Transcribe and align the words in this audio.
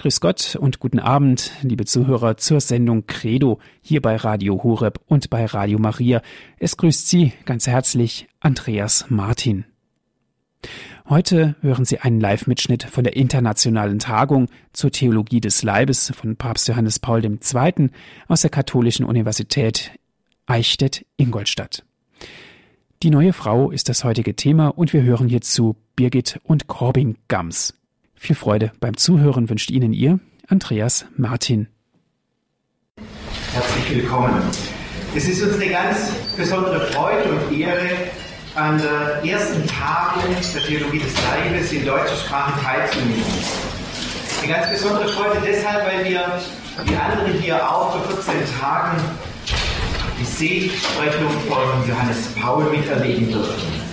Grüß 0.00 0.22
Gott 0.22 0.56
und 0.58 0.80
guten 0.80 0.98
Abend, 0.98 1.52
liebe 1.60 1.84
Zuhörer, 1.84 2.38
zur 2.38 2.62
Sendung 2.62 3.06
Credo 3.06 3.58
hier 3.82 4.00
bei 4.00 4.16
Radio 4.16 4.62
Horeb 4.62 4.98
und 5.08 5.28
bei 5.28 5.44
Radio 5.44 5.78
Maria. 5.78 6.22
Es 6.58 6.78
grüßt 6.78 7.06
Sie 7.06 7.34
ganz 7.44 7.66
herzlich 7.66 8.26
Andreas 8.40 9.04
Martin. 9.10 9.66
Heute 11.06 11.54
hören 11.60 11.84
Sie 11.84 11.98
einen 11.98 12.18
Live-Mitschnitt 12.18 12.84
von 12.84 13.04
der 13.04 13.14
internationalen 13.14 13.98
Tagung 13.98 14.48
zur 14.72 14.90
Theologie 14.90 15.42
des 15.42 15.62
Leibes 15.62 16.10
von 16.16 16.34
Papst 16.34 16.66
Johannes 16.68 16.98
Paul 16.98 17.22
II. 17.22 17.90
aus 18.26 18.40
der 18.40 18.50
Katholischen 18.50 19.04
Universität 19.04 19.90
Eichstätt-Ingolstadt. 20.46 21.84
Die 23.02 23.10
neue 23.10 23.34
Frau 23.34 23.70
ist 23.70 23.90
das 23.90 24.02
heutige 24.04 24.34
Thema 24.34 24.68
und 24.68 24.94
wir 24.94 25.02
hören 25.02 25.28
hierzu 25.28 25.76
Birgit 25.94 26.40
und 26.44 26.68
Corbin 26.68 27.18
Gams. 27.28 27.74
Viel 28.22 28.36
Freude 28.36 28.70
beim 28.80 28.98
Zuhören 28.98 29.48
wünscht 29.48 29.70
Ihnen 29.70 29.94
Ihr 29.94 30.20
Andreas 30.46 31.06
Martin. 31.16 31.68
Herzlich 33.54 33.96
willkommen. 33.96 34.42
Es 35.16 35.26
ist 35.26 35.42
uns 35.42 35.54
eine 35.54 35.70
ganz 35.70 36.12
besondere 36.36 36.80
Freude 36.88 37.30
und 37.30 37.58
Ehre, 37.58 37.88
an 38.56 38.78
der 38.78 39.24
ersten 39.24 39.66
Tagung 39.66 40.36
der 40.54 40.62
Theologie 40.62 40.98
des 40.98 41.14
Leibes 41.24 41.72
in 41.72 41.86
deutscher 41.86 42.14
Sprache 42.14 42.62
teilzunehmen. 42.62 43.24
Eine 44.42 44.52
ganz 44.52 44.70
besondere 44.70 45.08
Freude 45.08 45.40
deshalb, 45.42 45.86
weil 45.86 46.04
wir, 46.04 46.20
wie 46.84 46.96
andere 46.96 47.32
hier 47.40 47.56
auch, 47.56 48.04
vor 48.04 48.22
14 48.22 48.34
Tagen 48.60 49.00
die 50.20 50.24
Seligsprechung 50.24 51.30
von 51.48 51.88
Johannes 51.88 52.28
Paul 52.38 52.64
miterleben 52.70 53.32
durften. 53.32 53.89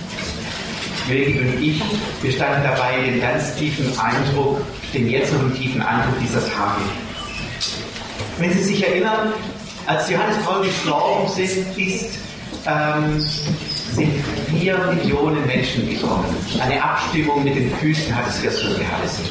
Wilki 1.08 1.38
und 1.38 1.62
ich, 1.62 1.82
wir 2.22 2.32
standen 2.32 2.62
dabei 2.62 3.00
den 3.04 3.20
ganz 3.20 3.54
tiefen 3.56 3.86
Eindruck, 3.98 4.60
den 4.92 5.08
jetzt 5.08 5.32
noch 5.32 5.54
tiefen 5.54 5.82
Eindruck 5.82 6.18
dieser 6.20 6.40
Tage. 6.40 6.82
Wenn 8.38 8.52
Sie 8.52 8.62
sich 8.62 8.86
erinnern, 8.86 9.32
als 9.86 10.08
Johannes 10.10 10.36
Paul 10.44 10.64
gestorben 10.64 11.26
ist, 11.40 12.18
ähm, 12.66 13.18
sind 13.18 14.12
vier 14.50 14.78
Millionen 14.94 15.44
Menschen 15.46 15.88
gekommen. 15.88 16.24
Eine 16.60 16.82
Abstimmung 16.82 17.42
mit 17.42 17.56
den 17.56 17.70
Füßen 17.76 18.14
hat 18.14 18.26
es 18.28 18.60
so 18.60 18.68
geheißen. 18.68 19.24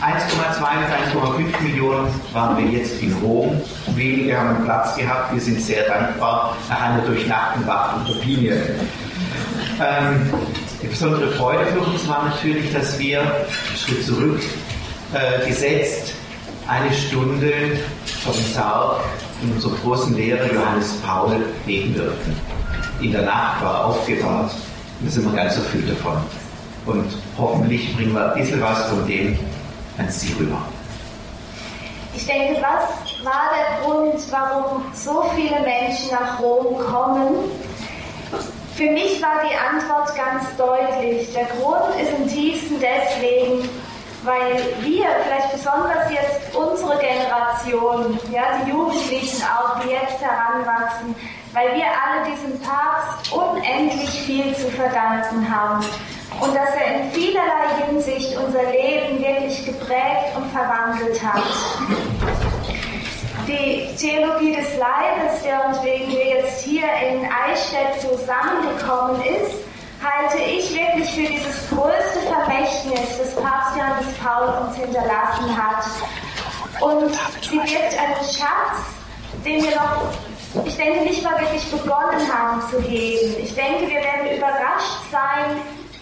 1,2 0.00 0.58
bis 0.58 1.16
1,5 1.16 1.62
Millionen 1.62 2.08
waren 2.32 2.56
wir 2.56 2.78
jetzt 2.78 3.00
in 3.02 3.12
Rom. 3.14 3.60
Wenige 3.94 4.38
haben 4.38 4.64
Platz 4.64 4.96
gehabt. 4.96 5.32
Wir 5.32 5.40
sind 5.40 5.60
sehr 5.60 5.88
dankbar 5.88 6.56
nach 6.68 6.80
einer 6.80 7.02
durchnachten 7.02 7.66
Wacht 7.66 7.96
und 7.96 8.16
Opinion. 8.16 8.58
Ähm, 9.80 10.32
die 10.82 10.86
besondere 10.86 11.30
Freude 11.32 11.66
für 11.66 11.80
uns 11.80 12.06
war 12.08 12.24
natürlich, 12.26 12.72
dass 12.72 12.98
wir 12.98 13.20
einen 13.20 13.76
Schritt 13.76 14.04
zurück 14.04 14.40
äh, 15.12 15.46
gesetzt 15.46 16.14
eine 16.68 16.92
Stunde 16.92 17.52
vom 18.22 18.34
Sarg 18.34 19.00
in 19.42 19.52
unserem 19.52 19.74
großen 19.80 20.14
Lehrer 20.14 20.52
Johannes 20.52 20.96
Paul 21.04 21.40
leben 21.66 21.94
dürfen. 21.94 22.36
In 23.00 23.12
der 23.12 23.22
Nacht 23.22 23.62
war 23.64 23.86
aufgewahrt 23.86 24.52
und 25.00 25.06
da 25.06 25.10
sind 25.10 25.24
wir 25.24 25.32
ganz 25.32 25.56
erfüllt 25.56 25.88
davon. 25.90 26.18
Und 26.84 27.06
hoffentlich 27.38 27.96
bringen 27.96 28.12
wir 28.12 28.32
ein 28.32 28.38
bisschen 28.38 28.60
was 28.60 28.82
von 28.84 29.06
dem 29.06 29.38
an 29.96 30.10
Sie 30.10 30.32
rüber. 30.38 30.58
Ich 32.14 32.26
denke, 32.26 32.60
was 32.60 33.24
war 33.24 33.50
der 33.56 33.84
Grund, 33.84 34.20
warum 34.30 34.82
so 34.92 35.24
viele 35.34 35.60
Menschen 35.60 36.10
nach 36.10 36.38
Rom 36.38 36.78
kommen? 36.78 37.34
Für 38.78 38.92
mich 38.92 39.20
war 39.20 39.42
die 39.42 39.56
Antwort 39.56 40.14
ganz 40.14 40.56
deutlich. 40.56 41.32
Der 41.34 41.46
Grund 41.46 42.00
ist 42.00 42.12
im 42.16 42.28
tiefsten 42.28 42.76
deswegen, 42.78 43.68
weil 44.22 44.54
wir, 44.82 45.04
vielleicht 45.24 45.50
besonders 45.50 46.08
jetzt 46.12 46.54
unsere 46.54 46.96
Generation, 47.00 48.16
ja, 48.30 48.62
die 48.64 48.70
Jugendlichen 48.70 49.42
auch, 49.42 49.80
die 49.80 49.88
jetzt 49.88 50.22
heranwachsen, 50.22 51.12
weil 51.54 51.74
wir 51.74 51.86
alle 51.86 52.30
diesem 52.30 52.56
Papst 52.60 53.32
unendlich 53.32 54.10
viel 54.10 54.54
zu 54.54 54.70
verdanken 54.70 55.52
haben 55.52 55.84
und 56.40 56.54
dass 56.54 56.70
er 56.76 57.00
in 57.00 57.10
vielerlei 57.10 57.84
Hinsicht 57.84 58.38
unser 58.38 58.62
Leben 58.62 59.18
wirklich 59.18 59.66
geprägt 59.66 60.36
und 60.36 60.52
verwandelt 60.52 61.20
hat 61.20 61.42
die 63.48 63.88
Theologie 63.96 64.54
des 64.54 64.76
Leibes, 64.76 65.42
deren 65.42 65.82
wegen 65.82 66.12
wir 66.12 66.26
jetzt 66.26 66.62
hier 66.62 66.84
in 66.84 67.24
Eichstätt 67.24 68.00
zusammengekommen 68.00 69.22
ist, 69.22 69.64
halte 70.04 70.38
ich 70.38 70.70
wirklich 70.74 71.10
für 71.10 71.32
dieses 71.32 71.68
größte 71.70 72.20
Vermächtnis, 72.28 73.18
das 73.18 73.34
Papst 73.36 73.76
Johannes 73.76 74.14
Paul 74.22 74.66
uns 74.66 74.76
hinterlassen 74.76 75.56
hat. 75.56 75.84
Und 76.80 77.18
sie 77.42 77.56
wirkt 77.56 77.98
einen 77.98 78.22
Schatz, 78.22 78.84
den 79.44 79.64
wir 79.64 79.74
noch, 79.74 80.66
ich 80.66 80.76
denke, 80.76 81.00
nicht 81.04 81.24
mal 81.24 81.40
wirklich 81.40 81.64
begonnen 81.70 82.20
haben 82.32 82.62
zu 82.70 82.80
heben. 82.82 83.42
Ich 83.42 83.54
denke, 83.54 83.88
wir 83.88 84.02
werden 84.02 84.36
überrascht 84.36 85.02
sein, 85.10 85.56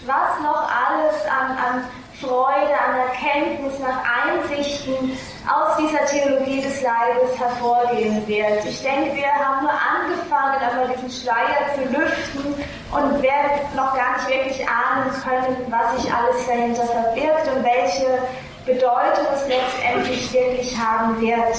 was 0.05 0.39
noch 0.43 0.69
alles 0.69 1.15
an, 1.25 1.57
an 1.57 1.83
Freude, 2.21 2.73
an 2.73 2.97
Erkenntnis, 2.97 3.79
nach 3.79 4.01
Einsichten 4.25 5.15
aus 5.47 5.77
dieser 5.77 6.03
Theologie 6.05 6.61
des 6.61 6.81
Leibes 6.81 7.37
hervorgehen 7.37 8.27
wird. 8.27 8.65
Ich 8.65 8.81
denke, 8.81 9.15
wir 9.15 9.31
haben 9.31 9.61
nur 9.61 9.71
angefangen, 9.71 10.57
einmal 10.59 10.95
diesen 10.95 11.11
Schleier 11.11 11.75
zu 11.75 11.81
lüften 11.95 12.55
und 12.91 13.21
werden 13.21 13.51
noch 13.75 13.95
gar 13.95 14.15
nicht 14.15 14.29
wirklich 14.29 14.67
ahnen 14.67 15.11
können, 15.23 15.57
was 15.69 16.01
sich 16.01 16.11
alles 16.11 16.47
dahinter 16.47 16.85
verbirgt 16.85 17.47
und 17.55 17.63
welche 17.63 18.19
Bedeutung 18.65 19.27
es 19.35 19.47
letztendlich 19.47 20.33
wirklich 20.33 20.75
haben 20.75 21.21
wird. 21.21 21.55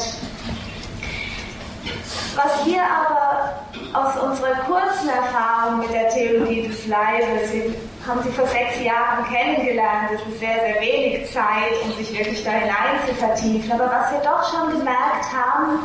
Was 2.34 2.66
wir 2.66 2.82
aber 2.82 3.62
aus 3.94 4.16
unserer 4.22 4.54
kurzen 4.66 5.08
Erfahrung 5.08 5.80
mit 5.80 5.92
der 5.92 6.08
Theologie 6.08 6.68
des 6.68 6.86
Leibes, 6.86 7.52
haben 8.08 8.22
sie 8.22 8.30
vor 8.30 8.46
sechs 8.46 8.80
Jahren 8.82 9.24
kennengelernt, 9.30 10.10
das 10.12 10.22
ist 10.22 10.40
sehr, 10.40 10.60
sehr 10.60 10.80
wenig 10.80 11.30
Zeit, 11.30 11.76
um 11.84 11.92
sich 11.92 12.16
wirklich 12.16 12.42
da 12.42 12.52
hinein 12.52 12.96
zu 13.06 13.14
vertiefen, 13.14 13.72
aber 13.72 13.90
was 13.90 14.12
wir 14.12 14.20
doch 14.20 14.42
schon 14.50 14.78
gemerkt 14.78 15.28
haben, 15.30 15.80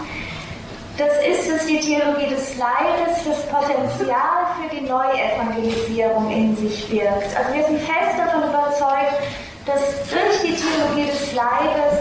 das 0.97 1.12
ist, 1.28 1.51
dass 1.51 1.66
die 1.66 1.79
Theologie 1.79 2.29
des 2.29 2.56
Leibes 2.56 3.23
das 3.25 3.45
Potenzial 3.47 4.45
für 4.56 4.75
die 4.75 4.81
Neuevangelisierung 4.81 6.31
in 6.31 6.56
sich 6.56 6.88
birgt. 6.88 7.35
Also 7.35 7.53
wir 7.53 7.63
sind 7.66 7.79
fest 7.79 8.16
davon 8.17 8.44
überzeugt, 8.47 9.19
dass 9.66 9.81
durch 10.09 10.41
die 10.44 10.56
Theologie 10.56 11.12
des 11.12 11.33
Leibes 11.33 12.00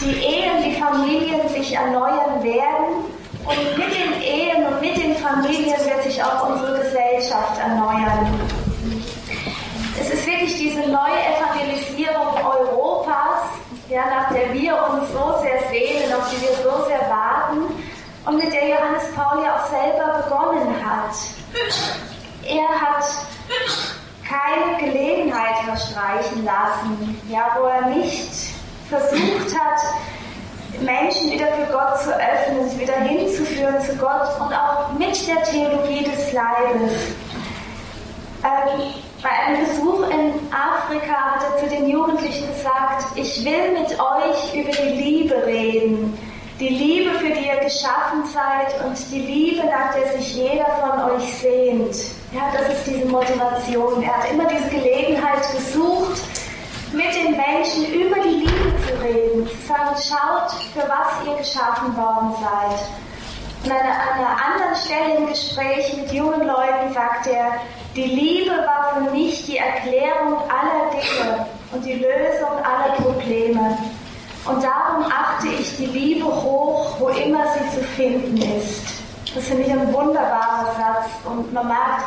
die 0.00 0.16
Ehen, 0.18 0.62
die 0.64 0.80
Familien 0.80 1.48
sich 1.48 1.72
erneuern 1.72 2.42
werden 2.42 3.04
und 3.44 3.78
mit 3.78 3.94
den 3.94 4.20
Ehen 4.20 4.66
und 4.66 4.80
mit 4.80 4.96
den 4.96 5.16
Familien 5.16 5.78
wird 5.78 6.02
sich 6.02 6.22
auch 6.22 6.48
unsere 6.48 6.78
Gesellschaft 6.78 7.60
erneuern. 7.60 8.26
Es 10.02 10.10
ist 10.14 10.26
wirklich 10.26 10.56
diese 10.58 10.80
neue 10.80 11.20
Evangelisierung 11.38 12.34
Europas, 12.44 13.54
ja, 13.88 14.02
nach 14.06 14.34
der 14.34 14.52
wir 14.52 14.74
uns 14.90 15.12
so 15.12 15.38
sehr 15.40 15.60
sehnen, 15.70 16.12
auf 16.12 16.28
die 16.28 16.42
wir 16.42 16.54
so 16.56 16.84
sehr 16.88 17.08
warten 17.08 17.72
und 18.26 18.36
mit 18.36 18.52
der 18.52 18.68
Johannes 18.68 19.04
Paul 19.14 19.44
ja 19.44 19.54
auch 19.54 19.66
selber 19.70 20.24
begonnen 20.24 20.74
hat. 20.84 21.14
Er 22.44 22.68
hat 22.68 23.04
keine 24.28 24.90
Gelegenheit 24.90 25.58
verstreichen 25.66 26.44
lassen, 26.44 27.22
ja, 27.28 27.56
wo 27.56 27.66
er 27.66 27.86
nicht 27.86 28.54
versucht 28.88 29.56
hat, 29.56 30.80
Menschen 30.80 31.30
wieder 31.30 31.46
für 31.46 31.72
Gott 31.72 32.00
zu 32.00 32.10
öffnen, 32.10 32.68
sie 32.68 32.80
wieder 32.80 32.96
hinzuführen 32.96 33.80
zu 33.80 33.94
Gott 33.98 34.40
und 34.40 34.52
auch 34.52 34.90
mit 34.98 35.28
der 35.28 35.44
Theologie 35.44 36.02
des 36.02 36.32
Leibes. 36.32 36.92
Ähm, 38.42 38.94
bei 39.22 39.30
einem 39.30 39.64
Besuch 39.64 40.02
in 40.10 40.32
Afrika 40.52 41.14
hat 41.14 41.42
er 41.44 41.58
zu 41.58 41.74
den 41.74 41.88
Jugendlichen 41.88 42.48
gesagt, 42.48 43.16
ich 43.16 43.44
will 43.44 43.78
mit 43.78 43.98
euch 43.98 44.54
über 44.54 44.72
die 44.72 45.02
Liebe 45.02 45.46
reden. 45.46 46.18
Die 46.58 46.68
Liebe, 46.68 47.10
für 47.18 47.30
die 47.30 47.46
ihr 47.46 47.56
geschaffen 47.56 48.24
seid 48.26 48.84
und 48.84 48.96
die 49.10 49.20
Liebe, 49.20 49.64
nach 49.66 49.94
der 49.94 50.18
sich 50.18 50.34
jeder 50.34 50.66
von 50.80 51.10
euch 51.12 51.34
sehnt. 51.34 51.96
Ja, 52.32 52.52
das 52.52 52.76
ist 52.76 52.86
diese 52.86 53.06
Motivation. 53.06 54.02
Er 54.02 54.16
hat 54.16 54.30
immer 54.30 54.44
diese 54.46 54.68
Gelegenheit 54.68 55.42
gesucht, 55.52 56.20
mit 56.92 57.14
den 57.14 57.36
Menschen 57.36 57.86
über 57.92 58.16
die 58.20 58.44
Liebe 58.44 58.72
zu 58.86 59.02
reden, 59.02 59.48
zu 59.48 59.66
sagen, 59.66 59.96
schaut, 59.96 60.52
für 60.74 60.88
was 60.88 61.26
ihr 61.26 61.36
geschaffen 61.36 61.96
worden 61.96 62.34
seid. 62.40 62.80
Und 63.64 63.70
an 63.70 63.80
einer 63.80 64.36
anderen 64.44 64.76
Stelle 64.76 65.16
im 65.18 65.26
Gespräch 65.28 65.96
mit 65.96 66.12
jungen 66.12 66.46
Leuten 66.46 66.92
sagt 66.92 67.28
er, 67.28 67.60
die 67.94 68.04
Liebe 68.04 68.50
war 68.50 68.94
für 68.94 69.10
mich 69.10 69.44
die 69.46 69.58
Erklärung 69.58 70.38
aller 70.48 70.90
Dinge 70.90 71.46
und 71.72 71.84
die 71.84 71.94
Lösung 71.94 72.64
aller 72.64 72.94
Probleme. 72.96 73.78
Und 74.44 74.62
darum 74.62 75.04
achte 75.04 75.48
ich 75.48 75.76
die 75.76 75.86
Liebe 75.86 76.24
hoch, 76.24 76.96
wo 76.98 77.08
immer 77.08 77.44
sie 77.52 77.78
zu 77.78 77.84
finden 77.84 78.36
ist. 78.36 78.82
Das 79.34 79.46
finde 79.46 79.62
ich 79.64 79.70
ein 79.70 79.92
wunderbarer 79.92 80.74
Satz 80.76 81.10
und 81.24 81.52
man 81.52 81.68
merkt, 81.68 82.04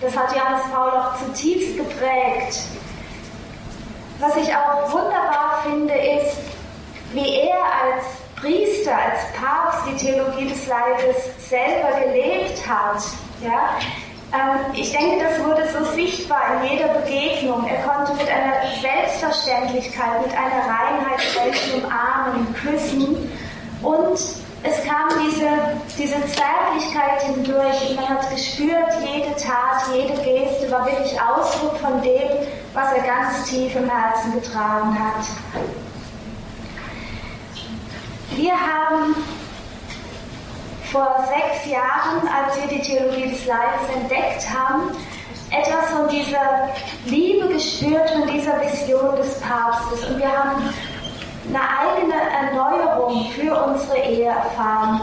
das 0.00 0.16
hat 0.16 0.34
Johannes 0.34 0.62
Paul 0.72 0.90
auch 0.90 1.16
zutiefst 1.18 1.76
geprägt. 1.76 2.60
Was 4.20 4.36
ich 4.36 4.54
auch 4.54 4.92
wunderbar 4.92 5.62
finde, 5.64 5.94
ist, 5.94 6.36
wie 7.12 7.48
Priester, 8.40 8.92
als 8.92 9.20
Papst 9.32 9.80
die 9.88 10.06
Theologie 10.06 10.48
des 10.48 10.66
Leibes 10.66 11.16
selber 11.48 12.00
gelebt 12.00 12.66
hat. 12.68 13.02
Ja? 13.42 13.78
Ähm, 14.32 14.74
ich 14.74 14.92
denke, 14.92 15.24
das 15.24 15.42
wurde 15.44 15.62
so 15.68 15.84
sichtbar 15.92 16.60
in 16.62 16.70
jeder 16.70 16.88
Begegnung. 16.88 17.66
Er 17.66 17.82
konnte 17.82 18.12
mit 18.14 18.28
einer 18.28 18.54
Selbstverständlichkeit, 18.80 20.26
mit 20.26 20.36
einer 20.36 20.64
Reinheit 20.66 21.20
Menschen 21.44 21.82
umarmen, 21.84 22.54
küssen 22.54 23.30
und 23.82 24.18
es 24.64 24.84
kam 24.84 25.08
diese, 25.24 25.48
diese 25.96 26.16
Zärtlichkeit 26.26 27.22
hindurch 27.22 27.94
man 27.94 28.08
hat 28.08 28.28
gespürt, 28.30 28.92
jede 29.04 29.34
Tat, 29.36 29.84
jede 29.94 30.14
Geste 30.22 30.70
war 30.70 30.84
wirklich 30.84 31.16
Ausdruck 31.20 31.78
von 31.78 32.02
dem, 32.02 32.28
was 32.74 32.92
er 32.92 33.02
ganz 33.04 33.48
tief 33.48 33.74
im 33.76 33.88
Herzen 33.88 34.32
getragen 34.32 34.98
hat. 34.98 35.24
Wir 38.36 38.52
haben 38.52 39.14
vor 40.92 41.26
sechs 41.28 41.70
Jahren, 41.70 42.26
als 42.28 42.56
wir 42.56 42.68
die 42.68 42.82
Theologie 42.82 43.28
des 43.28 43.46
Leibes 43.46 43.94
entdeckt 43.94 44.48
haben, 44.48 44.90
etwas 45.50 45.90
von 45.90 46.08
dieser 46.08 46.68
Liebe 47.06 47.48
gespürt, 47.48 48.10
von 48.10 48.26
dieser 48.26 48.60
Vision 48.60 49.16
des 49.16 49.40
Papstes. 49.40 50.08
Und 50.08 50.18
wir 50.18 50.28
haben 50.28 50.62
eine 51.48 51.60
eigene 51.60 52.14
Erneuerung 52.14 53.30
für 53.32 53.54
unsere 53.64 53.98
Ehe 53.98 54.26
erfahren. 54.26 55.00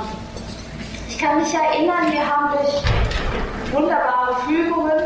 Ich 1.07 1.17
kann 1.17 1.39
mich 1.39 1.53
erinnern, 1.53 2.11
wir 2.11 2.25
haben 2.25 2.53
durch 2.57 3.73
wunderbare 3.73 4.35
Fügungen, 4.47 4.99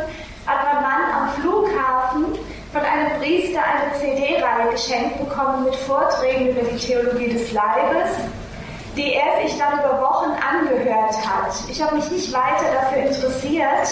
hat 0.46 0.64
mein 0.64 0.84
Mann 0.84 1.04
am 1.14 1.42
Flughafen 1.42 2.25
von 2.74 2.82
einem 2.82 3.20
Priester 3.20 3.60
eine 3.64 4.00
CD-Reihe 4.00 4.72
geschenkt 4.72 5.20
bekommen 5.20 5.66
mit 5.66 5.75
Vorträgen 5.75 6.50
über 6.50 6.62
die 6.62 6.78
Theologie 6.78 7.30
des 7.30 7.52
Leibes, 7.52 8.12
die 9.00 9.13
er 9.13 9.48
sich 9.48 9.57
dann 9.57 9.80
über 9.80 10.01
Wochen 10.01 10.31
angehört 10.31 11.16
hat. 11.25 11.54
Ich 11.69 11.81
habe 11.81 11.96
mich 11.96 12.12
nicht 12.12 12.34
weiter 12.34 12.66
dafür 12.74 13.04
interessiert, 13.04 13.88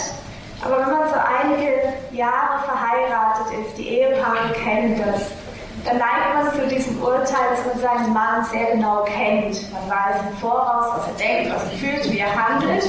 aber 0.62 0.80
wenn 0.80 0.92
man 0.92 1.08
so 1.10 1.16
einige 1.16 1.94
Jahre 2.12 2.64
verheiratet 2.66 3.48
ist, 3.66 3.78
die 3.78 3.88
Ehepaare 3.88 4.52
kennen 4.64 5.02
das 5.06 5.32
dann 5.86 6.00
neigt 6.00 6.34
man 6.36 6.54
zu 6.54 6.68
diesem 6.68 7.02
Urteil, 7.02 7.48
dass 7.52 7.66
man 7.66 7.80
seinen 7.80 8.14
Mann 8.14 8.44
sehr 8.46 8.72
genau 8.72 9.06
kennt. 9.06 9.72
Man 9.72 9.90
weiß 9.90 10.22
im 10.30 10.38
Voraus, 10.38 10.98
was 10.98 11.08
er 11.08 11.14
denkt, 11.14 11.56
was 11.56 11.64
er 11.64 11.78
fühlt, 11.78 12.12
wie 12.12 12.20
er 12.20 12.36
handelt. 12.36 12.84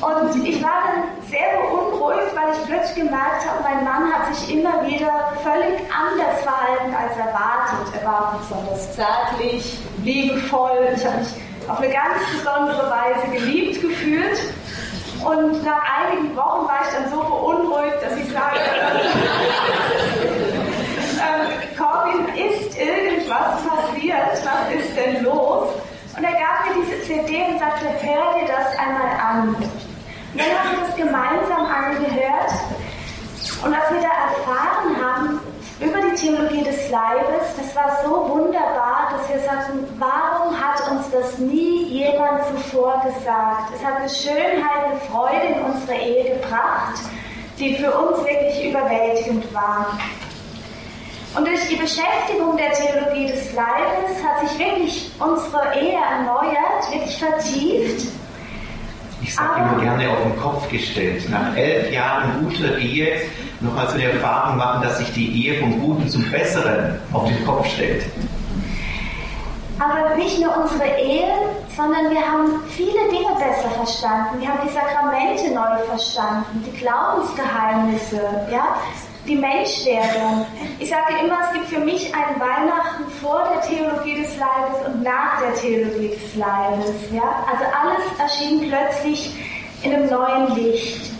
Und 0.00 0.46
ich 0.46 0.62
war 0.62 0.82
dann 0.86 1.21
sehr 1.32 1.56
beunruhigt, 1.56 2.36
weil 2.36 2.52
ich 2.52 2.62
plötzlich 2.66 3.06
gemerkt 3.06 3.48
habe, 3.48 3.62
mein 3.62 3.82
Mann 3.84 4.12
hat 4.12 4.34
sich 4.34 4.54
immer 4.54 4.86
wieder 4.86 5.32
völlig 5.42 5.80
anders 5.90 6.42
verhalten 6.42 6.94
als 6.94 7.16
erwartet. 7.16 7.94
Er 7.98 8.06
war 8.06 8.38
besonders 8.38 8.94
zärtlich, 8.94 9.78
liebevoll. 10.04 10.92
Ich 10.94 11.04
habe 11.06 11.18
mich 11.18 11.28
auf 11.68 11.78
eine 11.78 11.88
ganz 11.88 12.18
besondere 12.36 12.90
Weise 12.90 13.26
geliebt 13.32 13.80
gefühlt. 13.80 14.38
Und 15.24 15.64
nach 15.64 15.82
einigen 16.04 16.36
Wochen 16.36 16.68
war 16.68 16.80
ich 16.82 16.92
dann 16.94 17.08
so 17.10 17.22
beunruhigt, 17.22 18.02
dass 18.02 18.14
ich 18.16 18.30
sage, 18.30 18.58
ähm, 21.16 21.48
Corbin, 21.78 22.26
ist 22.34 22.76
irgendwas 22.76 23.62
passiert? 23.64 24.44
Was 24.44 24.74
ist 24.74 24.96
denn 24.96 25.24
los? 25.24 25.68
Und 26.14 26.24
er 26.24 26.32
gab 26.32 26.66
mir 26.66 26.74
diese 26.84 27.00
CD 27.04 27.44
und 27.44 27.58
sagte, 27.58 27.86
hör 28.02 28.34
dir 28.38 28.48
das 28.48 28.76
einmal 28.78 29.16
an. 29.18 29.56
Haben 30.38 30.78
wir 30.78 30.86
das 30.86 30.96
gemeinsam 30.96 31.66
angehört. 31.66 32.52
Und 33.62 33.70
was 33.70 33.90
wir 33.92 34.00
da 34.00 34.08
erfahren 34.30 34.96
haben 34.98 35.40
über 35.78 36.00
die 36.00 36.14
Theologie 36.14 36.64
des 36.64 36.88
Leibes, 36.90 37.54
das 37.58 37.76
war 37.76 37.98
so 38.02 38.28
wunderbar, 38.30 39.12
dass 39.12 39.28
wir 39.28 39.40
sagten, 39.40 39.86
warum 39.98 40.58
hat 40.58 40.90
uns 40.90 41.10
das 41.10 41.38
nie 41.38 41.84
jemand 41.84 42.44
zuvor 42.46 43.02
gesagt? 43.04 43.72
Es 43.76 43.84
hat 43.84 43.96
eine 43.98 44.08
Schönheit, 44.08 44.84
eine 44.86 45.00
Freude 45.10 45.54
in 45.54 45.62
unsere 45.64 45.98
Ehe 45.98 46.38
gebracht, 46.38 46.98
die 47.58 47.76
für 47.76 47.92
uns 47.92 48.18
wirklich 48.24 48.70
überwältigend 48.70 49.52
war. 49.52 49.98
Und 51.36 51.46
durch 51.46 51.68
die 51.68 51.76
Beschäftigung 51.76 52.56
der 52.56 52.72
Theologie 52.72 53.26
des 53.26 53.52
Leibes 53.52 54.22
hat 54.24 54.48
sich 54.48 54.58
wirklich 54.58 55.10
unsere 55.18 55.74
Ehe 55.74 55.98
erneuert, 55.98 56.90
wirklich 56.90 57.18
vertieft. 57.18 58.21
Ich 59.22 59.34
sage 59.34 59.60
immer 59.60 59.80
gerne 59.80 60.10
auf 60.10 60.22
den 60.22 60.36
Kopf 60.36 60.68
gestellt. 60.68 61.28
Nach 61.30 61.56
elf 61.56 61.92
Jahren 61.92 62.44
guter 62.44 62.76
Ehe 62.78 63.22
nochmal 63.60 63.88
so 63.88 63.96
die 63.96 64.04
Erfahrung 64.04 64.56
machen, 64.56 64.82
dass 64.82 64.98
sich 64.98 65.12
die 65.12 65.46
Ehe 65.46 65.60
vom 65.60 65.80
Guten 65.80 66.08
zum 66.08 66.28
Besseren 66.30 66.98
auf 67.12 67.28
den 67.28 67.44
Kopf 67.46 67.66
stellt. 67.66 68.04
Aber 69.78 70.16
nicht 70.16 70.38
nur 70.40 70.56
unsere 70.56 70.84
Ehe, 70.98 71.32
sondern 71.76 72.10
wir 72.10 72.20
haben 72.20 72.62
viele 72.70 73.08
Dinge 73.10 73.34
besser 73.34 73.70
verstanden. 73.70 74.40
Wir 74.40 74.48
haben 74.48 74.60
die 74.66 74.72
Sakramente 74.72 75.50
neu 75.52 75.84
verstanden, 75.88 76.64
die 76.66 76.78
Glaubensgeheimnisse, 76.78 78.20
ja, 78.50 78.76
die 79.26 79.36
Menschwerdung. 79.36 80.46
Ich 80.78 80.90
sage 80.90 81.14
immer, 81.22 81.38
es 81.46 81.52
gibt 81.52 81.66
für 81.66 81.80
mich 81.80 82.12
ein 82.14 82.40
Weihnachten 82.40 83.08
vor 83.20 83.48
der 83.52 83.60
Theologie 83.62 84.22
des 84.22 84.36
Leibes 84.36 84.86
und 84.86 85.02
nach 85.02 85.40
der 85.40 85.54
Theologie 85.54 86.08
des 86.08 86.34
Leibes. 86.34 86.94
Ja? 87.12 87.44
Also 87.50 87.64
alles 87.80 88.18
erschien 88.18 88.68
plötzlich 88.68 89.34
in 89.82 89.94
einem 89.94 90.10
neuen 90.10 90.54
Licht. 90.56 91.12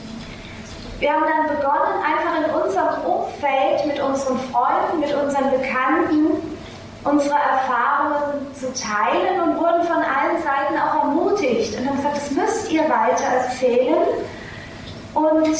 Wir 0.99 1.13
haben 1.13 1.25
dann 1.25 1.57
begonnen, 1.57 2.03
einfach 2.05 2.39
in 2.39 2.63
unserem 2.63 3.05
Umfeld 3.05 3.87
mit 3.87 4.01
unseren 4.01 4.39
Freunden, 4.51 5.01
mit 5.01 5.15
unseren 5.15 5.51
Bekannten 5.51 6.53
unsere 7.05 7.35
Erfahrungen 7.35 8.47
zu 8.55 8.73
teilen 8.75 9.41
und 9.41 9.57
wurden 9.59 9.83
von 9.83 9.97
allen 9.97 10.41
Seiten 10.43 10.79
auch 10.79 11.03
ermutigt 11.03 11.77
und 11.77 11.89
haben 11.89 11.97
gesagt, 11.97 12.17
das 12.17 12.31
müsst 12.31 12.71
ihr 12.71 12.83
weiter 12.83 13.25
erzählen. 13.25 14.07
Und 15.15 15.57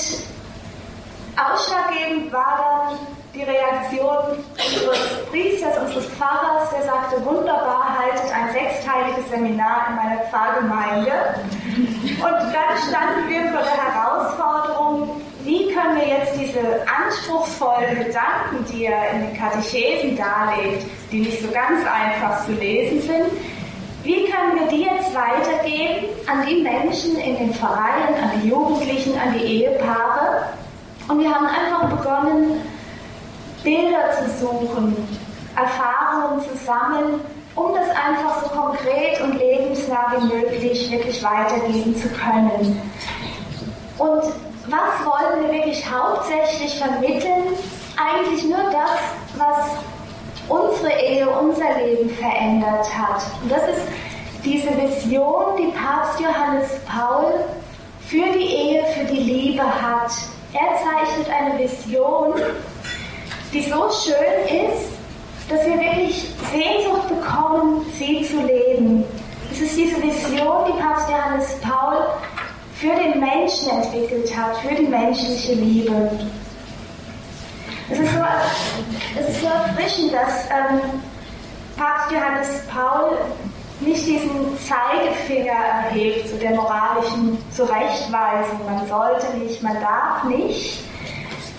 Ausschlaggebend 1.37 2.33
war 2.33 2.59
dann 2.59 2.99
die 3.35 3.43
Reaktion 3.43 4.45
unseres 4.53 5.25
Priesters, 5.31 5.79
unseres 5.79 6.07
Pfarrers, 6.11 6.69
der 6.71 6.83
sagte, 6.83 7.25
wunderbar, 7.25 7.99
haltet 7.99 8.31
ein 8.35 8.53
sechsteiliges 8.53 9.31
Seminar 9.31 9.87
in 9.89 9.97
meiner 9.97 10.21
Pfarrgemeinde. 10.29 11.13
Und 12.21 12.53
dann 12.53 12.77
standen 12.87 13.29
wir 13.29 13.51
vor 13.51 13.63
der 13.63 13.95
Herausforderung, 13.95 15.23
wie 15.45 15.73
können 15.73 15.97
wir 15.97 16.07
jetzt 16.07 16.39
diese 16.39 16.61
anspruchsvollen 16.87 18.05
Gedanken, 18.05 18.65
die 18.71 18.85
er 18.85 19.11
in 19.13 19.29
den 19.29 19.37
Katechesen 19.37 20.17
darlegt, 20.17 20.85
die 21.11 21.21
nicht 21.21 21.41
so 21.41 21.49
ganz 21.51 21.81
einfach 21.87 22.45
zu 22.45 22.53
lesen 22.53 23.01
sind, 23.01 23.27
wie 24.05 24.25
können 24.25 24.59
wir 24.59 24.67
die 24.69 24.83
jetzt 24.83 25.15
weitergeben 25.15 26.09
an 26.27 26.45
die 26.47 26.61
Menschen 26.63 27.17
in 27.17 27.37
den 27.39 27.55
Vereinen, 27.55 28.15
an 28.23 28.31
die 28.43 28.49
Jugendlichen, 28.49 29.19
an 29.19 29.33
die 29.33 29.63
Ehepaare, 29.63 30.53
und 31.09 31.21
wir 31.21 31.35
haben 31.35 31.47
einfach 31.47 31.89
begonnen, 31.89 32.61
Bilder 33.63 34.11
zu 34.19 34.47
suchen, 34.47 34.97
Erfahrungen 35.57 36.41
zu 36.43 36.57
sammeln, 36.65 37.21
um 37.55 37.75
das 37.75 37.89
einfach 37.91 38.43
so 38.43 38.49
konkret 38.49 39.21
und 39.21 39.39
lebensnah 39.39 40.15
wie 40.17 40.35
möglich 40.35 40.91
wirklich 40.91 41.23
weitergeben 41.23 41.95
zu 41.97 42.09
können. 42.09 42.81
Und 43.99 44.23
was 44.69 45.07
wollen 45.07 45.45
wir 45.45 45.53
wirklich 45.53 45.85
hauptsächlich 45.91 46.79
vermitteln? 46.79 47.55
Eigentlich 47.97 48.45
nur 48.45 48.71
das, 48.71 49.01
was 49.37 49.71
unsere 50.49 50.93
Ehe, 50.93 51.29
unser 51.29 51.79
Leben 51.79 52.11
verändert 52.11 52.87
hat. 52.97 53.23
Und 53.43 53.53
das 53.53 53.63
ist 53.65 53.87
diese 54.45 54.71
Vision, 54.77 55.57
die 55.59 55.73
Papst 55.73 56.21
Johannes 56.21 56.69
Paul 56.87 57.35
für 58.07 58.33
die 58.33 58.47
Ehe, 58.47 58.85
für 58.87 59.05
die 59.05 59.21
Liebe 59.21 59.63
hat. 59.63 60.11
Er 60.55 60.77
zeichnet 60.77 61.31
eine 61.31 61.59
Vision, 61.59 62.35
die 63.53 63.63
so 63.63 63.89
schön 63.91 64.67
ist, 64.67 64.93
dass 65.49 65.65
wir 65.67 65.79
wirklich 65.79 66.29
Sehnsucht 66.53 67.09
bekommen, 67.09 67.87
sie 67.99 68.23
zu 68.23 68.43
leben. 68.43 69.05
Es 69.51 69.61
ist 69.61 69.77
diese 69.77 70.03
Vision, 70.03 70.67
die 70.67 70.81
Papst 70.81 71.09
Johannes 71.09 71.59
Paul 71.61 72.07
für 72.75 72.95
den 72.95 73.21
Menschen 73.21 73.71
entwickelt 73.71 74.37
hat, 74.37 74.57
für 74.59 74.75
die 74.75 74.89
menschliche 74.89 75.55
Liebe. 75.55 76.11
Es 77.91 77.99
ist 77.99 78.13
so, 78.13 78.21
es 79.21 79.29
ist 79.29 79.41
so 79.41 79.47
erfrischend, 79.47 80.13
dass 80.13 80.47
ähm, 80.51 80.81
Papst 81.77 82.11
Johannes 82.13 82.49
Paul 82.73 83.19
nicht 83.87 84.07
diesen 84.07 84.59
Zeigefinger 84.59 85.53
erhebt 85.53 86.29
zu 86.29 86.37
der 86.37 86.53
moralischen 86.53 87.39
Zurechtweisung, 87.51 88.61
man 88.67 88.87
sollte 88.87 89.37
nicht, 89.39 89.63
man 89.63 89.81
darf 89.81 90.25
nicht, 90.25 90.85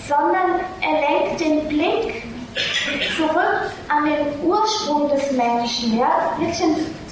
sondern 0.08 0.60
er 0.82 1.00
lenkt 1.02 1.40
den 1.40 1.68
Blick 1.68 2.24
zurück 3.18 3.72
an 3.90 4.06
den 4.06 4.48
Ursprung 4.48 5.10
des 5.10 5.32
Menschen, 5.32 5.98
ja, 5.98 6.34
wirklich 6.38 6.62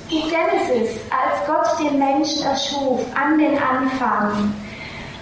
die 0.09 0.21
Genesis, 0.23 0.99
als 1.09 1.47
Gott 1.47 1.79
den 1.79 1.97
Menschen 1.97 2.43
erschuf, 2.43 3.01
an 3.15 3.37
den 3.37 3.57
Anfang. 3.57 4.53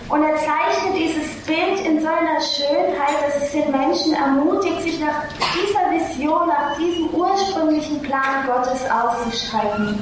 Und 0.10 0.24
er 0.24 0.36
zeichnet 0.38 0.96
dieses 0.98 1.36
Bild 1.46 1.86
in 1.86 2.02
so 2.02 2.08
einer 2.08 2.42
Schönheit, 2.42 3.16
dass 3.24 3.44
es 3.44 3.52
den 3.52 3.72
Menschen 3.72 4.14
ermutigt, 4.14 4.82
sich 4.82 5.00
nach 5.00 5.24
dieser 5.54 5.92
Vision, 5.92 6.48
nach 6.48 6.76
diesem 6.78 7.10
ursprünglichen 7.14 8.02
Plan 8.02 8.48
Gottes 8.48 8.82
auszustrecken. 8.90 10.00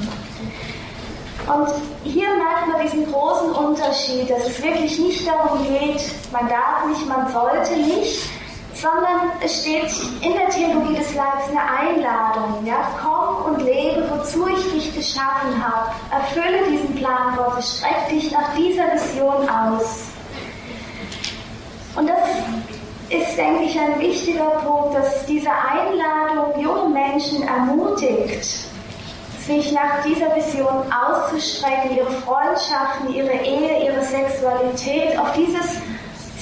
Und 1.46 1.70
hier 2.06 2.28
merkt 2.36 2.68
man 2.72 2.82
diesen 2.84 3.12
großen 3.12 3.52
Unterschied, 3.52 4.30
dass 4.30 4.48
es 4.48 4.64
wirklich 4.64 4.98
nicht 4.98 5.28
darum 5.28 5.60
geht, 5.68 6.02
man 6.32 6.48
darf 6.48 6.86
nicht, 6.88 7.06
man 7.08 7.30
sollte 7.32 7.76
nicht, 7.76 8.30
sondern 8.82 9.32
es 9.44 9.62
steht 9.62 9.92
in 10.22 10.34
der 10.34 10.50
Theologie 10.50 10.98
des 10.98 11.16
Leibes 11.16 11.50
eine 11.50 11.62
Einladung. 11.62 12.66
Ja? 12.66 12.92
Komm 13.02 13.54
und 13.54 13.64
lebe, 13.64 14.08
wozu 14.10 14.48
ich 14.48 14.72
dich 14.72 14.96
geschaffen 14.96 15.64
habe. 15.64 15.92
Erfülle 16.12 16.70
diesen 16.70 16.96
Plan 16.96 17.36
Gottes, 17.36 17.78
streck 17.78 18.10
dich 18.10 18.32
nach 18.32 18.54
dieser 18.56 18.94
Vision 18.94 19.50
aus. 19.50 20.04
Und 21.96 22.08
das 22.08 22.20
ist, 23.10 23.38
denke 23.38 23.64
ich, 23.64 23.80
ein 23.80 24.00
wichtiger 24.00 24.50
Punkt, 24.66 24.96
dass 24.96 25.26
diese 25.26 25.50
Einladung 25.50 26.62
junge 26.62 26.90
Menschen 26.90 27.48
ermutigt, 27.48 28.68
sich 29.48 29.72
nach 29.72 30.04
dieser 30.06 30.36
Vision 30.36 30.84
auszustrecken, 30.92 31.96
ihre 31.96 32.12
Freundschaften, 32.12 33.14
ihre 33.14 33.32
Ehe, 33.32 33.86
ihre 33.86 34.04
Sexualität 34.04 35.18
auf 35.18 35.32
dieses 35.34 35.82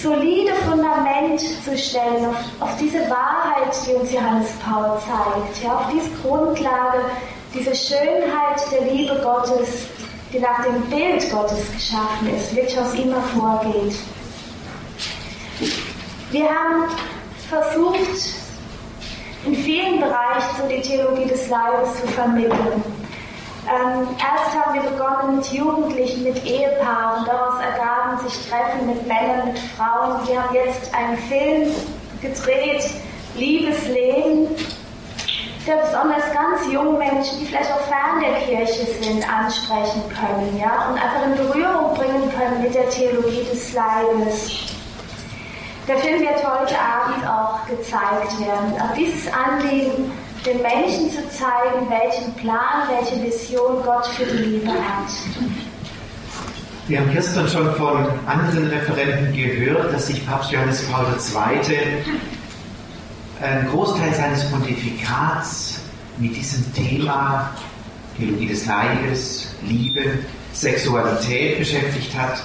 solide 0.06 0.54
Fundament 0.70 1.40
zu 1.40 1.76
stellen, 1.76 2.26
auf, 2.28 2.36
auf 2.60 2.78
diese 2.78 3.00
Wahrheit, 3.10 3.74
die 3.88 3.94
uns 3.94 4.12
Johannes 4.12 4.52
Paul 4.64 5.00
zeigt, 5.00 5.64
ja, 5.64 5.78
auf 5.78 5.88
diese 5.92 6.10
Grundlage, 6.22 7.00
diese 7.54 7.74
Schönheit 7.74 8.62
der 8.72 8.82
Liebe 8.92 9.20
Gottes, 9.24 9.88
die 10.32 10.40
nach 10.40 10.64
dem 10.64 10.80
Bild 10.84 11.32
Gottes 11.32 11.72
geschaffen 11.74 12.36
ist, 12.36 12.56
wirklich 12.56 12.80
aus 12.80 12.94
ihm 12.94 13.12
hervorgeht. 13.14 13.96
Wir 16.32 16.50
haben 16.50 16.90
versucht, 17.50 18.36
in 19.46 19.56
vielen 19.56 20.00
Bereichen 20.00 20.56
so 20.60 20.68
die 20.68 20.82
Theologie 20.82 21.26
des 21.26 21.50
Leibes 21.50 22.02
zu 22.02 22.08
vermitteln. 22.08 22.84
Ähm, 23.68 24.08
erst 24.20 24.56
haben 24.56 24.76
wir 24.76 24.90
begonnen 24.92 25.38
mit 25.38 25.52
Jugendlichen, 25.52 26.24
mit 26.24 26.46
Ehepaaren. 26.46 27.26
Daraus 27.26 27.60
ergaben 27.60 28.20
sich 28.28 28.48
Treffen 28.48 28.86
mit 28.86 29.08
Männern, 29.08 29.48
mit 29.48 29.58
Frauen. 29.58 30.28
Wir 30.28 30.44
haben 30.44 30.54
jetzt 30.54 30.94
einen 30.94 31.18
Film 31.18 31.72
gedreht, 32.22 32.86
Liebesleben, 33.36 34.50
der 35.66 35.76
besonders 35.78 36.32
ganz 36.32 36.72
junge 36.72 36.98
Menschen, 37.00 37.40
die 37.40 37.46
vielleicht 37.48 37.72
auch 37.72 37.82
fern 37.82 38.22
der 38.22 38.40
Kirche 38.42 38.86
sind, 39.02 39.28
ansprechen 39.28 40.04
können, 40.10 40.60
ja, 40.60 40.90
und 40.90 41.02
einfach 41.02 41.26
in 41.26 41.36
Berührung 41.36 41.96
bringen 41.96 42.32
können 42.38 42.62
mit 42.62 42.76
der 42.76 42.88
Theologie 42.90 43.46
des 43.52 43.74
Leibes. 43.74 44.76
Der 45.88 45.98
Film 45.98 46.22
wird 46.22 46.38
heute 46.38 46.76
Abend 46.80 47.28
auch 47.28 47.66
gezeigt 47.68 48.40
werden. 48.40 48.74
Auch 48.80 48.94
dieses 48.96 49.32
Anliegen 49.34 50.12
den 50.46 50.62
Menschen 50.62 51.12
zu 51.12 51.28
zeigen, 51.30 51.90
welchen 51.90 52.34
Plan, 52.36 52.88
welche 52.88 53.24
Vision 53.24 53.82
Gott 53.84 54.06
für 54.08 54.26
die 54.26 54.44
Liebe 54.44 54.72
hat. 54.72 55.10
Wir 56.88 57.00
haben 57.00 57.12
gestern 57.12 57.48
schon 57.48 57.74
von 57.76 58.06
anderen 58.28 58.68
Referenten 58.68 59.34
gehört, 59.34 59.92
dass 59.92 60.06
sich 60.08 60.26
Papst 60.28 60.52
Johannes 60.52 60.84
Paul 60.84 61.06
II. 61.08 61.78
einen 63.42 63.68
Großteil 63.70 64.14
seines 64.14 64.50
Pontifikats 64.52 65.80
mit 66.18 66.36
diesem 66.36 66.72
Thema 66.76 67.50
Theologie 68.18 68.48
des 68.48 68.68
Leibes, 68.68 69.56
Liebe, 69.64 70.20
Sexualität 70.54 71.58
beschäftigt 71.58 72.16
hat. 72.16 72.42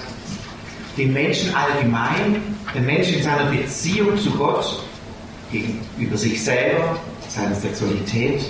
Den 0.97 1.13
Menschen 1.13 1.53
allgemein, 1.55 2.57
den 2.73 2.85
Menschen 2.85 3.15
in 3.19 3.23
seiner 3.23 3.45
Beziehung 3.45 4.17
zu 4.17 4.31
Gott, 4.31 4.83
gegenüber 5.51 6.17
sich 6.17 6.43
selber, 6.43 6.97
seiner 7.33 7.55
Sexualität. 7.55 8.43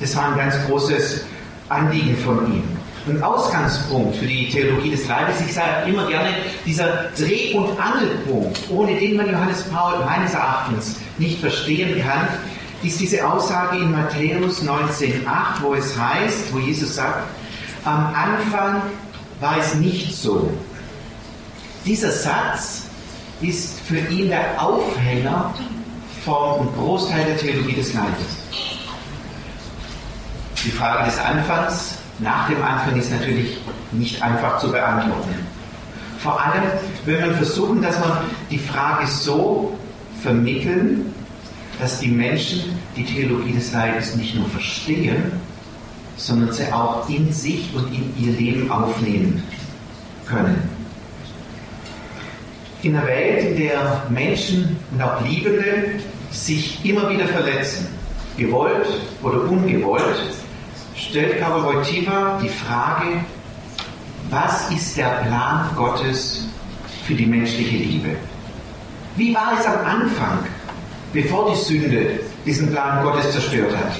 Das 0.00 0.14
war 0.16 0.30
ein 0.30 0.36
ganz 0.36 0.54
großes 0.66 1.24
Anliegen 1.68 2.16
von 2.18 2.52
ihm. 2.52 2.62
Ein 3.08 3.22
Ausgangspunkt 3.22 4.16
für 4.16 4.26
die 4.26 4.50
Theologie 4.50 4.90
des 4.90 5.08
Leibes, 5.08 5.40
ich 5.40 5.54
sage 5.54 5.88
immer 5.88 6.06
gerne, 6.06 6.28
dieser 6.66 7.06
Dreh- 7.16 7.54
und 7.54 7.80
Angelpunkt, 7.80 8.58
ohne 8.68 8.98
den 8.98 9.16
man 9.16 9.30
Johannes 9.30 9.62
Paul 9.64 10.04
meines 10.04 10.34
Erachtens 10.34 10.96
nicht 11.16 11.40
verstehen 11.40 12.02
kann, 12.02 12.28
ist 12.82 13.00
diese 13.00 13.26
Aussage 13.26 13.78
in 13.78 13.90
Matthäus 13.90 14.62
19,8, 14.62 15.62
wo 15.62 15.74
es 15.74 15.98
heißt, 15.98 16.52
wo 16.52 16.58
Jesus 16.58 16.94
sagt, 16.94 17.26
am 17.84 18.14
Anfang 18.14 18.82
war 19.40 19.56
es 19.58 19.74
nicht 19.74 20.14
so. 20.14 20.52
Dieser 21.86 22.12
Satz 22.12 22.82
ist 23.40 23.80
für 23.80 23.98
ihn 23.98 24.28
der 24.28 24.62
Aufhänger 24.62 25.54
vom 26.28 26.68
Großteil 26.76 27.24
der 27.24 27.36
Theologie 27.38 27.74
des 27.74 27.94
Leibes. 27.94 28.36
Die 30.62 30.70
Frage 30.70 31.06
des 31.06 31.18
Anfangs 31.18 31.94
nach 32.18 32.48
dem 32.48 32.62
Anfang 32.62 32.96
ist 32.96 33.10
natürlich 33.10 33.58
nicht 33.92 34.22
einfach 34.22 34.58
zu 34.58 34.70
beantworten. 34.70 35.34
Vor 36.18 36.38
allem, 36.38 36.64
wenn 37.06 37.20
man 37.20 37.34
versuchen, 37.36 37.80
dass 37.80 37.98
man 38.00 38.18
die 38.50 38.58
Frage 38.58 39.06
so 39.06 39.78
vermitteln, 40.20 41.14
dass 41.80 42.00
die 42.00 42.08
Menschen 42.08 42.76
die 42.96 43.04
Theologie 43.04 43.52
des 43.52 43.72
Leibes 43.72 44.16
nicht 44.16 44.34
nur 44.34 44.48
verstehen, 44.48 45.32
sondern 46.16 46.52
sie 46.52 46.70
auch 46.72 47.08
in 47.08 47.32
sich 47.32 47.72
und 47.74 47.86
in 47.94 48.12
ihr 48.18 48.32
Leben 48.32 48.70
aufnehmen 48.70 49.42
können. 50.26 50.77
In 52.82 52.96
einer 52.96 53.06
Welt, 53.06 53.44
in 53.44 53.56
der 53.56 54.02
Menschen 54.08 54.76
und 54.92 55.02
auch 55.02 55.20
Liebende 55.26 56.00
sich 56.30 56.84
immer 56.84 57.10
wieder 57.10 57.26
verletzen, 57.26 57.88
gewollt 58.36 58.86
oder 59.22 59.42
ungewollt, 59.42 60.22
stellt 60.94 61.40
Karol 61.40 61.64
Wojtyła 61.64 62.38
die 62.42 62.48
Frage, 62.48 63.24
was 64.30 64.70
ist 64.70 64.96
der 64.96 65.24
Plan 65.24 65.70
Gottes 65.74 66.44
für 67.06 67.14
die 67.14 67.26
menschliche 67.26 67.76
Liebe? 67.76 68.10
Wie 69.16 69.34
war 69.34 69.58
es 69.58 69.66
am 69.66 69.84
Anfang, 69.84 70.46
bevor 71.12 71.50
die 71.50 71.56
Sünde 71.56 72.20
diesen 72.44 72.70
Plan 72.70 73.02
Gottes 73.02 73.32
zerstört 73.32 73.74
hat? 73.76 73.96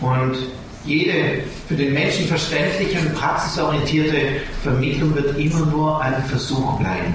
Und 0.00 0.36
jede 0.84 1.42
für 1.66 1.74
den 1.74 1.92
Menschen 1.92 2.26
verständliche 2.26 2.98
und 3.00 3.14
praxisorientierte 3.14 4.40
Vermittlung 4.62 5.14
wird 5.14 5.38
immer 5.38 5.66
nur 5.66 6.00
ein 6.00 6.22
Versuch 6.24 6.78
bleiben, 6.78 7.14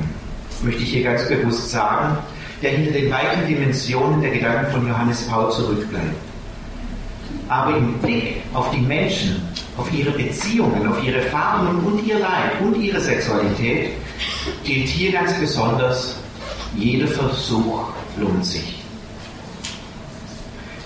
möchte 0.64 0.84
ich 0.84 0.90
hier 0.90 1.04
ganz 1.04 1.28
bewusst 1.28 1.72
sagen, 1.72 2.18
der 2.62 2.72
hinter 2.72 2.92
den 2.92 3.12
weiten 3.12 3.48
Dimensionen 3.48 4.22
der 4.22 4.32
Gedanken 4.32 4.72
von 4.72 4.88
Johannes 4.88 5.24
Paul 5.28 5.52
zurückbleibt. 5.52 6.16
Aber 7.50 7.76
im 7.78 7.94
Blick 8.00 8.42
auf 8.54 8.72
die 8.72 8.82
Menschen, 8.82 9.42
auf 9.78 9.92
ihre 9.92 10.12
Beziehungen, 10.12 10.88
auf 10.88 11.04
ihre 11.04 11.24
Erfahrungen 11.24 11.84
und 11.84 12.08
ihr 12.08 12.20
Leid 12.20 12.62
und 12.62 12.82
ihre 12.82 13.02
Sexualität 13.02 13.92
gilt 14.64 14.88
hier 14.88 15.12
ganz 15.12 15.34
besonders, 15.40 16.16
jeder 16.76 17.08
Versuch 17.08 17.90
lohnt 18.18 18.46
sich. 18.46 18.83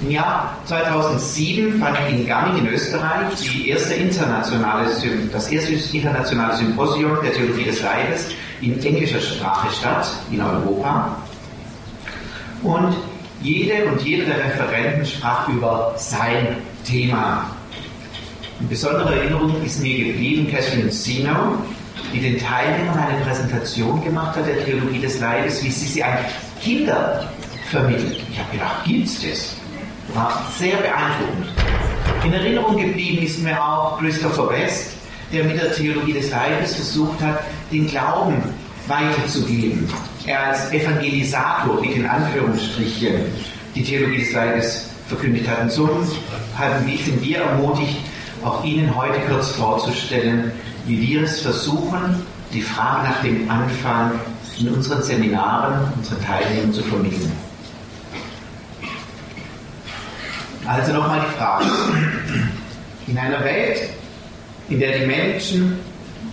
Im 0.01 0.11
Jahr 0.11 0.55
2007 0.65 1.79
fand 1.79 1.97
in 2.09 2.27
Garning 2.27 2.59
in 2.59 2.67
Österreich 2.71 3.33
die 3.51 3.69
erste 3.69 3.95
internationale, 3.95 4.85
das 5.31 5.51
erste 5.51 5.73
internationale 5.73 6.55
Symposium 6.55 7.17
der 7.23 7.33
Theologie 7.33 7.63
des 7.63 7.81
Leibes 7.81 8.27
in 8.61 8.79
englischer 8.83 9.19
Sprache 9.19 9.67
statt, 9.73 10.07
in 10.31 10.39
Europa. 10.39 11.17
Und 12.61 12.95
jede 13.41 13.85
und 13.85 14.01
jeder 14.01 14.25
der 14.25 14.45
Referenten 14.45 15.05
sprach 15.05 15.47
über 15.47 15.93
sein 15.97 16.57
Thema. 16.85 17.49
In 18.59 18.67
besonderer 18.69 19.15
Erinnerung 19.15 19.63
ist 19.63 19.81
mir 19.81 20.05
geblieben 20.05 20.47
Catherine 20.49 20.91
Sino, 20.91 21.57
die 22.13 22.19
den 22.19 22.39
Teilnehmern 22.39 22.97
eine 22.97 23.19
Präsentation 23.21 24.03
gemacht 24.03 24.35
hat 24.35 24.47
der 24.47 24.63
Theologie 24.63 24.99
des 24.99 25.19
Leibes, 25.19 25.63
wie 25.63 25.69
sie 25.69 25.85
sie 25.85 26.03
an 26.03 26.17
Kinder 26.61 27.27
vermittelt. 27.69 28.21
Ich 28.31 28.39
habe 28.39 28.51
gedacht, 28.51 28.83
gibt's 28.85 29.21
das? 29.21 29.56
War 30.17 30.43
sehr 30.57 30.77
beeindruckend. 30.77 31.45
In 32.25 32.33
Erinnerung 32.33 32.75
geblieben 32.75 33.23
ist 33.23 33.43
mir 33.43 33.63
auch 33.63 33.99
Christopher 33.99 34.49
West, 34.49 34.93
der 35.31 35.43
mit 35.43 35.61
der 35.61 35.71
Theologie 35.71 36.13
des 36.13 36.31
Leibes 36.31 36.73
versucht 36.73 37.21
hat, 37.21 37.41
den 37.71 37.85
Glauben 37.85 38.41
weiterzugeben. 38.87 39.87
Er 40.25 40.47
als 40.47 40.71
Evangelisator, 40.71 41.83
wie 41.83 41.91
in 41.91 42.07
Anführungsstrichen, 42.07 43.13
die 43.75 43.83
Theologie 43.83 44.17
des 44.17 44.33
Leibes 44.33 44.89
verkündigt 45.07 45.47
hat. 45.47 45.61
Und 45.61 45.71
so 45.71 45.87
haben 46.57 46.87
wir, 46.87 46.97
sind 46.97 47.23
wir 47.23 47.37
ermutigt, 47.41 47.97
auch 48.43 48.63
Ihnen 48.63 48.95
heute 48.95 49.19
kurz 49.29 49.49
vorzustellen, 49.51 50.51
wie 50.87 50.99
wir 50.99 51.21
es 51.25 51.41
versuchen, 51.41 52.25
die 52.51 52.63
Frage 52.63 53.07
nach 53.07 53.21
dem 53.21 53.47
Anfang 53.51 54.13
in 54.59 54.69
unseren 54.69 55.03
Seminaren, 55.03 55.93
unseren 55.95 56.25
Teilnehmern 56.25 56.73
zu 56.73 56.81
vermitteln. 56.81 57.46
Also 60.67 60.91
nochmal 60.91 61.21
die 61.21 61.37
Frage. 61.37 61.65
In 63.07 63.17
einer 63.17 63.41
Welt, 63.41 63.89
in 64.67 64.79
der 64.79 64.99
die 64.99 65.05
Menschen 65.05 65.79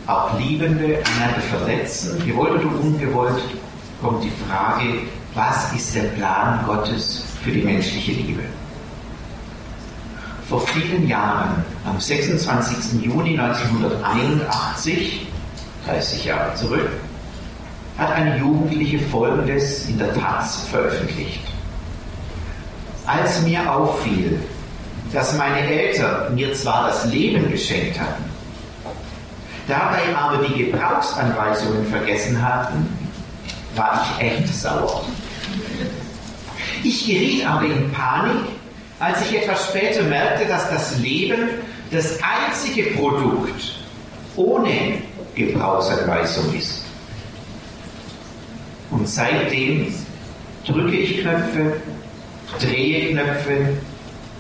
auch 0.08 0.36
Liebende 0.38 0.98
einander 1.16 1.40
verletzen, 1.50 2.20
gewollt 2.26 2.64
oder 2.64 2.80
ungewollt, 2.80 3.40
kommt 4.02 4.24
die 4.24 4.32
Frage, 4.48 4.84
was 5.34 5.72
ist 5.72 5.94
der 5.94 6.02
Plan 6.02 6.64
Gottes 6.66 7.24
für 7.44 7.52
die 7.52 7.62
menschliche 7.62 8.10
Liebe? 8.10 8.42
Vor 10.48 10.60
vielen 10.66 11.06
Jahren, 11.06 11.64
am 11.84 12.00
26. 12.00 13.02
Juni 13.02 13.38
1981, 13.38 15.28
30 15.86 16.24
Jahre 16.24 16.54
zurück, 16.56 16.90
hat 17.96 18.10
eine 18.10 18.36
Jugendliche 18.38 18.98
Folgendes 18.98 19.88
in 19.88 19.96
der 19.96 20.12
Taz 20.12 20.66
veröffentlicht. 20.70 21.53
Als 23.06 23.42
mir 23.42 23.70
auffiel, 23.70 24.40
dass 25.12 25.36
meine 25.36 25.60
Eltern 25.60 26.34
mir 26.34 26.52
zwar 26.54 26.88
das 26.88 27.04
Leben 27.06 27.50
geschenkt 27.50 28.00
hatten, 28.00 28.24
dabei 29.68 30.16
aber 30.16 30.44
die 30.46 30.64
Gebrauchsanweisungen 30.64 31.86
vergessen 31.86 32.40
hatten, 32.42 32.88
war 33.76 34.04
ich 34.04 34.26
echt 34.26 34.48
sauer. 34.48 35.04
Ich 36.82 37.06
geriet 37.06 37.46
aber 37.46 37.64
in 37.64 37.90
Panik, 37.92 38.42
als 38.98 39.20
ich 39.22 39.42
etwas 39.42 39.68
später 39.68 40.02
merkte, 40.02 40.46
dass 40.46 40.68
das 40.70 40.98
Leben 40.98 41.48
das 41.90 42.18
einzige 42.22 42.90
Produkt 42.90 43.76
ohne 44.36 44.98
Gebrauchsanweisung 45.34 46.54
ist. 46.54 46.84
Und 48.90 49.08
seitdem 49.08 49.94
drücke 50.66 50.96
ich 50.96 51.20
Knöpfe, 51.20 51.76
drehe 52.60 53.12
Knöpfe, 53.12 53.76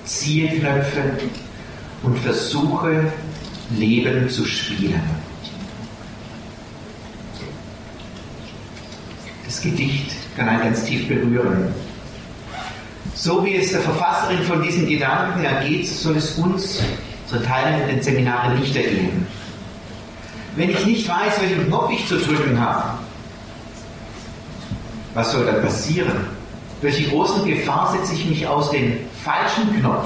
ziehe 0.04 0.58
Knöpfe 0.58 1.02
und 2.02 2.18
versuche 2.18 3.12
Leben 3.76 4.28
zu 4.28 4.44
spielen. 4.44 5.02
Das 9.44 9.60
Gedicht 9.60 10.12
kann 10.36 10.48
einen 10.48 10.62
ganz 10.62 10.84
tief 10.84 11.08
berühren. 11.08 11.72
So 13.14 13.44
wie 13.44 13.56
es 13.56 13.70
der 13.70 13.80
Verfasserin 13.80 14.42
von 14.42 14.62
diesen 14.62 14.88
Gedanken 14.88 15.44
ergeht, 15.44 15.86
soll 15.86 16.16
es 16.16 16.36
uns 16.38 16.82
in 17.32 17.88
den 17.88 18.02
Seminaren 18.02 18.60
nicht 18.60 18.76
ergehen. 18.76 19.26
Wenn 20.56 20.70
ich 20.70 20.86
nicht 20.86 21.08
weiß, 21.08 21.40
welchen 21.40 21.66
Knopf 21.66 21.92
ich 21.92 22.06
zu 22.06 22.18
drücken 22.18 22.58
habe, 22.60 22.98
was 25.14 25.32
soll 25.32 25.46
dann 25.46 25.62
passieren? 25.62 26.26
Welche 26.84 27.08
großen 27.08 27.46
Gefahr 27.46 27.96
setze 27.96 28.12
ich 28.12 28.26
mich 28.26 28.46
aus, 28.46 28.70
den 28.70 28.98
falschen 29.24 29.74
Knopf 29.80 30.04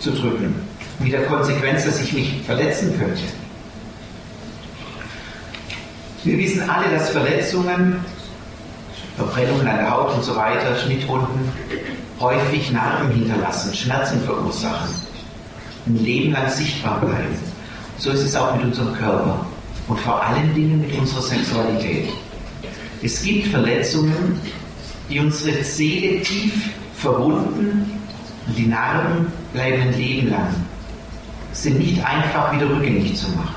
zu 0.00 0.10
drücken? 0.10 0.54
Mit 1.00 1.12
der 1.12 1.26
Konsequenz, 1.26 1.84
dass 1.84 2.00
ich 2.00 2.14
mich 2.14 2.40
verletzen 2.46 2.98
könnte. 2.98 3.20
Wir 6.24 6.38
wissen 6.38 6.62
alle, 6.70 6.88
dass 6.90 7.10
Verletzungen 7.10 8.00
Verbrennungen 9.18 9.68
an 9.68 9.76
der 9.76 9.90
Haut 9.90 10.14
und 10.14 10.24
so 10.24 10.34
weiter, 10.34 10.74
Schnittwunden, 10.76 11.52
häufig 12.18 12.72
Narben 12.72 13.10
hinterlassen, 13.10 13.74
Schmerzen 13.74 14.22
verursachen, 14.22 14.88
ein 15.86 16.02
Leben 16.02 16.32
lang 16.32 16.48
sichtbar 16.48 17.00
bleiben. 17.00 17.36
So 17.98 18.12
ist 18.12 18.22
es 18.22 18.34
auch 18.34 18.54
mit 18.56 18.64
unserem 18.64 18.94
Körper 18.94 19.44
und 19.88 20.00
vor 20.00 20.22
allen 20.22 20.54
Dingen 20.54 20.80
mit 20.80 20.98
unserer 20.98 21.20
Sexualität. 21.20 22.08
Es 23.02 23.22
gibt 23.22 23.48
Verletzungen, 23.48 24.40
die 25.08 25.18
unsere 25.20 25.62
Seele 25.64 26.22
tief 26.22 26.70
verwunden 26.94 27.90
und 28.46 28.58
die 28.58 28.66
Narben 28.66 29.26
bleiben 29.52 29.82
ein 29.82 29.96
Leben 29.96 30.30
lang, 30.30 30.54
sind 31.52 31.78
nicht 31.78 32.04
einfach 32.04 32.52
wieder 32.52 32.68
rückgängig 32.68 33.16
zu 33.16 33.28
machen. 33.30 33.54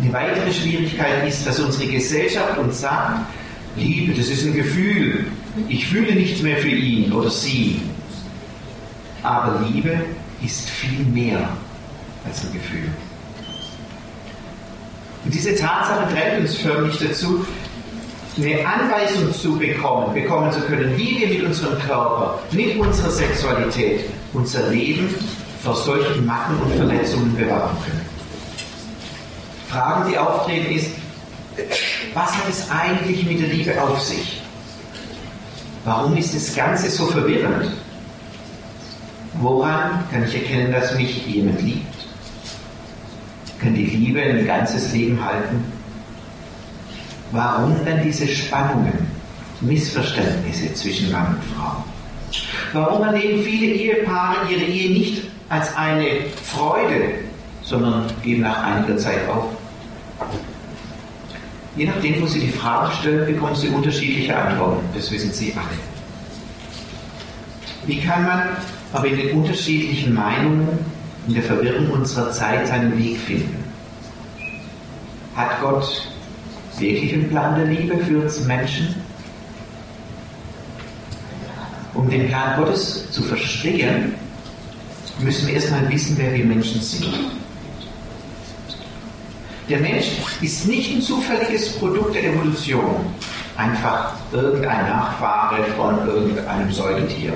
Eine 0.00 0.12
weitere 0.12 0.52
Schwierigkeit 0.52 1.28
ist, 1.28 1.46
dass 1.46 1.58
unsere 1.58 1.90
Gesellschaft 1.90 2.58
uns 2.58 2.80
sagt, 2.80 3.26
Liebe, 3.76 4.14
das 4.14 4.28
ist 4.28 4.44
ein 4.44 4.54
Gefühl. 4.54 5.26
Ich 5.68 5.86
fühle 5.86 6.14
nichts 6.14 6.42
mehr 6.42 6.56
für 6.56 6.68
ihn 6.68 7.12
oder 7.12 7.30
sie. 7.30 7.80
Aber 9.22 9.64
Liebe 9.68 10.00
ist 10.42 10.68
viel 10.70 11.04
mehr 11.06 11.48
als 12.24 12.44
ein 12.44 12.52
Gefühl. 12.52 12.88
Und 15.24 15.34
diese 15.34 15.54
Tatsache 15.54 16.12
treibt 16.14 16.40
uns 16.40 16.56
förmlich 16.56 16.98
dazu, 16.98 17.44
eine 18.36 18.66
Anweisung 18.66 19.32
zu 19.34 19.58
bekommen, 19.58 20.14
bekommen 20.14 20.52
zu 20.52 20.60
können, 20.60 20.96
wie 20.96 21.20
wir 21.20 21.28
mit 21.28 21.42
unserem 21.42 21.78
Körper, 21.80 22.38
mit 22.52 22.78
unserer 22.78 23.10
Sexualität 23.10 24.04
unser 24.32 24.68
Leben 24.68 25.14
vor 25.62 25.74
solchen 25.74 26.24
Macken 26.24 26.56
und 26.60 26.74
Verletzungen 26.74 27.36
bewahren 27.36 27.76
können. 27.84 28.06
Fragen, 29.68 30.10
die 30.10 30.18
auftreten, 30.18 30.74
ist, 30.74 30.90
was 32.14 32.32
hat 32.32 32.48
es 32.48 32.70
eigentlich 32.70 33.24
mit 33.26 33.40
der 33.40 33.48
Liebe 33.48 33.82
auf 33.82 34.00
sich? 34.00 34.40
Warum 35.84 36.16
ist 36.16 36.34
das 36.34 36.54
Ganze 36.54 36.90
so 36.90 37.06
verwirrend? 37.06 37.70
Woran 39.34 40.04
kann 40.10 40.24
ich 40.24 40.34
erkennen, 40.34 40.72
dass 40.72 40.94
mich 40.94 41.26
jemand 41.26 41.62
liebt? 41.62 41.86
Kann 43.60 43.74
die 43.74 43.84
Liebe 43.84 44.20
ein 44.20 44.46
ganzes 44.46 44.92
Leben 44.92 45.22
halten? 45.24 45.79
Warum 47.32 47.76
dann 47.84 48.02
diese 48.02 48.26
Spannungen, 48.26 49.06
Missverständnisse 49.60 50.74
zwischen 50.74 51.12
Mann 51.12 51.36
und 51.36 51.44
Frau? 51.54 51.84
Warum 52.72 53.04
erleben 53.04 53.42
viele 53.42 53.66
Ehepaare 53.66 54.50
ihre 54.50 54.62
Ehe 54.62 54.90
nicht 54.90 55.22
als 55.48 55.76
eine 55.76 56.06
Freude, 56.42 57.14
sondern 57.62 58.04
geben 58.22 58.42
nach 58.42 58.62
einiger 58.62 58.96
Zeit 58.96 59.28
auf? 59.28 59.46
Je 61.76 61.86
nachdem, 61.86 62.20
wo 62.20 62.26
Sie 62.26 62.40
die 62.40 62.48
Frage 62.48 62.92
stellen, 62.94 63.26
bekommen 63.26 63.54
Sie 63.54 63.68
unterschiedliche 63.68 64.36
Antworten. 64.36 64.84
Das 64.94 65.10
wissen 65.10 65.32
Sie 65.32 65.52
alle. 65.56 65.78
Wie 67.86 68.00
kann 68.00 68.26
man 68.26 68.42
aber 68.92 69.06
in 69.06 69.16
den 69.16 69.30
unterschiedlichen 69.38 70.12
Meinungen, 70.12 70.68
in 71.28 71.34
der 71.34 71.42
Verwirrung 71.42 71.90
unserer 71.90 72.30
Zeit 72.32 72.66
seinen 72.66 72.98
Weg 72.98 73.18
finden? 73.18 73.64
Hat 75.36 75.60
Gott 75.60 76.09
wirklich 76.80 77.12
einen 77.12 77.28
Plan 77.28 77.56
der 77.56 77.66
Liebe 77.66 77.96
für 77.98 78.20
uns 78.20 78.40
Menschen? 78.44 78.94
Um 81.94 82.08
den 82.08 82.28
Plan 82.28 82.56
Gottes 82.62 83.10
zu 83.10 83.22
verstehen, 83.22 84.14
müssen 85.18 85.46
wir 85.46 85.54
erstmal 85.54 85.88
wissen, 85.90 86.16
wer 86.18 86.32
wir 86.32 86.44
Menschen 86.44 86.80
sind. 86.80 87.14
Der 89.68 89.78
Mensch 89.78 90.06
ist 90.40 90.66
nicht 90.66 90.96
ein 90.96 91.02
zufälliges 91.02 91.74
Produkt 91.74 92.14
der 92.14 92.24
Evolution, 92.24 93.06
einfach 93.56 94.14
irgendein 94.32 94.88
Nachfahre 94.88 95.62
von 95.76 96.08
irgendeinem 96.08 96.72
Säugetier. 96.72 97.34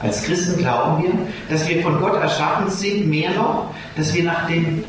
Als 0.00 0.24
Christen 0.24 0.58
glauben 0.58 1.02
wir, 1.02 1.12
dass 1.48 1.66
wir 1.68 1.80
von 1.80 2.00
Gott 2.00 2.20
erschaffen 2.20 2.68
sind, 2.68 3.08
mehr 3.08 3.30
noch, 3.30 3.72
dass 3.96 4.12
wir 4.12 4.24
nach 4.24 4.48
dem 4.48 4.84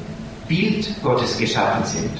Bild 0.47 0.89
Gottes 1.03 1.38
geschaffen 1.38 1.86
sind. 1.86 2.12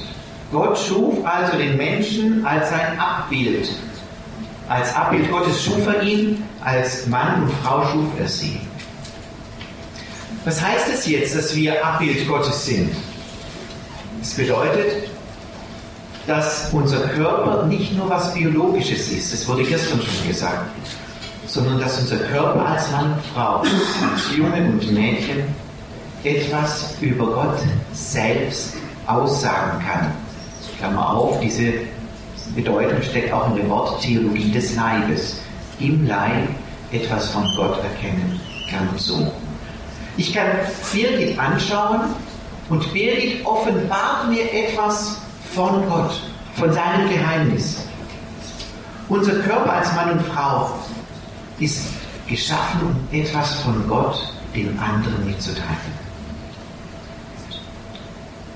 Gott 0.52 0.78
schuf 0.78 1.24
also 1.24 1.56
den 1.56 1.76
Menschen 1.76 2.44
als 2.46 2.70
sein 2.70 2.98
Abbild. 2.98 3.68
Als 4.68 4.94
Abbild 4.94 5.30
Gottes 5.30 5.62
schuf 5.62 5.86
er 5.86 6.02
ihn, 6.02 6.42
als 6.62 7.06
Mann 7.06 7.42
und 7.42 7.52
Frau 7.62 7.84
schuf 7.88 8.06
er 8.18 8.28
sie. 8.28 8.60
Was 10.44 10.60
heißt 10.60 10.88
es 10.92 11.06
jetzt, 11.06 11.34
dass 11.36 11.54
wir 11.54 11.84
Abbild 11.84 12.26
Gottes 12.28 12.66
sind? 12.66 12.90
Das 14.20 14.34
bedeutet, 14.34 15.08
dass 16.26 16.68
unser 16.72 17.00
Körper 17.08 17.66
nicht 17.66 17.96
nur 17.96 18.08
was 18.08 18.32
Biologisches 18.32 19.10
ist, 19.10 19.32
das 19.32 19.46
wurde 19.46 19.64
gestern 19.64 20.00
schon 20.00 20.28
gesagt, 20.28 20.70
sondern 21.46 21.80
dass 21.80 21.98
unser 22.00 22.16
Körper 22.16 22.66
als 22.66 22.90
Mann 22.90 23.12
und 23.12 23.24
Frau, 23.34 23.58
als 23.58 24.36
Junge 24.36 24.66
und 24.66 24.92
Mädchen 24.92 25.44
etwas 26.24 26.94
über 27.00 27.26
Gott 27.26 27.58
selbst 27.92 28.74
aussagen 29.06 29.84
kann. 29.86 30.12
Klammer 30.78 31.10
auf, 31.10 31.40
diese 31.40 31.72
Bedeutung 32.54 33.02
steckt 33.02 33.32
auch 33.32 33.48
in 33.50 33.56
dem 33.56 33.70
Wort 33.70 34.00
Theologie 34.02 34.50
des 34.50 34.76
Leibes. 34.76 35.40
Im 35.80 36.06
Leib 36.06 36.48
etwas 36.92 37.30
von 37.30 37.44
Gott 37.56 37.78
erkennen. 37.82 38.40
Klammer 38.68 38.96
zu. 38.96 39.30
Ich 40.16 40.32
kann 40.32 40.46
Birgit 40.92 41.38
anschauen 41.38 42.00
und 42.68 42.92
Birgit 42.92 43.44
offenbart 43.44 44.28
mir 44.28 44.44
etwas 44.52 45.18
von 45.54 45.88
Gott, 45.88 46.20
von 46.54 46.72
seinem 46.72 47.08
Geheimnis. 47.08 47.84
Unser 49.08 49.34
Körper 49.40 49.72
als 49.72 49.92
Mann 49.94 50.12
und 50.12 50.22
Frau 50.22 50.70
ist 51.58 51.88
geschaffen, 52.28 52.80
um 52.82 53.18
etwas 53.18 53.54
von 53.60 53.86
Gott 53.88 54.32
dem 54.54 54.78
anderen 54.78 55.26
mitzuteilen. 55.26 56.04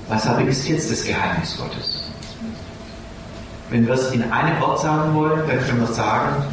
Was 0.07 0.25
aber 0.25 0.41
ist 0.41 0.67
jetzt 0.67 0.89
das 0.89 1.03
Geheimnis 1.03 1.55
Gottes? 1.57 2.08
Wenn 3.69 3.85
wir 3.85 3.93
es 3.93 4.11
in 4.11 4.23
einem 4.31 4.59
Wort 4.61 4.81
sagen 4.81 5.13
wollen, 5.13 5.47
dann 5.47 5.65
können 5.65 5.81
wir 5.81 5.93
sagen, 5.93 6.43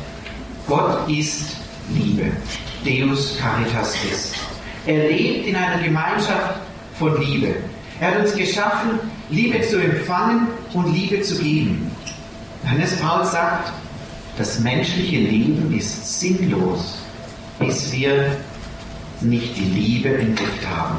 Gott 0.67 1.09
ist 1.09 1.57
Liebe. 1.95 2.31
Deus 2.85 3.39
Caritas 3.39 3.95
ist. 4.13 4.35
Er 4.87 5.09
lebt 5.09 5.47
in 5.47 5.57
einer 5.57 5.83
Gemeinschaft 5.83 6.61
von 6.99 7.21
Liebe. 7.21 7.57
Er 8.01 8.13
hat 8.13 8.21
uns 8.21 8.35
geschaffen, 8.35 9.01
Liebe 9.31 9.61
zu 9.63 9.83
empfangen 9.83 10.49
und 10.75 10.93
Liebe 10.93 11.23
zu 11.23 11.37
geben. 11.39 11.91
Hannes 12.65 12.97
Paul 12.97 13.25
sagt, 13.25 13.73
das 14.37 14.61
menschliche 14.61 15.17
Leben 15.17 15.75
ist 15.77 16.21
sinnlos, 16.21 16.99
bis 17.59 17.91
wir 17.93 18.37
nicht 19.21 19.57
die 19.57 19.63
Liebe 19.63 20.19
entdeckt 20.19 20.67
haben. 20.69 20.99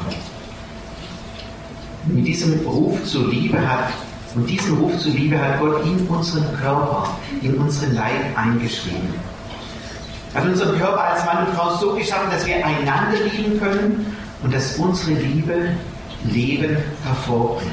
Mit 2.07 2.25
diesem 2.25 2.59
Ruf 2.65 3.03
zur 3.03 3.29
Liebe 3.29 3.59
hat, 3.59 3.93
und 4.37 4.47
diesen 4.47 4.77
Ruf 4.77 4.95
zur 4.99 5.13
Liebe 5.13 5.39
hat 5.39 5.59
Gott 5.59 5.83
in 5.83 5.97
unseren 6.07 6.45
Körper, 6.59 7.09
in 7.41 7.55
unseren 7.55 7.95
Leib 7.95 8.37
eingeschrieben. 8.37 9.15
Er 10.33 10.41
hat 10.41 10.49
unseren 10.49 10.77
Körper 10.77 11.03
als 11.03 11.25
Mann 11.25 11.47
und 11.47 11.55
Frau 11.55 11.75
so 11.77 11.95
geschaffen, 11.95 12.29
dass 12.29 12.45
wir 12.45 12.57
einander 12.57 13.17
lieben 13.35 13.59
können 13.59 14.15
und 14.43 14.53
dass 14.53 14.77
unsere 14.77 15.19
Liebe 15.19 15.71
Leben 16.25 16.77
hervorbringt. 17.03 17.71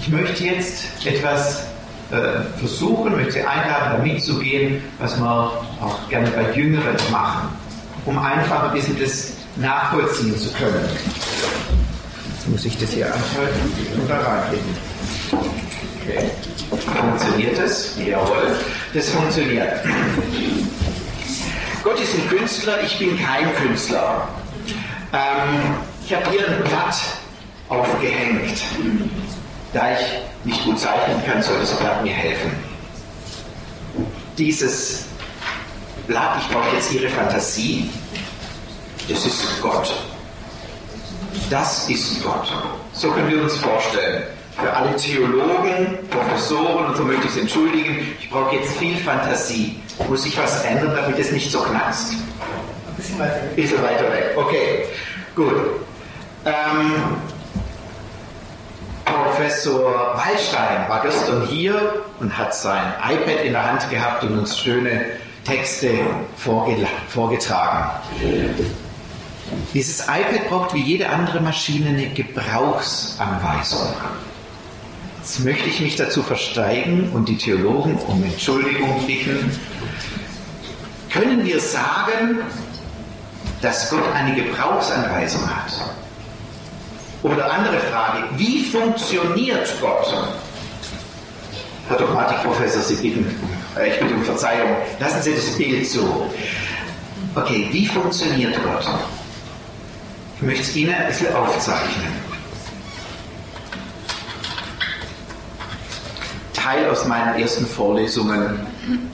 Ich 0.00 0.08
möchte 0.08 0.44
jetzt 0.44 0.84
etwas 1.04 1.66
äh, 2.10 2.40
versuchen, 2.58 3.12
möchte 3.12 3.32
Sie 3.32 3.42
einladen, 3.42 3.98
da 3.98 4.02
mitzugehen, 4.02 4.82
was 4.98 5.18
wir 5.18 5.28
auch 5.28 6.08
gerne 6.08 6.30
bei 6.30 6.52
Jüngeren 6.54 6.96
machen, 7.10 7.48
um 8.06 8.18
einfach 8.18 8.68
ein 8.68 8.72
bisschen 8.72 8.98
das 8.98 9.32
nachvollziehen 9.56 10.38
zu 10.38 10.50
können. 10.52 10.88
Muss 12.48 12.64
ich 12.64 12.78
das 12.78 12.90
hier 12.90 13.06
anschalten 13.06 14.04
oder 14.04 14.18
reinlegen. 14.18 14.76
Okay. 16.02 16.30
Funktioniert 16.68 17.58
das? 17.58 17.96
Jawohl, 17.98 18.56
das 18.94 19.08
funktioniert. 19.10 19.72
Gott 21.82 22.00
ist 22.00 22.14
ein 22.14 22.28
Künstler, 22.28 22.82
ich 22.82 22.98
bin 22.98 23.18
kein 23.18 23.54
Künstler. 23.56 24.28
Ähm, 25.12 25.74
ich 26.04 26.14
habe 26.14 26.30
hier 26.30 26.48
ein 26.48 26.62
Blatt 26.64 26.96
aufgehängt. 27.68 28.62
Da 29.72 29.92
ich 29.92 30.06
nicht 30.44 30.64
gut 30.64 30.78
zeichnen 30.78 31.24
kann, 31.26 31.42
soll 31.42 31.58
das 31.60 31.76
Blatt 31.78 32.02
mir 32.02 32.12
helfen. 32.12 32.50
Dieses 34.38 35.04
Blatt, 36.06 36.40
ich 36.40 36.54
brauche 36.54 36.74
jetzt 36.74 36.92
Ihre 36.92 37.08
Fantasie, 37.08 37.90
das 39.08 39.26
ist 39.26 39.44
Gott. 39.60 39.92
Das 41.50 41.88
ist 41.88 42.22
Gott. 42.24 42.52
So 42.92 43.10
können 43.10 43.28
wir 43.28 43.42
uns 43.42 43.56
vorstellen. 43.56 44.24
Für 44.58 44.72
alle 44.72 44.96
Theologen, 44.96 45.98
Professoren 46.10 46.86
und 46.86 46.96
so 46.96 47.04
möchte 47.04 47.26
ich 47.26 47.32
es 47.32 47.36
entschuldigen, 47.36 48.16
ich 48.18 48.30
brauche 48.30 48.56
jetzt 48.56 48.72
viel 48.78 48.96
Fantasie. 48.96 49.80
Muss 50.08 50.24
ich 50.24 50.36
was 50.38 50.64
ändern, 50.64 50.94
damit 50.96 51.18
es 51.18 51.30
nicht 51.30 51.50
so 51.50 51.60
knackst? 51.60 52.12
Ein 52.12 52.96
bisschen 52.96 53.18
weiter 53.18 53.42
weg. 53.42 53.56
Bisschen 53.56 53.82
weiter 53.82 54.10
weg. 54.10 54.32
Okay, 54.36 54.86
gut. 55.34 55.54
Ähm, 56.46 56.94
Professor 59.04 60.14
Wallstein 60.16 60.88
war 60.88 61.02
gestern 61.02 61.46
hier 61.46 62.02
und 62.18 62.36
hat 62.36 62.54
sein 62.54 62.94
iPad 63.08 63.44
in 63.44 63.52
der 63.52 63.70
Hand 63.70 63.90
gehabt 63.90 64.24
und 64.24 64.38
uns 64.38 64.58
schöne 64.58 65.04
Texte 65.44 65.90
vorgetragen. 66.36 67.90
Dieses 69.74 70.00
iPad 70.00 70.48
braucht 70.48 70.74
wie 70.74 70.82
jede 70.82 71.08
andere 71.08 71.40
Maschine 71.40 71.90
eine 71.90 72.08
Gebrauchsanweisung. 72.08 73.88
Jetzt 75.18 75.40
möchte 75.44 75.68
ich 75.68 75.80
mich 75.80 75.96
dazu 75.96 76.22
versteigen 76.22 77.10
und 77.12 77.28
die 77.28 77.36
Theologen 77.36 77.96
um 78.06 78.22
Entschuldigung 78.22 79.06
bitten. 79.06 79.50
Können 81.10 81.44
wir 81.44 81.60
sagen, 81.60 82.40
dass 83.60 83.90
Gott 83.90 84.04
eine 84.14 84.34
Gebrauchsanweisung 84.34 85.42
hat? 85.48 85.72
Oder 87.22 87.50
andere 87.50 87.80
Frage, 87.80 88.24
wie 88.36 88.62
funktioniert 88.64 89.68
Gott? 89.80 90.14
Herr 91.88 91.96
Dogmatikprofessor, 91.96 92.82
Sie 92.82 92.96
bitten, 92.96 93.26
äh, 93.76 93.90
ich 93.90 93.98
bitte 93.98 94.14
um 94.14 94.24
Verzeihung, 94.24 94.76
lassen 95.00 95.22
Sie 95.22 95.34
das 95.34 95.56
Bild 95.56 95.86
so. 95.86 96.30
Okay, 97.34 97.68
wie 97.70 97.86
funktioniert 97.86 98.54
Gott? 98.62 98.86
Ich 100.36 100.42
möchte 100.42 100.62
es 100.62 100.76
Ihnen 100.76 100.94
ein 100.94 101.06
bisschen 101.06 101.34
aufzeichnen. 101.34 102.12
Teil 106.52 106.90
aus 106.90 107.06
meinen 107.06 107.40
ersten 107.40 107.66
Vorlesungen. 107.66 108.60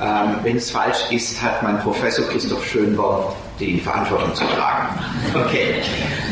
Ähm, 0.00 0.36
Wenn 0.42 0.56
es 0.56 0.70
falsch 0.70 0.98
ist, 1.10 1.40
hat 1.40 1.62
mein 1.62 1.78
Professor 1.80 2.26
Christoph 2.28 2.66
Schönborn 2.66 3.32
die 3.60 3.78
Verantwortung 3.80 4.34
zu 4.34 4.44
tragen. 4.44 4.98
Okay, 5.34 5.76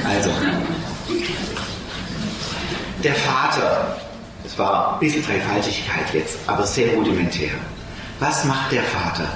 also. 0.09 0.31
Der 3.05 3.15
Vater, 3.15 3.97
das 4.43 4.59
war 4.59 4.95
ein 4.95 5.01
bisschen 5.01 5.25
Dreifaltigkeit 5.25 6.13
jetzt, 6.13 6.37
aber 6.47 6.67
sehr 6.67 6.93
rudimentär. 6.95 7.53
Was 8.19 8.45
macht 8.45 8.73
der 8.73 8.83
Vater? 8.83 9.29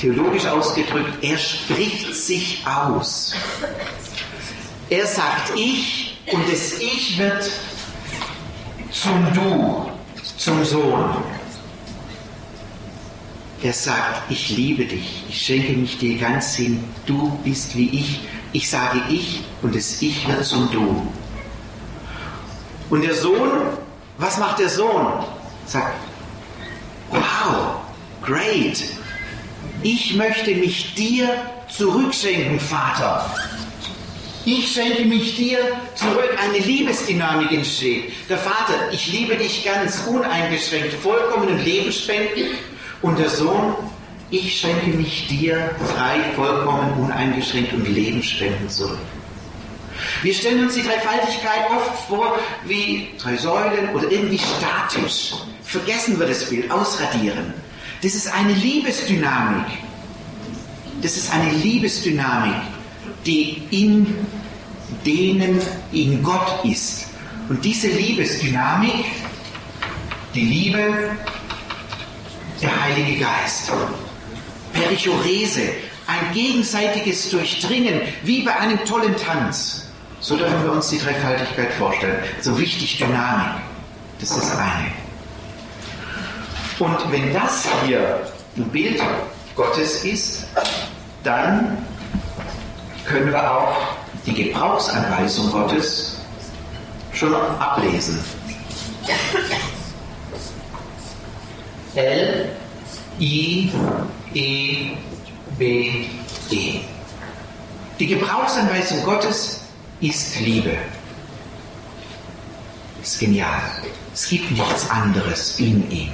Theologisch 0.00 0.46
ausgedrückt, 0.46 1.12
er 1.22 1.36
spricht 1.36 2.14
sich 2.14 2.64
aus. 2.66 3.34
Er 4.88 5.06
sagt 5.06 5.52
ich 5.56 6.16
und 6.32 6.48
das 6.50 6.74
Ich 6.74 7.18
wird 7.18 7.50
zum 8.92 9.32
Du 9.34 9.90
zum 10.36 10.64
Sohn. 10.64 11.16
Er 13.62 13.72
sagt, 13.72 14.30
ich 14.30 14.50
liebe 14.50 14.84
dich, 14.84 15.24
ich 15.28 15.44
schenke 15.44 15.72
mich 15.72 15.98
dir 15.98 16.18
ganz 16.18 16.54
hin, 16.54 16.84
du 17.04 17.36
bist 17.42 17.76
wie 17.76 17.88
ich. 17.98 18.20
Ich 18.52 18.70
sage 18.70 19.02
ich 19.08 19.42
und 19.62 19.74
das 19.74 20.00
Ich 20.02 20.28
wird 20.28 20.44
zum 20.44 20.70
Du. 20.70 21.12
Und 22.88 23.02
der 23.02 23.14
Sohn, 23.14 23.50
was 24.18 24.38
macht 24.38 24.60
der 24.60 24.68
Sohn? 24.68 25.24
Sagt, 25.66 25.96
wow, 27.10 27.80
great, 28.22 28.84
ich 29.82 30.14
möchte 30.14 30.54
mich 30.54 30.94
dir 30.94 31.28
zurückschenken, 31.68 32.60
Vater. 32.60 33.28
Ich 34.46 34.74
schenke 34.74 35.04
mich 35.04 35.34
dir 35.34 35.58
zurück. 35.96 36.30
Eine 36.40 36.58
Liebesdynamik 36.58 37.50
entsteht. 37.50 38.12
Der 38.28 38.38
Vater, 38.38 38.92
ich 38.92 39.10
liebe 39.10 39.34
dich 39.34 39.64
ganz 39.64 40.04
uneingeschränkt, 40.06 40.92
vollkommen 40.92 41.48
und 41.48 41.64
lebensspendend. 41.64 42.50
Und 43.02 43.18
der 43.18 43.28
Sohn, 43.28 43.74
ich 44.30 44.60
schenke 44.60 44.90
mich 44.90 45.26
dir 45.26 45.74
frei, 45.96 46.20
vollkommen, 46.36 46.92
uneingeschränkt 46.92 47.72
und 47.72 47.88
lebensspendend 47.88 48.70
zurück. 48.70 49.00
Wir 50.22 50.32
stellen 50.32 50.62
uns 50.62 50.74
die 50.74 50.84
Dreifaltigkeit 50.84 51.68
oft 51.68 52.06
vor 52.06 52.38
wie 52.66 53.08
drei 53.20 53.36
Säulen 53.36 53.92
oder 53.96 54.08
irgendwie 54.12 54.38
statisch. 54.38 55.32
Vergessen 55.64 56.20
wir 56.20 56.26
das 56.28 56.48
Bild, 56.48 56.70
ausradieren. 56.70 57.52
Das 58.00 58.14
ist 58.14 58.32
eine 58.32 58.52
Liebesdynamik. 58.52 59.66
Das 61.02 61.16
ist 61.16 61.32
eine 61.32 61.50
Liebesdynamik 61.50 62.75
die 63.26 63.62
in 63.70 64.16
denen 65.04 65.60
in 65.92 66.22
Gott 66.22 66.64
ist. 66.64 67.06
Und 67.48 67.64
diese 67.64 67.88
Liebesdynamik, 67.88 69.04
die 70.34 70.40
Liebe, 70.40 71.10
der 72.60 72.82
Heilige 72.82 73.24
Geist, 73.24 73.70
Perichorese, 74.72 75.62
ein 76.06 76.32
gegenseitiges 76.32 77.30
Durchdringen, 77.30 78.00
wie 78.22 78.42
bei 78.42 78.56
einem 78.56 78.84
tollen 78.84 79.16
Tanz. 79.16 79.88
So 80.20 80.36
dürfen 80.36 80.62
wir 80.62 80.72
uns 80.72 80.88
die 80.88 80.98
Dreifaltigkeit 80.98 81.72
vorstellen. 81.74 82.22
So 82.40 82.58
wichtig 82.58 82.98
Dynamik. 82.98 83.62
Das 84.20 84.30
ist 84.30 84.38
das 84.38 84.58
eine. 84.58 84.90
Und 86.78 87.12
wenn 87.12 87.32
das 87.32 87.66
hier 87.84 88.20
ein 88.56 88.68
Bild 88.68 89.02
Gottes 89.54 90.04
ist, 90.04 90.46
dann 91.22 91.78
können 93.06 93.30
wir 93.30 93.50
auch 93.50 93.76
die 94.24 94.34
Gebrauchsanweisung 94.34 95.50
Gottes 95.50 96.18
schon 97.12 97.34
ablesen. 97.34 98.18
L, 101.94 102.50
I, 103.20 103.70
E, 104.34 104.90
B, 105.56 106.06
E. 106.50 106.80
Die 107.98 108.06
Gebrauchsanweisung 108.06 109.02
Gottes 109.04 109.62
ist 110.00 110.38
Liebe. 110.40 110.76
Ist 113.02 113.18
genial. 113.18 113.62
Es 114.12 114.28
gibt 114.28 114.50
nichts 114.50 114.90
anderes 114.90 115.58
in 115.58 115.90
ihm. 115.90 116.12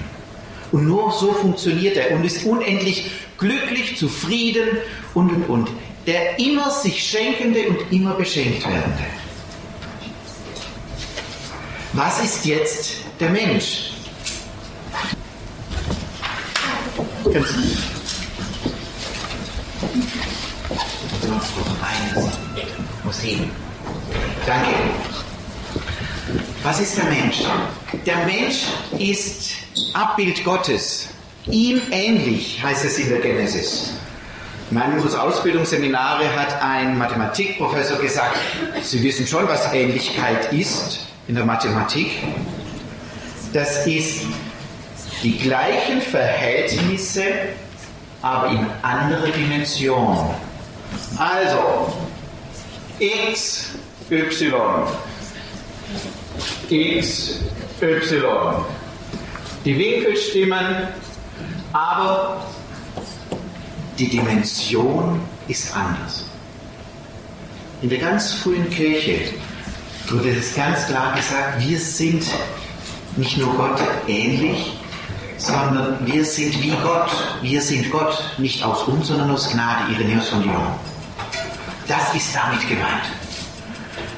Und 0.71 0.87
nur 0.87 1.11
so 1.11 1.33
funktioniert 1.33 1.97
er 1.97 2.17
und 2.17 2.25
ist 2.25 2.45
unendlich 2.45 3.11
glücklich, 3.39 3.97
zufrieden 3.97 4.79
und 5.15 5.31
und 5.31 5.49
und 5.49 5.69
der 6.07 6.38
immer 6.38 6.71
sich 6.71 7.03
Schenkende 7.03 7.69
und 7.69 7.93
immer 7.93 8.15
beschenkt 8.15 8.65
werdende. 8.65 9.05
Was 11.93 12.23
ist 12.25 12.45
jetzt 12.45 12.95
der 13.21 13.31
Mensch? 13.31 13.91
Muss 23.05 23.23
heben. 23.23 23.51
Danke. 24.47 24.71
Was 26.62 26.81
ist 26.81 26.97
der 26.97 27.05
Mensch? 27.05 27.43
Der 28.07 28.25
Mensch 28.25 28.65
ist 28.99 29.51
Abbild 29.93 30.45
Gottes. 30.45 31.09
Ihm 31.47 31.81
ähnlich 31.91 32.62
heißt 32.62 32.85
es 32.85 32.99
in 32.99 33.09
der 33.11 33.21
Genesis. 33.21 33.93
In 34.73 34.79
einem 34.79 35.03
unserer 35.03 35.25
Ausbildungsseminare 35.25 36.35
hat 36.35 36.63
ein 36.63 36.97
Mathematikprofessor 36.97 37.99
gesagt, 37.99 38.39
Sie 38.81 39.03
wissen 39.03 39.27
schon, 39.27 39.47
was 39.47 39.71
Ähnlichkeit 39.75 40.51
ist 40.51 41.09
in 41.29 41.35
der 41.35 41.45
Mathematik. 41.45 42.11
Das 43.53 43.87
ist 43.87 44.25
die 45.23 45.37
gleichen 45.37 46.01
Verhältnisse, 46.01 47.23
aber 48.23 48.49
in 48.49 48.67
anderer 48.81 49.29
Dimension. 49.29 50.31
Also, 51.19 51.93
x, 52.99 53.73
y, 54.09 54.87
x, 56.71 57.41
y. 57.79 58.65
Die 59.67 59.79
Winkel 59.79 60.17
stimmen, 60.17 60.89
aber 61.75 62.47
die 63.99 64.09
Dimension 64.09 65.21
ist 65.49 65.75
anders. 65.75 66.25
In 67.83 67.91
der 67.91 67.99
ganz 67.99 68.35
frühen 68.35 68.69
Kirche 68.71 69.35
wurde 70.09 70.31
es 70.31 70.55
ganz 70.55 70.87
klar 70.87 71.15
gesagt, 71.15 71.67
wir 71.67 71.79
sind 71.79 72.25
nicht 73.17 73.37
nur 73.39 73.55
Gott 73.55 73.81
ähnlich, 74.07 74.79
sondern 75.37 75.99
wir 76.07 76.25
sind 76.25 76.63
wie 76.63 76.75
Gott. 76.83 77.11
Wir 77.43 77.61
sind 77.61 77.91
Gott, 77.91 78.23
nicht 78.39 78.63
aus 78.63 78.85
uns, 78.85 79.09
sondern 79.09 79.31
aus 79.31 79.51
Gnade, 79.51 79.93
Irenäus 79.93 80.29
von 80.29 80.43
Lyon. 80.43 80.75
Das 81.89 82.15
ist 82.15 82.35
damit 82.35 82.67
gemeint. 82.69 83.11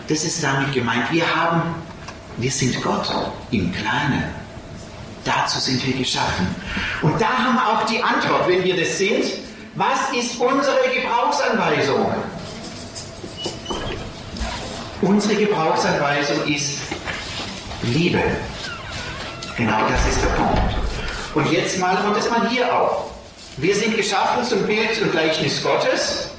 Das 0.08 0.24
ist 0.24 0.42
damit 0.42 0.72
gemeint. 0.72 1.10
Wir 1.10 1.24
haben, 1.34 1.62
wir 2.36 2.50
sind 2.50 2.80
Gott 2.82 3.08
im 3.50 3.72
Kleinen. 3.72 4.24
Dazu 5.24 5.58
sind 5.58 5.84
wir 5.86 5.94
geschaffen. 5.94 6.46
Und 7.00 7.18
da 7.18 7.28
haben 7.28 7.54
wir 7.54 7.66
auch 7.66 7.86
die 7.86 8.02
Antwort, 8.02 8.46
wenn 8.46 8.62
wir 8.62 8.76
das 8.76 8.98
sind. 8.98 9.24
Was 9.76 10.12
ist 10.16 10.38
unsere 10.38 10.88
Gebrauchsanweisung? 10.94 12.06
Unsere 15.02 15.34
Gebrauchsanweisung 15.34 16.46
ist 16.46 16.78
Liebe. 17.82 18.22
Genau 19.56 19.80
das 19.88 20.14
ist 20.14 20.22
der 20.22 20.28
Punkt. 20.28 20.76
Und 21.34 21.50
jetzt 21.50 21.78
mal 21.80 21.96
kommt 21.96 22.16
es 22.16 22.30
mal 22.30 22.48
hier 22.50 22.72
auf. 22.72 23.10
Wir 23.56 23.74
sind 23.74 23.96
geschaffen 23.96 24.44
zum 24.44 24.64
Bild 24.64 25.02
und 25.02 25.10
Gleichnis 25.10 25.60
Gottes. 25.60 26.30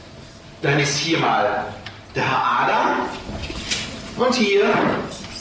Dann 0.61 0.79
ist 0.79 0.97
hier 0.97 1.19
mal 1.19 1.65
der 2.15 2.23
Herr 2.23 2.61
Adam 2.61 3.05
und 4.15 4.33
hier 4.33 4.63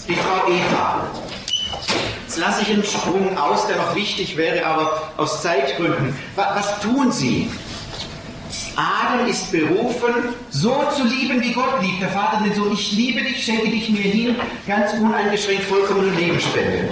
die 0.08 0.16
Frau 0.16 0.50
Eva. 0.50 1.06
Jetzt 2.24 2.38
lasse 2.38 2.62
ich 2.62 2.70
einen 2.70 2.82
Sprung 2.82 3.38
aus, 3.38 3.68
der 3.68 3.76
noch 3.76 3.94
wichtig 3.94 4.36
wäre, 4.36 4.66
aber 4.66 5.12
aus 5.16 5.42
Zeitgründen. 5.42 6.18
Was 6.34 6.80
tun 6.80 7.12
sie? 7.12 7.48
Adam 8.76 9.26
ist 9.28 9.52
berufen, 9.52 10.14
so 10.50 10.84
zu 10.96 11.04
lieben, 11.04 11.40
wie 11.40 11.52
Gott 11.52 11.80
liebt. 11.82 12.00
Der 12.00 12.08
Vater 12.08 12.40
nennt 12.40 12.56
so, 12.56 12.70
ich 12.72 12.92
liebe 12.92 13.22
dich, 13.22 13.44
schenke 13.44 13.70
dich 13.70 13.88
mir 13.90 14.02
hin, 14.02 14.36
ganz 14.66 14.92
uneingeschränkt 14.94 15.64
vollkommene 15.64 16.12
Lebensspende. 16.14 16.90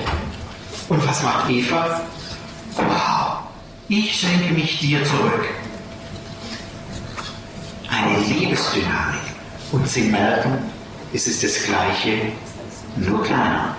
Und 0.89 1.07
was 1.07 1.23
macht 1.23 1.51
Eva? 1.51 2.01
Wow, 2.77 3.39
ich 3.89 4.13
schenke 4.21 4.55
mich 4.55 4.79
dir 4.79 5.05
zurück. 5.05 5.45
Eine 7.89 8.19
Liebesdynamik. 8.27 9.21
Und 9.73 9.89
Sie 9.89 10.03
merken, 10.03 10.59
es 11.13 11.27
ist 11.27 11.43
das 11.43 11.65
Gleiche, 11.65 12.33
nur 12.97 13.23
kleiner. 13.23 13.75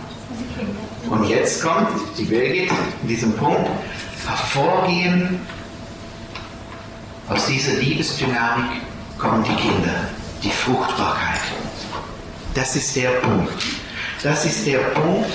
Und 1.10 1.30
jetzt 1.30 1.62
kommt 1.62 1.90
die 2.18 2.24
Birgit 2.24 2.72
in 3.02 3.08
diesem 3.08 3.34
Punkt 3.34 3.70
hervorgehen. 4.26 5.40
Aus 7.34 7.48
dieser 7.48 7.74
Liebesdynamik 7.80 8.82
kommen 9.18 9.44
die 9.44 9.56
Kinder, 9.56 10.08
die 10.44 10.52
Fruchtbarkeit. 10.52 11.42
Das 12.54 12.76
ist 12.76 12.96
der 12.96 13.10
Punkt. 13.10 13.52
Das 14.22 14.46
ist 14.46 14.68
der 14.68 14.78
Punkt, 14.78 15.32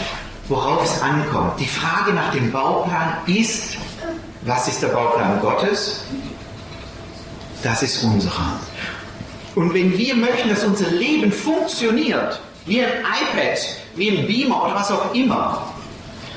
worauf 0.47 0.85
es 0.85 1.03
ankommt. 1.03 1.59
Die 1.59 1.67
Frage 1.67 2.13
nach 2.13 2.31
dem 2.31 2.53
Bauplan 2.53 3.15
ist, 3.27 3.79
was 4.43 4.69
ist 4.69 4.81
der 4.81 4.89
Bauplan 4.89 5.41
Gottes? 5.41 6.05
Das 7.65 7.83
ist 7.83 8.05
unserer. 8.05 8.61
Und 9.57 9.75
wenn 9.75 9.99
wir 9.99 10.15
möchten, 10.15 10.51
dass 10.51 10.63
unser 10.63 10.91
Leben 10.93 11.33
funktioniert, 11.33 12.41
wie 12.65 12.81
ein 12.81 12.93
iPad, 13.01 13.59
wie 13.97 14.17
ein 14.17 14.27
Beamer 14.29 14.67
oder 14.67 14.77
was 14.77 14.93
auch 14.93 15.13
immer, 15.15 15.69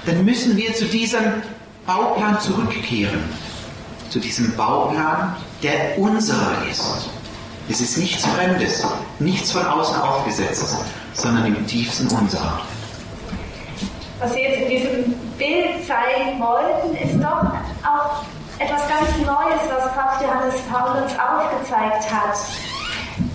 dann 0.08 0.26
müssen 0.26 0.58
wir 0.58 0.74
zu 0.74 0.86
diesem 0.86 1.21
Bauplan 1.86 2.39
zurückkehren. 2.39 3.21
Zu 4.10 4.19
diesem 4.19 4.56
Bauplan, 4.58 5.36
der 5.63 5.97
unserer 5.97 6.65
ist. 6.69 7.10
Es 7.69 7.82
ist 7.82 7.97
nichts 7.97 8.26
Fremdes, 8.26 8.86
nichts 9.19 9.52
von 9.52 9.65
außen 9.65 9.95
aufgesetztes, 10.02 10.76
sondern 11.13 11.45
im 11.45 11.67
tiefsten 11.67 12.08
unserer 12.08 12.62
was 14.21 14.34
Sie 14.34 14.41
jetzt 14.41 14.62
in 14.62 14.69
diesem 14.69 15.13
Bild 15.38 15.86
zeigen 15.88 16.39
wollten, 16.39 16.95
ist 16.95 17.15
doch 17.21 17.43
auch 17.84 18.24
etwas 18.60 18.88
ganz 18.88 19.17
Neues, 19.26 19.62
was 19.67 19.91
Papst 19.95 20.21
Johannes 20.21 20.62
Paul 20.69 21.02
uns 21.02 21.13
aufgezeigt 21.13 22.12
hat. 22.12 22.38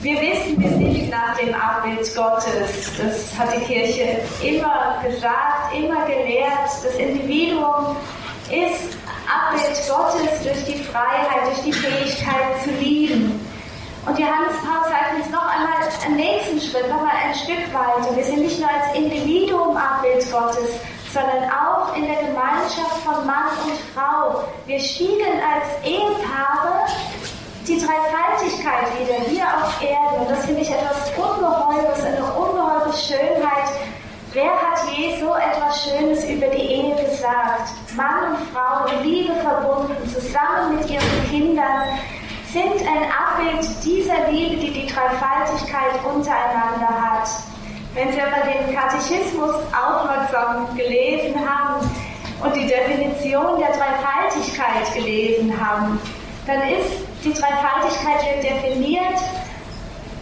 Wir 0.00 0.20
wissen, 0.20 0.60
wir 0.60 0.70
sind 0.70 1.10
nach 1.10 1.36
dem 1.36 1.52
Abbild 1.54 2.14
Gottes. 2.14 2.92
Das 2.96 3.36
hat 3.36 3.52
die 3.56 3.64
Kirche 3.64 4.20
immer 4.42 5.02
gesagt, 5.04 5.74
immer 5.74 6.06
gelehrt. 6.06 6.68
Das 6.84 6.94
Individuum 6.94 7.96
ist 8.48 8.96
Abbild 9.28 9.76
Gottes 9.88 10.42
durch 10.42 10.64
die 10.64 10.82
Freiheit, 10.84 11.46
durch 11.46 11.62
die 11.62 11.72
Fähigkeit 11.72 12.62
zu 12.64 12.70
lieben. 12.70 13.46
Und 14.06 14.18
Johannes 14.18 14.54
Paul 14.62 14.88
zeigt 14.88 15.16
uns 15.16 15.30
noch 15.32 15.46
einmal 15.46 15.76
einen 16.04 16.16
nächsten 16.16 16.60
Schritt, 16.60 16.88
noch 16.88 16.98
einmal 16.98 17.16
ein 17.26 17.34
Stück 17.34 17.66
weiter. 17.74 18.14
Wir 18.14 18.24
sind 18.24 18.40
nicht 18.40 18.60
nur 18.60 18.68
als 18.68 18.96
Individuum 18.96 19.76
Abbild 19.76 20.30
Gottes, 20.30 20.70
sondern 21.12 21.50
auch 21.50 21.96
in 21.96 22.06
der 22.06 22.22
Gemeinschaft 22.22 23.02
von 23.04 23.26
Mann 23.26 23.50
und 23.64 23.78
Frau. 23.94 24.44
Wir 24.66 24.78
spiegeln 24.78 25.40
als 25.42 25.84
Ehepaare 25.84 26.86
die 27.66 27.78
Dreifaltigkeit 27.78 28.86
wieder 29.00 29.28
hier 29.28 29.44
auf 29.44 29.82
Erden. 29.82 30.20
Und 30.20 30.30
das 30.30 30.44
finde 30.44 30.60
ich 30.62 30.70
etwas 30.70 31.10
Ungeheures, 31.16 32.04
eine 32.04 32.24
ungeheure 32.24 32.92
Schönheit. 32.92 33.70
Wer 34.36 34.52
hat 34.52 34.80
je 34.94 35.18
so 35.18 35.34
etwas 35.34 35.82
Schönes 35.82 36.22
über 36.28 36.48
die 36.48 36.60
Ehe 36.60 36.94
gesagt? 36.94 37.72
Mann 37.96 38.32
und 38.32 38.38
Frau 38.52 38.84
in 38.84 39.02
Liebe 39.02 39.32
verbunden, 39.36 39.96
zusammen 40.10 40.76
mit 40.76 40.90
ihren 40.90 41.30
Kindern 41.30 41.88
sind 42.52 42.86
ein 42.86 43.08
Abbild 43.10 43.66
dieser 43.82 44.30
Liebe, 44.30 44.56
die 44.56 44.72
die 44.72 44.86
Dreifaltigkeit 44.92 46.04
untereinander 46.04 47.00
hat. 47.00 47.30
Wenn 47.94 48.12
Sie 48.12 48.20
aber 48.20 48.44
den 48.44 48.76
Katechismus 48.76 49.54
aufmerksam 49.72 50.76
gelesen 50.76 51.34
haben 51.40 51.90
und 52.44 52.54
die 52.54 52.66
Definition 52.66 53.58
der 53.58 53.70
Dreifaltigkeit 53.70 54.92
gelesen 54.92 55.54
haben, 55.58 55.98
dann 56.46 56.60
ist 56.60 56.92
die 57.24 57.32
Dreifaltigkeit 57.32 58.42
definiert 58.42 59.18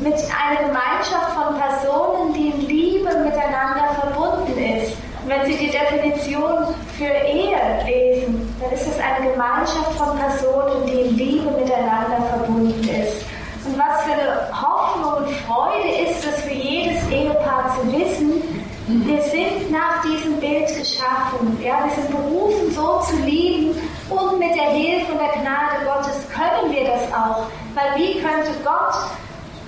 mit 0.05 0.15
einer 0.15 0.69
Gemeinschaft 0.69 1.33
von 1.33 1.59
Personen, 1.59 2.35
die 2.35 2.49
in 2.51 2.61
Liebe 2.69 3.09
miteinander 3.25 3.89
verbunden 3.99 4.53
ist. 4.59 4.93
Und 5.23 5.31
wenn 5.31 5.47
Sie 5.47 5.57
die 5.57 5.71
Definition 5.71 6.75
für 6.99 7.05
Ehe 7.05 7.57
lesen, 7.87 8.55
dann 8.61 8.71
ist 8.73 8.87
es 8.87 8.99
eine 9.01 9.31
Gemeinschaft 9.31 9.93
von 9.97 10.19
Personen, 10.19 10.87
die 10.87 11.01
in 11.01 11.17
Liebe 11.17 11.51
miteinander 11.53 12.21
verbunden 12.29 12.87
ist. 12.87 13.25
Und 13.65 13.79
was 13.79 14.03
für 14.03 14.13
eine 14.13 14.53
Hoffnung 14.53 15.25
und 15.25 15.35
Freude 15.47 15.89
ist 16.05 16.23
es 16.23 16.43
für 16.43 16.53
jedes 16.53 17.09
Ehepaar 17.09 17.75
zu 17.81 17.91
wissen, 17.91 18.43
wir 18.87 19.23
sind 19.23 19.71
nach 19.71 20.03
diesem 20.03 20.39
Bild 20.39 20.67
geschaffen. 20.67 21.59
Ja, 21.65 21.83
wir 21.87 21.95
sind 21.95 22.11
berufen, 22.11 22.71
so 22.75 23.01
zu 23.01 23.17
lieben 23.25 23.75
und 24.11 24.39
mit 24.39 24.55
der 24.55 24.69
Hilfe 24.69 25.13
und 25.13 25.19
der 25.19 25.41
Gnade 25.41 25.87
Gottes 25.87 26.29
können 26.29 26.71
wir 26.71 26.85
das 26.85 27.11
auch. 27.15 27.47
Weil 27.75 27.97
wie 27.97 28.21
könnte 28.21 28.51
Gott 28.63 29.09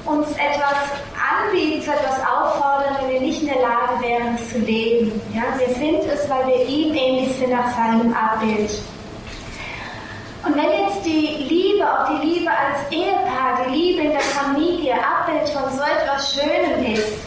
uns 0.07 0.31
etwas 0.33 0.79
anbieten, 1.19 1.83
zu 1.83 1.91
etwas 1.91 2.21
auffordern, 2.21 2.97
wenn 3.01 3.15
wir 3.15 3.21
nicht 3.21 3.43
in 3.43 3.49
der 3.49 3.61
Lage 3.61 4.01
wären, 4.01 4.39
zu 4.39 4.59
leben. 4.59 5.21
Ja, 5.35 5.43
wir 5.59 5.75
sind 5.75 6.05
es, 6.11 6.29
weil 6.31 6.47
wir 6.47 6.67
ihm 6.67 6.95
ähnlich 6.95 7.37
sind 7.37 7.51
nach 7.51 7.75
seinem 7.75 8.15
Abbild. 8.15 8.71
Und 10.45 10.55
wenn 10.55 10.87
jetzt 10.87 11.05
die 11.05 11.45
Liebe, 11.49 11.85
auch 11.85 12.09
die 12.09 12.25
Liebe 12.25 12.51
als 12.51 12.91
Ehepaar, 12.93 13.67
die 13.67 13.75
Liebe 13.75 14.03
in 14.03 14.11
der 14.13 14.21
Familie, 14.21 14.95
Abbild 14.95 15.49
von 15.49 15.65
so 15.77 15.83
etwas 15.83 16.35
Schönem 16.35 16.95
ist, 16.95 17.19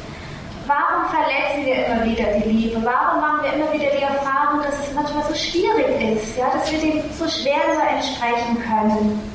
warum 0.66 1.10
verletzen 1.10 1.66
wir 1.66 1.86
immer 1.86 2.06
wieder 2.06 2.40
die 2.40 2.50
Liebe? 2.50 2.82
Warum 2.86 3.20
machen 3.20 3.44
wir 3.44 3.54
immer 3.54 3.74
wieder 3.74 3.92
die 3.92 4.04
Erfahrung, 4.04 4.62
dass 4.64 4.88
es 4.88 4.94
manchmal 4.94 5.24
so 5.28 5.36
schwierig 5.36 6.16
ist, 6.16 6.38
ja, 6.38 6.50
dass 6.54 6.72
wir 6.72 6.80
dem 6.80 7.04
so 7.12 7.28
schwer 7.28 7.60
nur 7.74 7.84
entsprechen 7.84 8.58
können? 8.64 9.29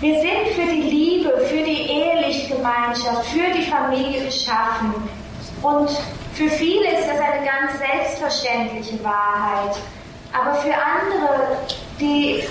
Wir 0.00 0.18
sind 0.18 0.54
für 0.54 0.62
die 0.62 0.80
Liebe, 0.80 1.28
für 1.46 1.62
die 1.62 1.82
eheliche 1.90 2.54
Gemeinschaft, 2.54 3.26
für 3.26 3.52
die 3.54 3.70
Familie 3.70 4.24
geschaffen. 4.24 4.94
Und 5.60 5.90
für 6.32 6.48
viele 6.48 6.98
ist 6.98 7.06
das 7.06 7.20
eine 7.20 7.44
ganz 7.44 7.78
selbstverständliche 7.78 9.04
Wahrheit. 9.04 9.76
Aber 10.32 10.54
für 10.54 10.72
andere, 10.72 11.58
die 12.00 12.42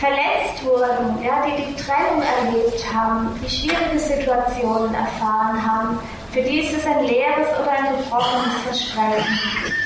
verletzt 0.00 0.64
wurden, 0.64 1.22
ja, 1.22 1.44
die 1.44 1.62
die 1.62 1.76
Trennung 1.76 2.22
erlebt 2.22 2.82
haben, 2.90 3.38
die 3.44 3.50
schwierige 3.50 3.98
Situationen 3.98 4.94
erfahren 4.94 5.60
haben, 5.62 5.98
für 6.32 6.40
die 6.40 6.60
ist 6.60 6.74
es 6.74 6.86
ein 6.86 7.04
leeres 7.04 7.48
oder 7.60 7.70
ein 7.70 7.98
gebrochenes 7.98 8.54
Versprechen. 8.64 9.77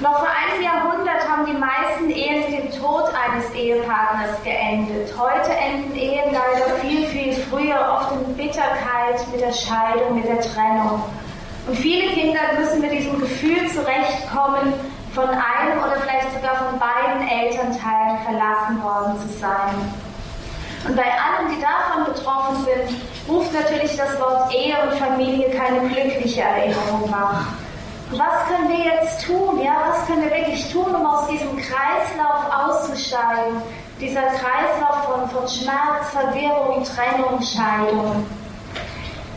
Noch 0.00 0.18
vor 0.18 0.28
einem 0.28 0.62
Jahrhundert 0.62 1.26
haben 1.26 1.46
die 1.46 1.56
meisten 1.56 2.10
Ehen 2.10 2.50
mit 2.50 2.64
dem 2.64 2.82
Tod 2.82 3.04
eines 3.14 3.50
Ehepartners 3.54 4.42
geendet. 4.44 5.10
Heute 5.18 5.50
enden 5.56 5.96
Ehen 5.96 6.34
leider 6.34 6.76
viel, 6.82 7.06
viel 7.06 7.32
früher, 7.32 7.80
oft 7.98 8.12
in 8.12 8.36
Bitterkeit, 8.36 9.26
mit 9.32 9.40
der 9.40 9.52
Scheidung, 9.52 10.16
mit 10.16 10.28
der 10.28 10.42
Trennung. 10.42 11.02
Und 11.66 11.78
viele 11.78 12.12
Kinder 12.12 12.40
müssen 12.58 12.82
mit 12.82 12.92
diesem 12.92 13.18
Gefühl 13.18 13.66
zurechtkommen, 13.70 14.74
von 15.14 15.28
einem 15.30 15.78
oder 15.78 15.96
vielleicht 16.02 16.34
sogar 16.34 16.56
von 16.56 16.78
beiden 16.78 17.26
Elternteilen 17.26 18.18
verlassen 18.22 18.82
worden 18.82 19.18
zu 19.20 19.38
sein. 19.38 19.92
Und 20.86 20.94
bei 20.94 21.04
allen, 21.04 21.48
die 21.48 21.62
davon 21.62 22.12
betroffen 22.12 22.66
sind, 22.66 23.00
ruft 23.26 23.50
natürlich 23.54 23.96
das 23.96 24.20
Wort 24.20 24.52
Ehe 24.54 24.76
und 24.82 24.98
Familie 24.98 25.48
keine 25.56 25.88
glückliche 25.88 26.42
Erinnerung 26.42 27.10
wach. 27.10 27.46
Was 28.10 28.46
können 28.46 28.68
wir 28.68 28.84
jetzt 28.84 29.26
tun? 29.26 29.60
Ja, 29.64 29.88
was 29.88 30.06
können 30.06 30.22
wir 30.22 30.30
wirklich 30.30 30.72
tun, 30.72 30.94
um 30.94 31.04
aus 31.04 31.26
diesem 31.26 31.56
Kreislauf 31.56 32.44
auszusteigen? 32.54 33.60
Dieser 34.00 34.22
Kreislauf 34.22 35.04
von, 35.06 35.28
von 35.30 35.48
Schmerz, 35.48 36.10
Verwirrung, 36.12 36.84
Trennung, 36.84 37.42
Scheidung. 37.42 38.24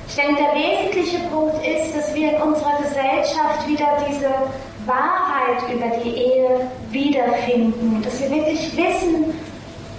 Ich 0.07 0.15
denke, 0.15 0.35
der 0.35 0.53
wesentliche 0.53 1.17
Punkt 1.29 1.65
ist, 1.65 1.95
dass 1.95 2.13
wir 2.13 2.35
in 2.35 2.41
unserer 2.41 2.77
Gesellschaft 2.77 3.67
wieder 3.67 3.87
diese 4.07 4.29
Wahrheit 4.85 5.63
über 5.73 5.97
die 6.03 6.15
Ehe 6.15 6.69
wiederfinden, 6.91 8.01
dass 8.03 8.21
wir 8.21 8.29
wirklich 8.29 8.75
wissen, 8.77 9.33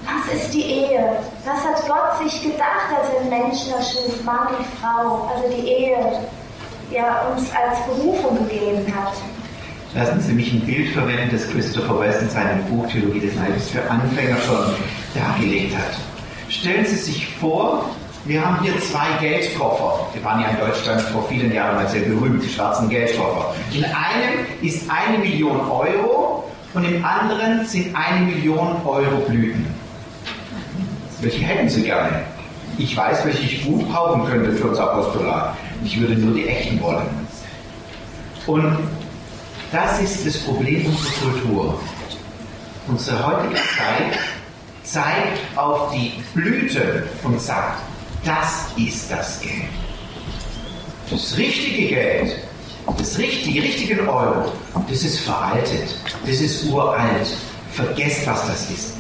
was 0.05 0.35
ist 0.35 0.55
die 0.55 0.63
Ehe? 0.63 1.17
Was 1.45 1.65
hat 1.65 1.87
Gott 1.89 2.19
sich 2.23 2.43
gedacht, 2.43 2.89
als 2.97 3.09
er 3.15 3.21
den 3.21 3.31
Menschen 3.31 3.73
erschuf, 3.73 4.23
Mann 4.25 4.49
und 4.49 4.67
Frau, 4.81 5.29
also 5.35 5.49
die 5.49 5.69
Ehe, 5.69 5.97
ja, 6.91 7.29
uns 7.31 7.49
als 7.55 7.79
Berufung 7.87 8.47
gegeben 8.49 8.85
hat? 8.95 9.15
Lassen 9.95 10.21
Sie 10.21 10.33
mich 10.33 10.53
ein 10.53 10.61
Bild 10.61 10.91
verwenden, 10.91 11.31
das 11.33 11.49
Christopher 11.51 11.99
West 12.01 12.23
in 12.23 12.31
seinem 12.31 12.65
Buch 12.67 12.87
Theologie 12.87 13.21
des 13.21 13.35
Leibes 13.35 13.71
für 13.71 13.83
Anfänger 13.91 14.37
schon 14.47 14.75
dargelegt 15.15 15.77
hat. 15.77 15.99
Stellen 16.49 16.87
Sie 16.87 16.97
sich 16.97 17.27
vor, 17.37 17.85
wir 18.25 18.45
haben 18.45 18.63
hier 18.63 18.79
zwei 18.81 19.07
Geldkoffer. 19.21 20.07
Wir 20.13 20.23
waren 20.23 20.41
ja 20.43 20.49
in 20.49 20.59
Deutschland 20.59 21.01
vor 21.01 21.25
vielen 21.29 21.53
Jahren 21.53 21.77
mal 21.77 21.89
sehr 21.89 22.03
berühmt, 22.03 22.43
die 22.45 22.49
schwarzen 22.49 22.89
Geldkoffer. 22.89 23.55
In 23.73 23.85
einem 23.85 24.47
ist 24.63 24.89
eine 24.91 25.19
Million 25.19 25.61
Euro 25.69 26.45
und 26.75 26.85
im 26.85 27.05
anderen 27.05 27.67
sind 27.67 27.97
eine 27.97 28.27
Million 28.27 28.77
Euro 28.85 29.17
Blüten. 29.27 29.67
Welche 31.21 31.43
hätten 31.45 31.69
Sie 31.69 31.83
gerne? 31.83 32.23
Ich 32.79 32.97
weiß, 32.97 33.25
welche 33.25 33.43
ich 33.43 33.65
gut 33.65 33.91
brauchen 33.91 34.25
könnte 34.27 34.53
für 34.53 34.69
unser 34.69 34.93
Apostolat. 34.93 35.57
Ich 35.85 35.99
würde 35.99 36.15
nur 36.15 36.35
die 36.35 36.47
echten 36.47 36.81
wollen. 36.81 37.07
Und 38.47 38.77
das 39.73 40.01
ist 40.01 40.27
das 40.27 40.39
Problem 40.39 40.87
unserer 40.87 41.31
Kultur. 41.31 41.81
Unsere 42.89 43.27
heutige 43.27 43.55
Zeit 43.55 44.19
zeigt 44.83 45.57
auf 45.57 45.93
die 45.93 46.13
Blüte 46.35 47.09
und 47.23 47.41
sagt, 47.41 47.81
das 48.25 48.67
ist 48.77 49.11
das 49.11 49.41
Geld. 49.41 49.71
Das 51.11 51.37
richtige 51.37 51.89
Geld, 51.89 52.37
das 52.99 53.19
richtige, 53.19 53.53
die 53.53 53.59
richtigen 53.61 54.09
Euro, 54.09 54.53
das 54.89 55.03
ist 55.03 55.21
veraltet, 55.21 55.95
das 56.27 56.41
ist 56.41 56.65
uralt. 56.65 57.29
Vergesst, 57.73 58.27
was 58.27 58.47
das 58.49 58.71
ist. 58.71 58.97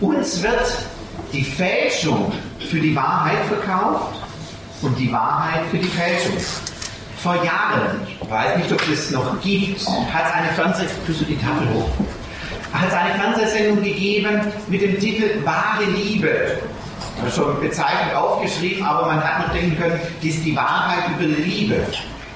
Uns 0.00 0.42
wird 0.42 0.86
die 1.32 1.44
Fälschung 1.44 2.32
für 2.68 2.78
die 2.78 2.94
Wahrheit 2.94 3.44
verkauft 3.46 4.23
und 4.84 4.98
die 4.98 5.10
Wahrheit 5.10 5.62
für 5.70 5.78
die 5.78 5.88
Fälschung. 5.88 6.36
Vor 7.18 7.36
Jahren, 7.36 8.06
ich 8.06 8.30
weiß 8.30 8.58
nicht, 8.58 8.70
ob 8.70 8.88
es 8.92 9.10
noch 9.10 9.40
gibt, 9.40 9.80
hat 9.80 10.26
es 10.26 10.32
eine 10.34 10.48
Fernsehsendung, 10.52 11.26
die 11.26 11.38
Tafel 11.38 11.68
hoch, 11.72 11.90
hat 12.72 12.88
es 12.88 12.94
eine 12.94 13.14
Fernsehsendung 13.14 13.82
gegeben 13.82 14.40
mit 14.68 14.82
dem 14.82 15.00
Titel 15.00 15.42
Wahre 15.42 15.84
Liebe 15.84 16.58
schon 17.34 17.60
bezeichnend 17.60 18.14
aufgeschrieben, 18.14 18.84
aber 18.84 19.06
man 19.06 19.22
hat 19.22 19.46
noch 19.46 19.54
denken 19.54 19.76
können, 19.78 19.98
das 20.20 20.30
ist 20.30 20.44
die 20.44 20.54
Wahrheit 20.54 21.10
über 21.16 21.26
Liebe. 21.26 21.80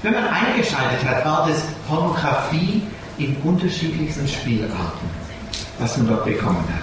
Wenn 0.02 0.14
man 0.14 0.24
eingeschaltet 0.28 1.04
hat, 1.04 1.24
war 1.24 1.48
das 1.48 1.62
Pornografie 1.87 2.82
in 3.18 3.37
unterschiedlichsten 3.42 4.28
Spielarten, 4.28 5.11
was 5.78 5.96
man 5.98 6.08
dort 6.08 6.24
bekommen 6.24 6.64
hat. 6.72 6.82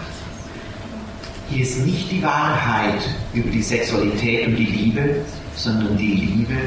Hier 1.49 1.63
ist 1.63 1.79
nicht 1.85 2.11
die 2.11 2.21
Wahrheit 2.21 3.01
über 3.33 3.49
die 3.49 3.61
Sexualität 3.61 4.47
und 4.47 4.55
die 4.57 4.65
Liebe, 4.65 5.21
sondern 5.55 5.97
die 5.97 6.13
Liebe 6.13 6.57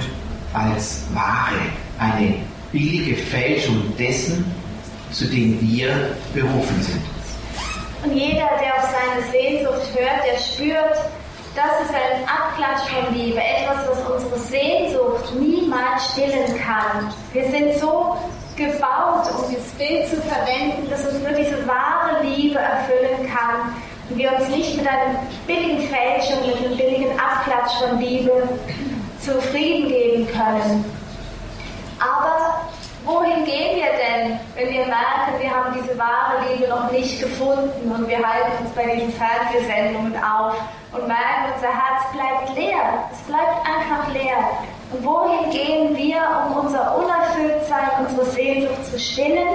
als 0.55 1.05
Ware, 1.14 1.61
eine 1.98 2.35
billige 2.72 3.16
Fälschung 3.16 3.83
dessen, 3.98 4.44
zu 5.12 5.27
dem 5.27 5.59
wir 5.61 6.16
berufen 6.35 6.83
sind. 6.83 7.03
Und 8.05 8.16
jeder, 8.16 8.48
der 8.61 8.77
auf 8.77 8.90
seine 8.90 9.31
Sehnsucht 9.31 9.88
hört, 9.94 10.24
der 10.24 10.38
spürt, 10.38 10.96
das 11.55 11.87
ist 11.87 11.94
ein 11.94 12.22
Abklatsch 12.29 12.88
von 12.88 13.14
Liebe, 13.14 13.40
etwas, 13.40 13.88
was 13.88 14.22
unsere 14.22 14.38
Sehnsucht 14.38 15.35
niemals 15.35 16.12
stillen 16.12 16.57
kann. 16.61 17.12
Wir 17.33 17.51
sind 17.51 17.74
so 17.81 18.16
gebaut, 18.55 19.29
um 19.37 19.51
dieses 19.51 19.72
Bild 19.72 20.07
zu 20.09 20.16
verwenden, 20.22 20.88
dass 20.88 21.05
uns 21.07 21.20
nur 21.20 21.33
diese 21.33 21.66
wahre 21.66 22.22
Liebe 22.22 22.59
erfüllen 22.59 23.29
kann 23.29 23.74
wir 24.11 24.33
uns 24.33 24.49
nicht 24.49 24.77
mit 24.77 24.87
einer 24.87 25.21
billigen 25.47 25.88
Fälschung, 25.88 26.47
mit 26.47 26.57
einem 26.64 26.77
billigen 26.77 27.18
Abklatsch 27.18 27.75
von 27.79 27.99
Liebe 28.01 28.49
zufrieden 29.21 29.88
geben 29.88 30.27
können. 30.29 30.85
Aber 31.99 32.61
wohin 33.05 33.44
gehen 33.44 33.77
wir 33.77 33.90
denn, 33.99 34.38
wenn 34.55 34.73
wir 34.73 34.87
merken, 34.87 35.40
wir 35.40 35.51
haben 35.51 35.77
diese 35.81 35.99
wahre 35.99 36.44
Liebe 36.49 36.68
noch 36.68 36.90
nicht 36.90 37.21
gefunden 37.21 37.92
und 37.92 38.09
wir 38.09 38.18
halten 38.18 38.64
uns 38.64 38.71
bei 38.75 38.94
diesen 38.94 39.12
Fernsehsendungen 39.12 40.14
auf 40.23 40.55
und 40.92 41.07
merken, 41.07 41.53
unser 41.55 41.68
Herz 41.68 42.05
bleibt 42.12 42.57
leer. 42.57 43.05
Es 43.12 43.18
bleibt 43.23 43.66
einfach 43.66 44.12
leer. 44.12 44.38
Und 44.90 45.05
wohin 45.05 45.51
gehen 45.51 45.97
wir, 45.97 46.23
um 46.47 46.64
unser 46.64 46.97
Unerfülltsein, 46.97 48.07
unsere 48.07 48.27
Sehnsucht 48.27 48.87
zu 48.90 48.99
stillen? 48.99 49.49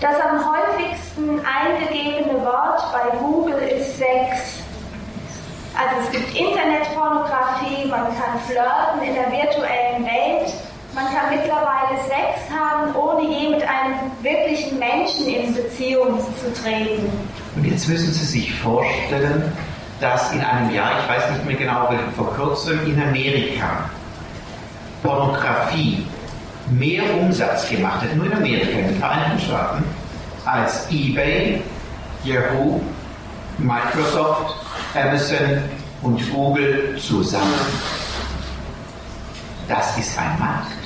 Das 0.00 0.14
am 0.20 0.38
häufigsten 0.44 1.40
eingegebene 1.44 2.44
Wort 2.44 2.82
bei 2.92 3.16
Google 3.18 3.58
ist 3.58 3.98
Sex. 3.98 4.62
Also 5.74 6.02
es 6.04 6.10
gibt 6.10 6.36
Internetpornografie, 6.36 7.86
man 7.88 8.06
kann 8.06 8.38
flirten 8.46 9.02
in 9.02 9.14
der 9.14 9.30
virtuellen 9.30 10.04
Welt 10.04 10.52
man 10.98 11.14
kann 11.14 11.30
mittlerweile 11.30 11.96
Sex 12.08 12.50
haben, 12.50 12.94
ohne 12.96 13.22
je 13.22 13.50
mit 13.50 13.62
einem 13.62 13.94
wirklichen 14.22 14.78
Menschen 14.78 15.28
in 15.28 15.54
Beziehung 15.54 16.18
zu 16.18 16.52
treten. 16.60 17.08
Und 17.54 17.64
jetzt 17.64 17.88
müssen 17.88 18.12
Sie 18.12 18.24
sich 18.24 18.54
vorstellen, 18.54 19.52
dass 20.00 20.32
in 20.32 20.40
einem 20.40 20.74
Jahr, 20.74 20.92
ich 21.00 21.08
weiß 21.08 21.30
nicht 21.30 21.44
mehr 21.46 21.56
genau, 21.56 21.92
vor 22.16 22.34
kurzem 22.34 22.84
in 22.86 23.00
Amerika 23.00 23.88
Pornografie 25.02 26.04
mehr 26.70 27.02
Umsatz 27.20 27.68
gemacht 27.68 28.02
hat, 28.02 28.14
nur 28.16 28.26
in 28.26 28.32
Amerika, 28.32 28.78
in 28.78 28.88
den 28.88 28.98
Vereinigten 28.98 29.40
Staaten, 29.40 29.84
als 30.44 30.86
eBay, 30.90 31.62
Yahoo, 32.24 32.80
Microsoft, 33.58 34.54
Amazon 34.94 35.62
und 36.02 36.32
Google 36.32 36.96
zusammen. 36.98 37.54
Das 39.68 39.98
ist 39.98 40.18
ein 40.18 40.38
Markt 40.38 40.78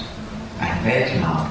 ein 0.63 0.85
Weltmarkt. 0.85 1.51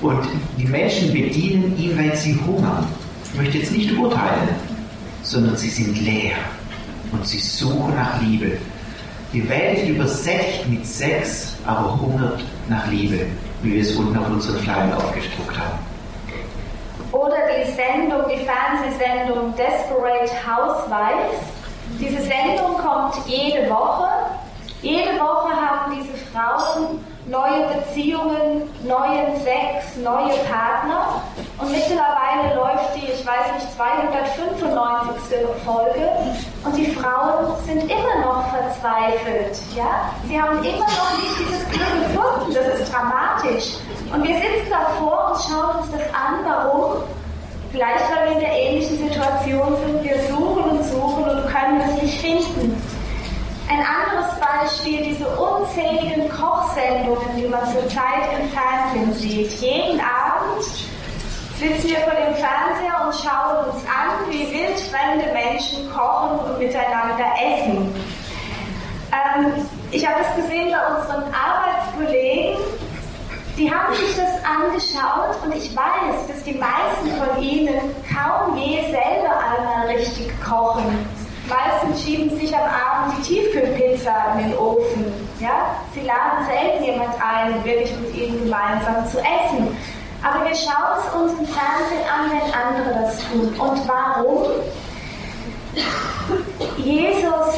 Und 0.00 0.26
die 0.56 0.64
Menschen 0.64 1.12
bedienen 1.12 1.76
ihn, 1.78 1.96
weil 1.98 2.16
sie 2.16 2.34
hungern. 2.34 2.86
Ich 3.24 3.38
möchte 3.38 3.58
jetzt 3.58 3.72
nicht 3.72 3.92
urteilen, 3.96 4.48
sondern 5.22 5.56
sie 5.56 5.68
sind 5.68 6.00
leer 6.00 6.36
und 7.12 7.26
sie 7.26 7.38
suchen 7.38 7.94
nach 7.94 8.20
Liebe. 8.22 8.52
Die 9.32 9.46
Welt 9.48 9.86
übersättigt 9.88 10.68
mit 10.68 10.86
Sex, 10.86 11.54
aber 11.70 12.00
hungert 12.00 12.40
nach 12.68 12.86
Liebe, 12.88 13.26
wie 13.62 13.74
wir 13.74 13.82
es 13.82 13.94
unten 13.96 14.16
auf 14.18 14.28
unseren 14.28 14.58
Flaggen 14.60 14.92
aufgedruckt 14.92 15.56
haben. 15.58 15.78
Oder 17.12 17.36
die 17.56 17.70
Sendung, 17.72 18.22
die 18.28 18.44
Fernsehsendung 18.44 19.54
Desperate 19.56 20.32
Housewives. 20.46 21.40
Diese 21.98 22.22
Sendung 22.22 22.76
kommt 22.78 23.14
jede 23.26 23.68
Woche. 23.68 24.08
Jede 24.82 25.18
Woche 25.18 25.50
haben 25.54 25.92
diese 25.96 26.16
Frauen 26.32 27.04
neue 27.26 27.68
Beziehungen, 27.74 28.62
neuen 28.84 29.36
Sex, 29.42 29.96
neue 30.02 30.36
Partner. 30.50 31.22
Und 31.58 31.70
mittlerweile 31.70 32.54
läuft 32.56 32.96
die, 32.96 33.06
ich 33.06 33.26
weiß 33.26 33.52
nicht, 33.54 33.72
295. 33.76 35.00
Folge 35.64 36.08
und 36.64 36.76
die 36.76 36.86
Frauen 36.92 37.54
sind 37.64 37.82
immer 37.82 38.26
noch 38.26 38.44
verzweifelt. 38.50 39.58
Ja? 39.76 40.12
Sie 40.26 40.40
haben 40.40 40.58
immer 40.58 40.86
noch 40.86 41.18
nicht 41.18 41.38
dieses 41.38 41.68
Glück 41.70 42.08
gefunden, 42.08 42.54
das 42.54 42.80
ist 42.80 42.92
dramatisch. 42.92 43.76
Und 44.12 44.22
wir 44.22 44.34
sitzen 44.34 44.70
davor 44.70 45.30
und 45.30 45.40
schauen 45.40 45.76
uns 45.80 45.90
das 45.92 46.02
an, 46.14 46.44
warum? 46.44 47.02
Vielleicht, 47.70 48.04
weil 48.10 48.26
wir 48.26 48.32
in 48.32 48.40
der 48.40 48.52
ähnlichen 48.52 48.98
Situation 48.98 49.76
sind, 49.86 50.02
wir 50.02 50.18
suchen 50.28 50.70
und 50.70 50.84
suchen 50.84 51.24
und 51.24 51.46
können 51.46 51.80
es 51.80 52.02
nicht 52.02 52.20
finden. 52.20 52.99
Ein 53.70 53.86
anderes 53.86 54.34
Beispiel, 54.40 55.00
diese 55.04 55.28
unzähligen 55.28 56.28
Kochsendungen, 56.28 57.36
die 57.36 57.46
man 57.46 57.64
zurzeit 57.66 58.26
im 58.36 58.48
Fernsehen 58.48 59.12
sieht. 59.14 59.52
Jeden 59.60 60.00
Abend 60.00 60.64
sitzen 61.56 61.88
wir 61.88 61.98
vor 61.98 62.14
dem 62.14 62.34
Fernseher 62.34 63.06
und 63.06 63.14
schauen 63.14 63.66
uns 63.66 63.84
an, 63.84 64.28
wie 64.28 64.50
wildfremde 64.50 65.32
Menschen 65.32 65.88
kochen 65.92 66.40
und 66.40 66.58
miteinander 66.58 67.30
essen. 67.40 67.94
Ähm, 69.12 69.52
ich 69.92 70.04
habe 70.04 70.20
es 70.20 70.42
gesehen 70.42 70.72
bei 70.72 70.96
unseren 70.96 71.32
Arbeitskollegen, 71.32 72.58
die 73.56 73.72
haben 73.72 73.94
sich 73.94 74.16
das 74.16 74.42
angeschaut 74.42 75.44
und 75.44 75.54
ich 75.54 75.76
weiß, 75.76 76.26
dass 76.26 76.42
die 76.42 76.54
meisten 76.54 77.08
von 77.22 77.40
ihnen 77.40 77.78
kaum 78.12 78.56
je 78.56 78.80
selber 78.90 79.38
einmal 79.38 79.86
richtig 79.86 80.28
kochen. 80.42 81.19
Meistens 81.50 82.04
schieben 82.04 82.38
sich 82.38 82.54
am 82.56 82.62
Abend 82.62 83.18
die 83.18 83.22
Tiefkühlpizza 83.22 84.34
in 84.34 84.50
den 84.50 84.58
Ofen. 84.58 85.04
Ja? 85.40 85.74
Sie 85.92 86.02
laden 86.02 86.46
selten 86.46 86.84
jemand 86.84 87.10
ein, 87.20 87.64
wirklich 87.64 87.92
mit 87.98 88.14
ihnen 88.14 88.44
gemeinsam 88.44 89.04
zu 89.10 89.18
essen. 89.18 89.76
Aber 90.22 90.44
wir 90.44 90.54
schauen 90.54 90.98
es 90.98 91.14
uns 91.14 91.32
im 91.40 91.46
Fernsehen 91.46 92.04
an, 92.08 92.30
wenn 92.30 92.54
andere 92.54 93.02
das 93.02 93.18
tun. 93.28 93.52
Und 93.58 93.88
warum? 93.88 94.44
Jesus 96.76 97.54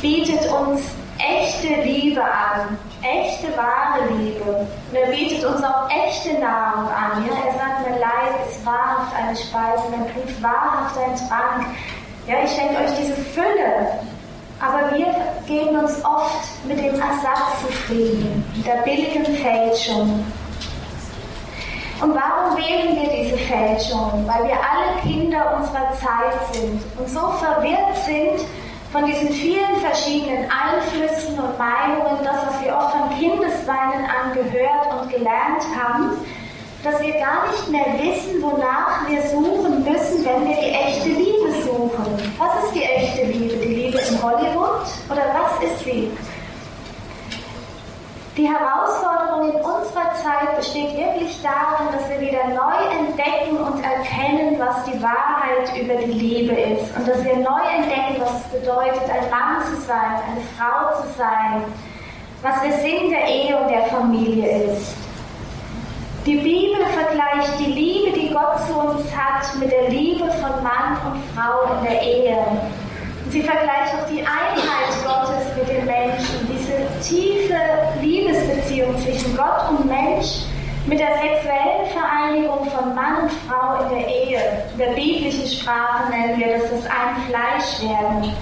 bietet 0.00 0.48
uns 0.52 0.82
echte 1.18 1.82
Liebe 1.82 2.22
an, 2.22 2.78
echte 3.02 3.48
wahre 3.56 4.06
Liebe. 4.16 4.44
Und 4.90 4.96
er 4.96 5.08
bietet 5.08 5.44
uns 5.44 5.64
auch 5.64 5.90
echte 5.90 6.38
Nahrung 6.38 6.88
an. 6.88 7.26
Ja? 7.26 7.34
Er 7.46 7.54
sagt, 7.54 7.90
mein 7.90 7.98
Leib 7.98 8.48
ist 8.48 8.64
wahrhaft 8.64 9.12
eine 9.16 9.34
Speise, 9.34 9.82
mein 9.90 10.04
Blut 10.12 10.40
wahrhaft 10.40 10.96
ein 10.98 11.16
Trank. 11.28 11.66
Ja, 12.28 12.44
ich 12.44 12.50
schenke 12.50 12.76
euch 12.76 12.90
diese 13.00 13.14
Fülle. 13.14 13.88
Aber 14.60 14.94
wir 14.94 15.06
geben 15.46 15.78
uns 15.78 16.04
oft 16.04 16.64
mit 16.66 16.78
dem 16.78 16.94
Ersatz 16.94 17.62
zufrieden, 17.62 18.44
mit 18.54 18.66
der 18.66 18.82
billigen 18.82 19.24
Fälschung. 19.36 20.26
Und 22.02 22.14
warum 22.14 22.56
wählen 22.56 22.94
wir 23.00 23.08
diese 23.08 23.38
Fälschung? 23.38 24.26
Weil 24.26 24.48
wir 24.48 24.56
alle 24.56 25.00
Kinder 25.02 25.56
unserer 25.56 25.90
Zeit 25.94 26.54
sind 26.54 26.82
und 26.98 27.08
so 27.08 27.30
verwirrt 27.40 27.96
sind 28.04 28.46
von 28.92 29.06
diesen 29.06 29.30
vielen 29.30 29.76
verschiedenen 29.76 30.50
Einflüssen 30.50 31.38
und 31.38 31.58
Meinungen, 31.58 32.24
das, 32.24 32.46
was 32.46 32.64
wir 32.64 32.76
oft 32.76 32.92
von 32.92 33.18
Kindesbeinen 33.18 34.04
an 34.04 34.34
gehört 34.34 35.00
und 35.00 35.10
gelernt 35.10 35.62
haben, 35.80 36.10
dass 36.84 37.00
wir 37.00 37.12
gar 37.14 37.50
nicht 37.50 37.68
mehr 37.68 37.86
wissen, 37.98 38.40
wonach 38.40 39.08
wir 39.08 39.20
suchen 39.22 39.82
müssen, 39.82 40.24
wenn 40.24 40.48
wir 40.48 40.56
die 40.56 40.70
echte 40.70 41.08
Liebe 41.08 41.50
suchen. 41.64 42.34
Was 42.38 42.64
ist 42.64 42.74
die 42.74 42.84
echte 42.84 43.24
Liebe? 43.24 43.56
Die 43.56 43.74
Liebe 43.74 43.98
in 43.98 44.22
Hollywood? 44.22 44.86
Oder 45.10 45.24
was 45.34 45.62
ist 45.64 45.84
sie? 45.84 46.10
Die 48.36 48.48
Herausforderung 48.48 49.50
in 49.50 49.56
unserer 49.56 50.14
Zeit 50.14 50.56
besteht 50.56 50.96
wirklich 50.96 51.42
darin, 51.42 51.88
dass 51.92 52.08
wir 52.08 52.20
wieder 52.20 52.46
neu 52.54 52.78
entdecken 52.96 53.56
und 53.56 53.82
erkennen, 53.82 54.56
was 54.60 54.84
die 54.84 55.02
Wahrheit 55.02 55.76
über 55.76 55.94
die 55.94 56.12
Liebe 56.12 56.54
ist. 56.54 56.96
Und 56.96 57.08
dass 57.08 57.24
wir 57.24 57.34
neu 57.34 57.62
entdecken, 57.76 58.20
was 58.20 58.36
es 58.36 58.60
bedeutet, 58.60 59.02
ein 59.10 59.28
Mann 59.28 59.64
zu 59.66 59.80
sein, 59.80 60.20
eine 60.30 60.40
Frau 60.56 61.02
zu 61.02 61.08
sein, 61.18 61.64
was 62.40 62.62
der 62.62 62.72
Sinn 62.78 63.10
der 63.10 63.26
Ehe 63.26 63.58
und 63.58 63.68
der 63.68 63.86
Familie 63.86 64.66
ist. 64.70 64.94
Die 66.28 66.36
Bibel 66.36 66.67
vergleicht 67.08 67.58
die 67.58 67.72
Liebe, 67.72 68.18
die 68.18 68.28
Gott 68.28 68.58
zu 68.66 68.74
uns 68.74 69.04
hat, 69.16 69.54
mit 69.58 69.70
der 69.70 69.88
Liebe 69.88 70.24
von 70.32 70.62
Mann 70.62 70.96
und 71.06 71.22
Frau 71.34 71.74
in 71.78 71.84
der 71.84 72.02
Ehe. 72.02 72.38
Sie 73.30 73.42
vergleicht 73.42 73.94
auch 73.94 74.06
die 74.08 74.20
Einheit 74.20 74.92
Gottes 75.04 75.56
mit 75.56 75.68
den 75.68 75.84
Menschen, 75.84 76.48
diese 76.50 77.06
tiefe 77.06 77.58
Liebesbeziehung 78.00 78.96
zwischen 78.98 79.36
Gott 79.36 79.68
und 79.70 79.86
Mensch 79.86 80.44
mit 80.86 80.98
der 80.98 81.14
sexuellen 81.18 81.86
Vereinigung 81.92 82.64
von 82.70 82.94
Mann 82.94 83.22
und 83.22 83.32
Frau 83.46 83.84
in 83.84 83.98
der 83.98 84.08
Ehe. 84.08 84.40
In 84.72 84.78
der 84.78 84.92
biblischen 84.92 85.46
Sprache 85.46 86.10
nennen 86.10 86.38
wir 86.38 86.58
das 86.58 86.70
das 86.70 86.84
ein 86.86 87.16
Fleisch 87.28 87.82
werden. 87.82 88.32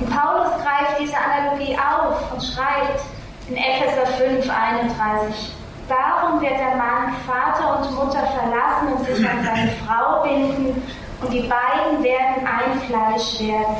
Und 0.00 0.10
Paulus 0.10 0.52
greift 0.62 1.00
diese 1.00 1.16
Analogie 1.16 1.76
auf 1.76 2.32
und 2.32 2.42
schreibt 2.42 3.00
in 3.48 3.56
Epheser 3.56 4.06
5, 4.18 4.48
31. 4.48 5.57
Darum 5.88 6.40
wird 6.40 6.58
der 6.58 6.76
Mann 6.76 7.14
Vater 7.26 7.80
und 7.80 7.94
Mutter 7.94 8.22
verlassen 8.26 8.92
und 8.94 9.06
sich 9.06 9.26
an 9.28 9.42
seine 9.44 9.72
Frau 9.86 10.22
binden, 10.22 10.82
und 11.20 11.32
die 11.32 11.40
beiden 11.40 12.04
werden 12.04 12.46
ein 12.46 12.80
Fleisch 12.86 13.40
werden. 13.40 13.76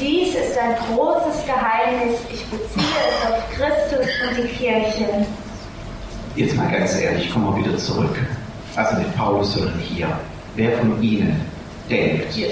Dies 0.00 0.34
ist 0.34 0.58
ein 0.58 0.74
großes 0.88 1.44
Geheimnis. 1.46 2.18
Ich 2.32 2.44
beziehe 2.46 2.84
es 3.08 3.30
auf 3.30 3.38
Christus 3.50 4.08
und 4.28 4.38
die 4.38 4.48
Kirche. 4.48 5.26
Jetzt 6.34 6.56
mal 6.56 6.70
ganz 6.70 6.98
ehrlich, 6.98 7.30
kommen 7.32 7.54
wir 7.54 7.64
wieder 7.64 7.76
zurück. 7.76 8.16
Also 8.74 8.96
nicht 8.96 9.16
Paulus, 9.16 9.52
sondern 9.52 9.78
hier. 9.78 10.08
Wer 10.56 10.78
von 10.78 11.00
Ihnen 11.02 11.44
denkt? 11.88 12.32
Hier. 12.32 12.48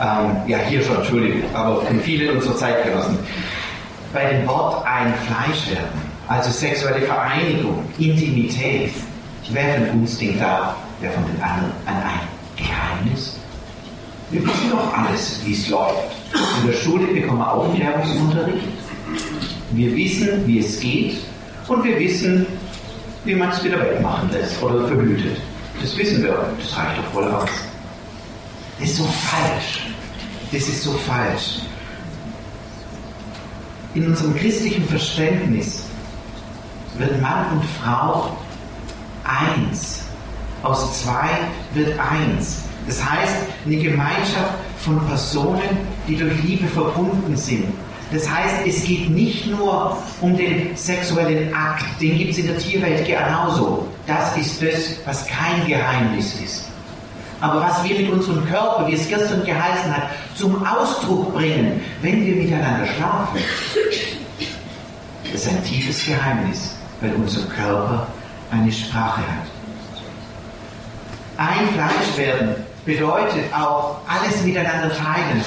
Ähm, 0.00 0.36
ja, 0.46 0.58
hier 0.58 0.82
schon, 0.82 0.96
Entschuldigung, 0.96 1.42
aber 1.54 1.82
von 1.82 2.00
vielen 2.00 2.36
unserer 2.36 2.56
Zeitgenossen. 2.56 3.18
Bei 4.12 4.24
dem 4.32 4.46
Wort 4.48 4.84
ein 4.86 5.14
Fleisch 5.14 5.70
werden, 5.70 6.09
also 6.30 6.48
sexuelle 6.48 7.04
Vereinigung, 7.06 7.84
Intimität, 7.98 8.92
wer 9.50 9.74
von 9.74 10.00
uns 10.00 10.16
denkt 10.16 10.40
da, 10.40 10.76
wer 11.00 11.10
von 11.10 11.24
den 11.26 11.42
anderen 11.42 11.72
an 11.86 11.96
ein 11.96 12.20
Geheimnis? 12.56 13.36
Wir 14.30 14.40
wissen 14.44 14.70
doch 14.70 14.96
alles, 14.96 15.40
wie 15.44 15.54
es 15.54 15.68
läuft. 15.68 16.14
In 16.60 16.70
der 16.70 16.76
Schule 16.76 17.06
bekommen 17.08 17.40
wir 17.40 17.52
Aufklärungsunterricht. 17.52 18.68
Wir 19.72 19.96
wissen, 19.96 20.46
wie 20.46 20.60
es 20.60 20.78
geht 20.78 21.16
und 21.66 21.82
wir 21.82 21.98
wissen, 21.98 22.46
wie 23.24 23.34
man 23.34 23.50
es 23.50 23.64
wieder 23.64 23.80
wegmachen 23.80 24.30
lässt 24.30 24.62
oder 24.62 24.86
verhütet. 24.86 25.36
Das 25.80 25.96
wissen 25.98 26.22
wir, 26.22 26.46
das 26.60 26.78
reicht 26.78 26.96
doch 26.96 27.12
voll 27.12 27.28
aus. 27.28 27.50
Das 28.78 28.88
ist 28.88 28.96
so 28.98 29.04
falsch. 29.04 29.86
Das 30.52 30.62
ist 30.62 30.82
so 30.84 30.92
falsch. 30.92 31.62
In 33.94 34.06
unserem 34.06 34.36
christlichen 34.36 34.86
Verständnis 34.86 35.89
wird 36.98 37.20
Mann 37.20 37.46
und 37.52 37.64
Frau 37.64 38.36
eins. 39.24 40.02
Aus 40.62 41.02
zwei 41.02 41.28
wird 41.74 41.98
eins. 41.98 42.64
Das 42.86 43.02
heißt, 43.04 43.36
eine 43.64 43.76
Gemeinschaft 43.76 44.54
von 44.78 45.04
Personen, 45.06 45.78
die 46.08 46.16
durch 46.16 46.42
Liebe 46.42 46.66
verbunden 46.66 47.36
sind. 47.36 47.72
Das 48.12 48.28
heißt, 48.28 48.66
es 48.66 48.82
geht 48.84 49.08
nicht 49.08 49.46
nur 49.46 49.96
um 50.20 50.36
den 50.36 50.76
sexuellen 50.76 51.54
Akt, 51.54 51.84
den 52.00 52.18
gibt 52.18 52.32
es 52.32 52.38
in 52.38 52.48
der 52.48 52.58
Tierwelt 52.58 53.06
genauso. 53.06 53.86
Das 54.06 54.36
ist 54.36 54.60
das, 54.60 54.96
was 55.04 55.26
kein 55.26 55.64
Geheimnis 55.66 56.34
ist. 56.42 56.64
Aber 57.40 57.60
was 57.60 57.82
wir 57.84 57.98
mit 57.98 58.10
unserem 58.10 58.44
Körper, 58.46 58.86
wie 58.88 58.94
es 58.94 59.08
gestern 59.08 59.44
geheißen 59.44 59.96
hat, 59.96 60.10
zum 60.34 60.66
Ausdruck 60.66 61.32
bringen, 61.34 61.80
wenn 62.02 62.26
wir 62.26 62.34
miteinander 62.34 62.86
schlafen, 62.86 63.38
ist 65.32 65.48
ein 65.48 65.64
tiefes 65.64 66.04
Geheimnis, 66.04 66.74
weil 67.00 67.12
unser 67.14 67.42
Körper 67.48 68.06
eine 68.50 68.70
Sprache 68.70 69.20
hat. 69.20 69.46
Ein 71.36 71.68
Fleisch 71.74 72.16
werden 72.16 72.54
bedeutet 72.84 73.52
auch 73.54 73.98
alles 74.06 74.42
miteinander 74.42 74.90
teilen. 74.94 75.42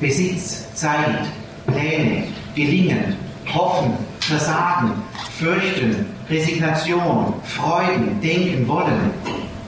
Besitz, 0.00 0.72
Zeit, 0.74 1.26
Pläne, 1.66 2.24
Gelingen, 2.54 3.16
Hoffen, 3.52 3.92
Versagen, 4.20 4.92
Fürchten, 5.38 6.06
Resignation, 6.28 7.34
Freuden, 7.44 8.20
Denken, 8.20 8.66
Wollen 8.68 9.10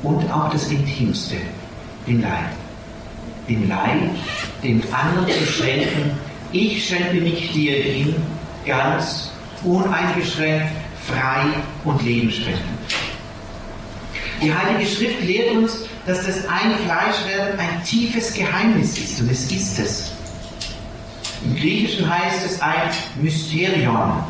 und 0.02 0.30
auch 0.32 0.50
das 0.50 0.68
Intimste, 0.70 1.36
den 2.06 2.22
Leib. 2.22 2.50
Den 3.48 3.68
Leib, 3.68 4.10
den 4.62 4.82
anderen 4.92 5.26
zu 5.26 5.46
schenken. 5.46 6.18
Ich 6.52 6.86
schenke 6.86 7.20
mich 7.20 7.52
dir 7.52 7.82
hin, 7.82 8.14
ganz, 8.66 9.32
uneingeschränkt, 9.64 10.70
frei 11.12 11.46
und 11.84 12.02
lebensspendend. 12.02 12.64
Die 14.42 14.52
Heilige 14.54 14.86
Schrift 14.90 15.22
lehrt 15.22 15.54
uns, 15.54 15.84
dass 16.06 16.24
das 16.24 16.48
ein 16.48 16.74
Fleischwerden 16.86 17.58
ein 17.58 17.84
tiefes 17.84 18.32
Geheimnis 18.32 18.98
ist 18.98 19.20
und 19.20 19.30
es 19.30 19.50
ist 19.50 19.78
es. 19.78 20.12
Im 21.44 21.56
Griechischen 21.56 22.08
heißt 22.08 22.46
es 22.46 22.60
ein 22.60 22.90
Mysterion. 23.20 24.24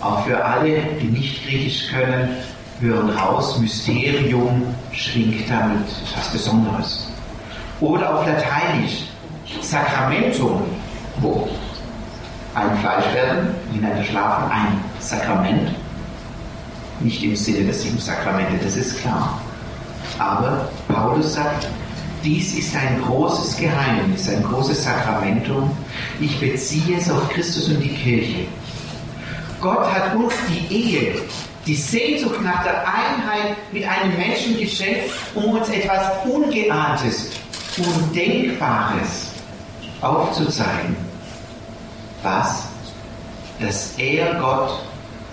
Auch 0.00 0.24
für 0.26 0.44
alle, 0.44 0.82
die 1.00 1.06
nicht 1.06 1.46
Griechisch 1.46 1.88
können, 1.92 2.36
hören 2.80 3.10
raus, 3.10 3.58
Mysterium, 3.58 4.74
schwingt 4.92 5.48
damit 5.48 5.86
etwas 6.04 6.32
Besonderes. 6.32 7.08
Oder 7.80 8.18
auf 8.18 8.26
Lateinisch 8.26 9.04
Sacramentum, 9.60 10.62
wo 11.18 11.48
ein 12.54 12.76
Fleisch 12.78 13.12
werden, 13.14 13.54
miteinander 13.72 14.04
schlafen, 14.04 14.50
ein 14.50 14.80
Sakrament. 14.98 15.70
Nicht 17.02 17.22
im 17.22 17.34
Sinne 17.34 17.64
der 17.64 17.74
sieben 17.74 17.98
Sakramente, 17.98 18.64
das 18.64 18.76
ist 18.76 19.00
klar. 19.00 19.40
Aber 20.18 20.68
Paulus 20.88 21.34
sagt, 21.34 21.66
dies 22.22 22.54
ist 22.54 22.76
ein 22.76 23.02
großes 23.02 23.56
Geheimnis, 23.56 24.28
ein 24.28 24.42
großes 24.44 24.84
Sakramentum. 24.84 25.76
Ich 26.20 26.38
beziehe 26.38 26.98
es 26.98 27.10
auf 27.10 27.28
Christus 27.30 27.68
und 27.68 27.80
die 27.80 27.88
Kirche. 27.88 28.46
Gott 29.60 29.92
hat 29.92 30.14
uns 30.14 30.32
die 30.48 30.74
Ehe, 30.74 31.14
die 31.66 31.74
Sehnsucht 31.74 32.40
nach 32.42 32.62
der 32.62 32.84
Einheit 32.86 33.56
mit 33.72 33.84
einem 33.84 34.16
Menschen 34.16 34.58
geschenkt, 34.58 35.10
um 35.34 35.52
uns 35.52 35.68
etwas 35.68 36.24
Ungeahntes, 36.24 37.30
Undenkbares 37.78 39.32
aufzuzeigen. 40.00 40.96
Was? 42.22 42.64
Dass 43.60 43.94
er, 43.98 44.34
Gott, 44.34 44.80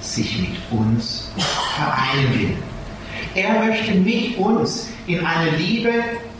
sich 0.01 0.39
mit 0.39 0.79
uns 0.79 1.31
vereinen 1.75 2.39
will. 2.39 2.57
Er 3.35 3.63
möchte 3.63 3.93
mit 3.93 4.37
uns 4.37 4.89
in 5.07 5.25
einer 5.25 5.51
Liebe, 5.51 5.91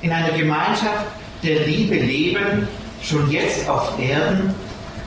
in 0.01 0.11
einer 0.11 0.31
Gemeinschaft 0.37 1.05
der 1.43 1.65
Liebe 1.67 1.95
leben, 1.95 2.67
schon 3.01 3.29
jetzt 3.31 3.67
auf 3.69 3.97
Erden, 3.99 4.53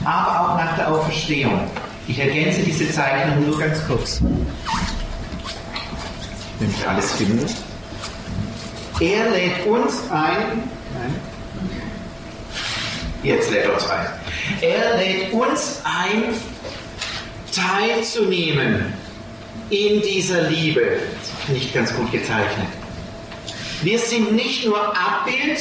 aber 0.03 0.41
auch 0.41 0.57
nach 0.57 0.75
der 0.75 0.91
Auferstehung. 0.91 1.59
Ich 2.07 2.19
ergänze 2.19 2.61
diese 2.63 2.91
Zeichnung 2.91 3.47
nur 3.47 3.59
ganz 3.59 3.85
kurz. 3.87 4.21
Wenn 6.59 6.69
ich 6.69 6.87
alles 6.87 7.13
finde. 7.13 7.45
Er 8.99 9.29
lädt 9.31 9.65
uns 9.65 10.09
ein. 10.11 10.63
Nein. 10.93 11.15
Jetzt 13.23 13.51
lädt 13.51 13.65
er 13.65 13.73
uns 13.73 13.89
ein. 13.89 14.05
Er 14.61 14.97
lädt 14.97 15.33
uns 15.33 15.81
ein, 15.83 16.23
teilzunehmen 17.53 18.93
in 19.69 20.01
dieser 20.01 20.49
Liebe. 20.49 20.99
Nicht 21.47 21.73
ganz 21.73 21.93
gut 21.95 22.11
gezeichnet. 22.11 22.67
Wir 23.81 23.99
sind 23.99 24.33
nicht 24.33 24.65
nur 24.65 24.79
Abbild 24.79 25.59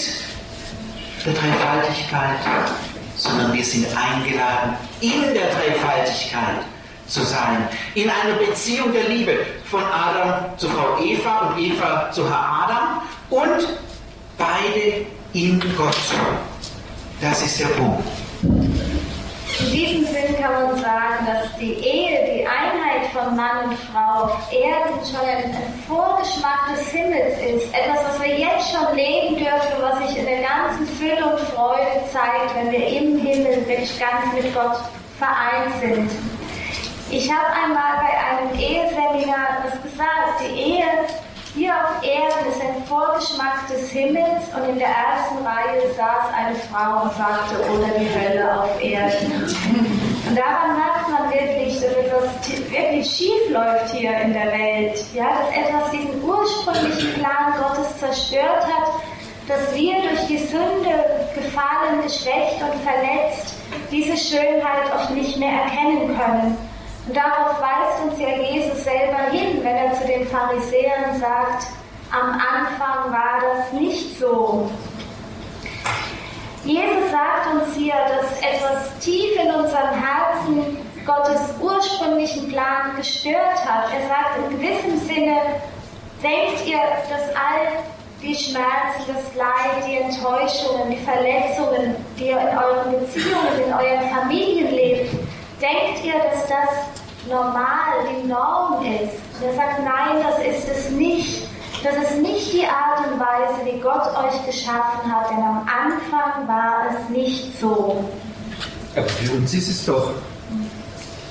der 1.24 1.32
Dreifaltigkeit, 1.32 2.38
sondern 3.16 3.52
wir 3.52 3.64
sind 3.64 3.86
eingeladen, 3.96 4.76
in 5.00 5.34
der 5.34 5.50
Dreifaltigkeit 5.50 6.64
zu 7.06 7.22
sein, 7.22 7.68
in 7.94 8.08
einer 8.08 8.36
Beziehung 8.36 8.92
der 8.92 9.08
Liebe 9.08 9.38
von 9.70 9.82
Adam 9.84 10.56
zu 10.56 10.68
Frau 10.68 10.98
Eva 11.02 11.48
und 11.48 11.58
Eva 11.62 12.10
zu 12.10 12.28
Herr 12.28 12.66
Adam 12.66 13.02
und 13.30 13.68
beide 14.38 15.06
in 15.32 15.60
Gott. 15.76 15.96
Das 17.20 17.42
ist 17.44 17.60
der 17.60 17.66
Punkt. 17.66 18.02
In 18.42 19.72
diesem 19.72 20.04
Sinn 20.06 20.21
kann 20.42 20.52
man 20.54 20.76
sagen, 20.76 21.26
dass 21.26 21.56
die 21.56 21.74
Ehe, 21.74 22.18
die 22.34 22.46
Einheit 22.46 23.06
von 23.12 23.36
Mann 23.36 23.68
und 23.68 23.78
Frau 23.78 24.24
auf 24.24 24.52
Erden 24.52 24.98
schon 25.06 25.28
ein, 25.28 25.54
Vorgeschmack 25.86 26.74
des 26.74 26.88
Himmels 26.88 27.38
ist. 27.38 27.72
Etwas, 27.72 28.04
was 28.08 28.22
wir 28.22 28.38
jetzt 28.38 28.72
schon 28.72 28.96
leben 28.96 29.36
dürfen, 29.36 29.78
was 29.80 30.08
sich 30.08 30.18
in 30.18 30.26
der 30.26 30.42
ganzen 30.42 30.86
Fülle 30.98 31.24
und 31.26 31.40
Freude 31.50 32.02
zeigt, 32.12 32.56
wenn 32.56 32.72
wir 32.72 32.86
im 32.86 33.18
Himmel 33.18 33.66
wirklich 33.66 34.00
ganz 34.00 34.32
mit 34.34 34.52
Gott 34.52 34.78
vereint 35.18 35.72
sind. 35.80 36.10
Ich 37.10 37.30
habe 37.30 37.46
einmal 37.62 37.98
bei 37.98 38.12
einem 38.18 38.58
Eheseminar 38.58 39.62
das 39.64 39.82
gesagt, 39.82 40.40
die 40.40 40.58
Ehe 40.58 40.84
hier 41.54 41.74
auf 41.74 42.02
Erden 42.02 42.50
ist 42.50 42.60
ein 42.62 42.82
Vorgeschmack 42.86 43.68
des 43.68 43.90
Himmels 43.90 44.42
und 44.56 44.70
in 44.70 44.78
der 44.78 44.88
ersten 44.88 45.46
Reihe 45.46 45.94
saß 45.94 46.32
eine 46.34 46.56
Frau 46.56 47.02
und 47.02 47.12
sagte, 47.12 47.60
oder 47.70 47.88
die 47.98 48.08
Hölle 48.08 48.62
auf 48.62 48.82
Erden. 48.82 50.01
Und 50.28 50.38
daran 50.38 50.76
merkt 50.76 51.08
man 51.08 51.32
wirklich, 51.32 51.80
dass 51.80 51.92
etwas 51.92 52.70
wirklich 52.70 53.10
schief 53.10 53.50
läuft 53.50 53.94
hier 53.94 54.16
in 54.18 54.32
der 54.32 54.52
Welt. 54.52 55.04
Ja, 55.14 55.28
dass 55.30 55.56
etwas 55.56 55.90
diesen 55.90 56.22
ursprünglichen 56.22 57.14
Plan 57.20 57.54
Gottes 57.58 57.98
zerstört 57.98 58.64
hat, 58.64 59.02
dass 59.48 59.74
wir 59.74 59.94
durch 60.02 60.26
die 60.28 60.38
Sünde 60.38 61.26
gefallen, 61.34 62.02
geschwächt 62.02 62.62
und 62.62 62.80
verletzt 62.82 63.54
diese 63.90 64.16
Schönheit 64.16 64.94
oft 64.94 65.10
nicht 65.10 65.36
mehr 65.38 65.62
erkennen 65.64 66.16
können. 66.16 66.56
Und 67.06 67.16
darauf 67.16 67.60
weist 67.60 68.04
uns 68.04 68.20
ja 68.20 68.28
Jesus 68.28 68.84
selber 68.84 69.30
hin, 69.32 69.58
wenn 69.62 69.76
er 69.76 69.92
zu 69.94 70.06
den 70.06 70.26
Pharisäern 70.28 71.18
sagt, 71.18 71.66
am 72.12 72.32
Anfang 72.32 73.10
war 73.12 73.40
das 73.40 73.72
nicht 73.72 74.18
so. 74.18 74.70
Jesus 76.64 77.10
sagt 77.10 77.54
uns 77.54 77.76
hier, 77.76 77.94
dass 77.94 78.38
etwas 78.38 78.98
tief 79.00 79.32
in 79.42 79.50
unserem 79.50 79.90
Herzen 79.90 80.78
Gottes 81.04 81.40
ursprünglichen 81.60 82.48
Plan 82.48 82.94
gestört 82.96 83.64
hat. 83.66 83.92
Er 83.92 84.06
sagt 84.08 84.38
in 84.38 84.58
gewissem 84.58 84.98
Sinne, 85.00 85.36
denkt 86.22 86.66
ihr, 86.66 86.78
dass 87.10 87.34
all 87.34 87.82
die 88.22 88.34
Schmerzen, 88.34 89.08
das 89.08 89.34
Leid, 89.34 89.84
die 89.88 89.96
Enttäuschungen, 89.96 90.90
die 90.90 90.98
Verletzungen, 90.98 91.96
die 92.16 92.28
ihr 92.28 92.38
in 92.38 92.56
euren 92.56 93.00
Beziehungen, 93.00 93.64
in 93.66 93.72
euren 93.72 94.08
Familien 94.10 94.70
lebt, 94.70 95.10
Denkt 95.62 96.04
ihr, 96.04 96.14
dass 96.14 96.48
das 96.48 97.28
normal, 97.28 98.02
die 98.10 98.26
Norm 98.26 98.84
ist? 98.84 99.14
Und 99.40 99.46
er 99.46 99.54
sagt, 99.54 99.78
nein, 99.84 100.20
das 100.20 100.44
ist 100.44 100.68
es 100.68 100.90
nicht. 100.90 101.41
Das 101.82 101.96
ist 101.96 102.18
nicht 102.18 102.52
die 102.52 102.64
Art 102.64 103.00
und 103.06 103.18
Weise, 103.18 103.64
wie 103.64 103.80
Gott 103.80 104.06
euch 104.16 104.46
geschaffen 104.46 105.12
hat, 105.12 105.30
denn 105.30 105.38
am 105.38 105.66
Anfang 105.66 106.46
war 106.46 106.84
es 106.90 107.08
nicht 107.08 107.58
so. 107.60 108.08
Aber 108.94 109.08
für 109.08 109.32
uns 109.32 109.52
ist 109.52 109.68
es 109.68 109.84
doch. 109.84 110.10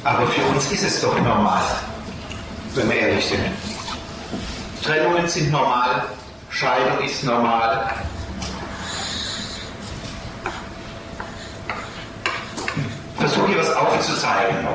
Aber 0.04 0.28
für 0.28 0.41
uns 0.54 0.70
ist 0.72 0.84
es 0.84 0.99
doch 0.99 1.18
normal, 1.20 1.62
wenn 2.76 2.89
wir 2.89 2.97
ehrlich 2.97 3.26
sind. 3.26 3.39
Trennungen 4.84 5.28
sind 5.28 5.52
normal, 5.52 6.04
Scheidung 6.49 6.99
ist 7.06 7.24
normal, 7.24 7.89
versuche 13.18 13.47
hier 13.47 13.60
was 13.60 13.74
aufzuzeigen. 13.74 14.68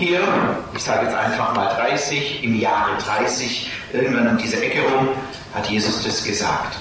Hier, 0.00 0.22
ich 0.74 0.82
sage 0.82 1.04
jetzt 1.04 1.14
einfach 1.14 1.54
mal 1.54 1.74
30, 1.74 2.42
im 2.42 2.58
Jahre 2.58 2.96
30, 2.96 3.70
irgendwann 3.92 4.28
um 4.28 4.38
diese 4.38 4.64
Ecke 4.64 4.80
rum, 4.80 5.10
hat 5.52 5.68
Jesus 5.68 6.02
das 6.02 6.24
gesagt. 6.24 6.78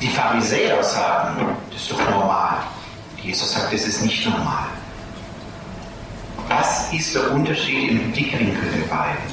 Die 0.00 0.06
Pharisäer 0.06 0.80
sagen, 0.84 1.56
das 1.68 1.82
ist 1.82 1.90
doch 1.90 2.10
normal. 2.10 2.58
Jesus 3.20 3.54
sagt, 3.54 3.72
das 3.72 3.82
ist 3.82 4.02
nicht 4.02 4.24
normal. 4.24 4.68
Was 6.46 6.92
ist 6.92 7.12
der 7.12 7.32
Unterschied 7.32 7.90
im 7.90 8.12
Blickwinkel 8.12 8.70
der 8.70 8.86
beiden? 8.86 9.24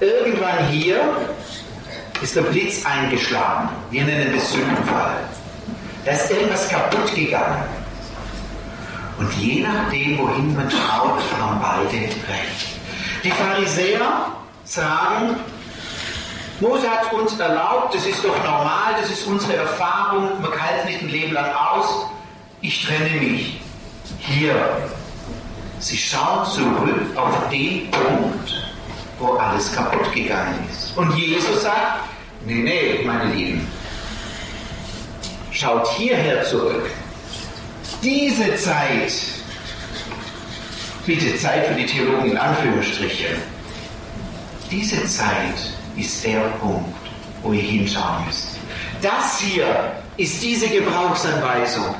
Irgendwann 0.00 0.66
hier 0.68 1.14
ist 2.22 2.36
der 2.36 2.40
Blitz 2.40 2.86
eingeschlagen. 2.86 3.68
Wir 3.90 4.02
nennen 4.02 4.32
das 4.34 4.50
Sündenfall. 4.50 5.18
Da 6.06 6.12
ist 6.12 6.30
irgendwas 6.30 6.66
kaputt 6.70 7.14
gegangen. 7.14 7.75
Und 9.18 9.32
je 9.38 9.62
nachdem, 9.62 10.18
wohin 10.18 10.54
man 10.54 10.70
schaut, 10.70 11.22
haben 11.40 11.60
beide 11.60 11.96
recht. 11.96 12.76
Die 13.24 13.30
Pharisäer 13.30 14.32
sagen, 14.64 15.36
Mose 16.60 16.88
hat 16.90 17.12
uns 17.12 17.38
erlaubt, 17.38 17.94
das 17.94 18.06
ist 18.06 18.24
doch 18.24 18.36
normal, 18.44 18.94
das 19.00 19.10
ist 19.10 19.26
unsere 19.26 19.56
Erfahrung, 19.56 20.40
man 20.40 20.52
hält 20.58 20.86
nicht 20.86 21.02
ein 21.02 21.08
Leben 21.08 21.32
lang 21.32 21.52
aus, 21.54 22.06
ich 22.60 22.84
trenne 22.84 23.20
mich. 23.20 23.60
Hier, 24.18 24.54
sie 25.78 25.96
schauen 25.96 26.46
zurück 26.46 27.16
auf 27.16 27.48
den 27.50 27.90
Punkt, 27.90 28.72
wo 29.18 29.34
alles 29.34 29.74
kaputt 29.74 30.12
gegangen 30.14 30.58
ist. 30.70 30.96
Und 30.96 31.16
Jesus 31.16 31.62
sagt, 31.62 32.00
nee, 32.44 32.54
nee, 32.54 33.04
meine 33.04 33.32
Lieben, 33.34 33.66
schaut 35.50 35.88
hierher 35.92 36.42
zurück. 36.44 36.90
Diese 38.02 38.54
Zeit, 38.56 39.12
bitte 41.06 41.36
Zeit 41.38 41.66
für 41.66 41.74
die 41.74 41.86
Theologen 41.86 42.30
in 42.32 42.38
Anführungsstrichen, 42.38 43.36
diese 44.70 45.04
Zeit 45.06 45.72
ist 45.96 46.24
der 46.24 46.40
Punkt, 46.60 46.94
wo 47.42 47.52
ihr 47.52 47.62
hinschauen 47.62 48.26
müsst. 48.26 48.58
Das 49.00 49.40
hier 49.40 49.92
ist 50.16 50.42
diese 50.42 50.68
Gebrauchsanweisung. 50.68 51.94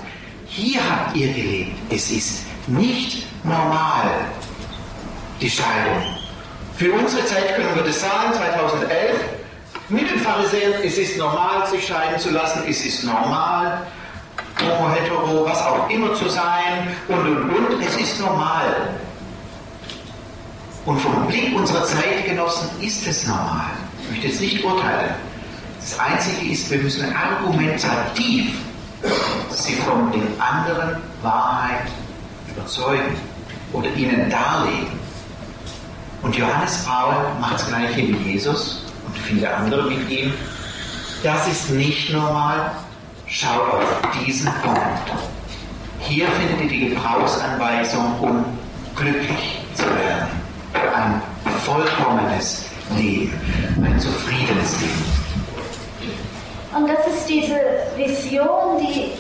Hier 0.47 0.81
habt 0.89 1.17
ihr 1.17 1.33
gelebt. 1.33 1.77
Es 1.91 2.11
ist 2.11 2.45
nicht 2.67 3.27
normal, 3.45 4.11
die 5.41 5.51
Scheidung. 5.51 6.03
Für 6.77 6.93
unsere 6.93 7.25
Zeit 7.27 7.57
können 7.57 7.75
wir 7.75 7.83
das 7.83 8.01
sagen, 8.01 8.35
2011, 8.35 9.21
mit 9.89 10.11
den 10.11 10.19
Pharisäern, 10.19 10.75
es 10.83 10.99
ist 10.99 11.17
normal, 11.17 11.67
sich 11.67 11.87
scheiden 11.87 12.19
zu 12.19 12.31
lassen, 12.31 12.63
es 12.69 12.85
ist 12.85 13.05
normal, 13.05 13.87
homo, 14.61 14.91
hetero, 14.91 15.45
was 15.45 15.63
auch 15.63 15.89
immer 15.91 16.15
zu 16.15 16.29
sein 16.29 16.89
und 17.09 17.19
und 17.19 17.51
und, 17.51 17.83
es 17.83 17.97
ist 17.97 18.21
normal. 18.21 18.91
Und 20.85 21.01
vom 21.01 21.27
Blick 21.27 21.55
unserer 21.55 21.85
Zeitgenossen 21.85 22.69
ist 22.81 23.07
es 23.07 23.27
normal. 23.27 23.71
Ich 24.03 24.11
möchte 24.11 24.27
jetzt 24.29 24.41
nicht 24.41 24.65
urteilen. 24.65 25.15
Das 25.81 25.99
Einzige 25.99 26.53
ist, 26.53 26.71
wir 26.71 26.79
müssen 26.79 27.13
argumentativ 27.15 28.55
sie 29.51 29.75
von 29.75 30.11
den 30.13 30.29
anderen 30.41 30.97
Wahrheit 31.23 31.87
überzeugen 32.49 33.17
oder 33.73 33.89
ihnen 33.95 34.31
darlegen. 34.31 34.99
Und 36.23 36.37
Johannes 36.37 36.85
Paul 36.85 37.15
macht 37.41 37.55
das 37.55 37.69
gleiche 37.69 37.97
wie 37.99 38.33
Jesus 38.33 38.83
und 39.07 39.17
viele 39.19 39.53
andere 39.55 39.91
mit 39.91 40.09
ihm. 40.11 40.33
Das 41.23 41.47
ist 41.49 41.71
nicht 41.71 42.13
normal. 42.13 42.73
Schau 43.29 43.61
auf 43.61 44.01
diesen 44.25 44.53
Punkt. 44.63 44.81
Hier 45.99 46.29
findet 46.29 46.63
ihr 46.63 46.69
die 46.69 46.89
Gebrauchsanweisung, 46.91 48.21
um 48.21 48.45
glücklich 48.95 49.59
zu 49.75 49.83
werden. 49.83 50.29
Ein 50.73 51.21
vollkommenes 51.65 52.67
Leben, 52.97 53.33
ein 53.85 53.99
zufriedenes 53.99 54.81
Leben. 54.81 55.05
Und 56.77 56.89
das 56.89 57.07
ist 57.07 57.29
diese 57.29 57.59
Vision, 57.97 58.79
die 58.79 59.13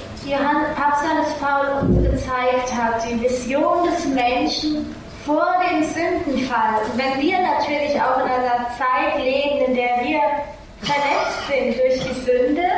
Papst 0.76 1.02
Johannes 1.04 1.34
Paul 1.40 1.88
uns 1.88 2.02
gezeigt 2.02 2.74
hat, 2.74 3.02
die 3.08 3.20
Vision 3.20 3.88
des 3.88 4.04
Menschen 4.06 4.94
vor 5.24 5.46
dem 5.68 5.82
Sündenfall. 5.82 6.80
Und 6.84 6.98
wenn 6.98 7.20
wir 7.20 7.38
natürlich 7.40 8.00
auch 8.00 8.18
in 8.18 8.30
einer 8.30 8.68
Zeit 8.78 9.18
leben, 9.18 9.66
in 9.66 9.74
der 9.74 10.00
wir 10.04 10.20
verletzt 10.82 11.48
sind 11.48 11.76
durch 11.76 12.00
die 12.00 12.24
Sünde, 12.24 12.68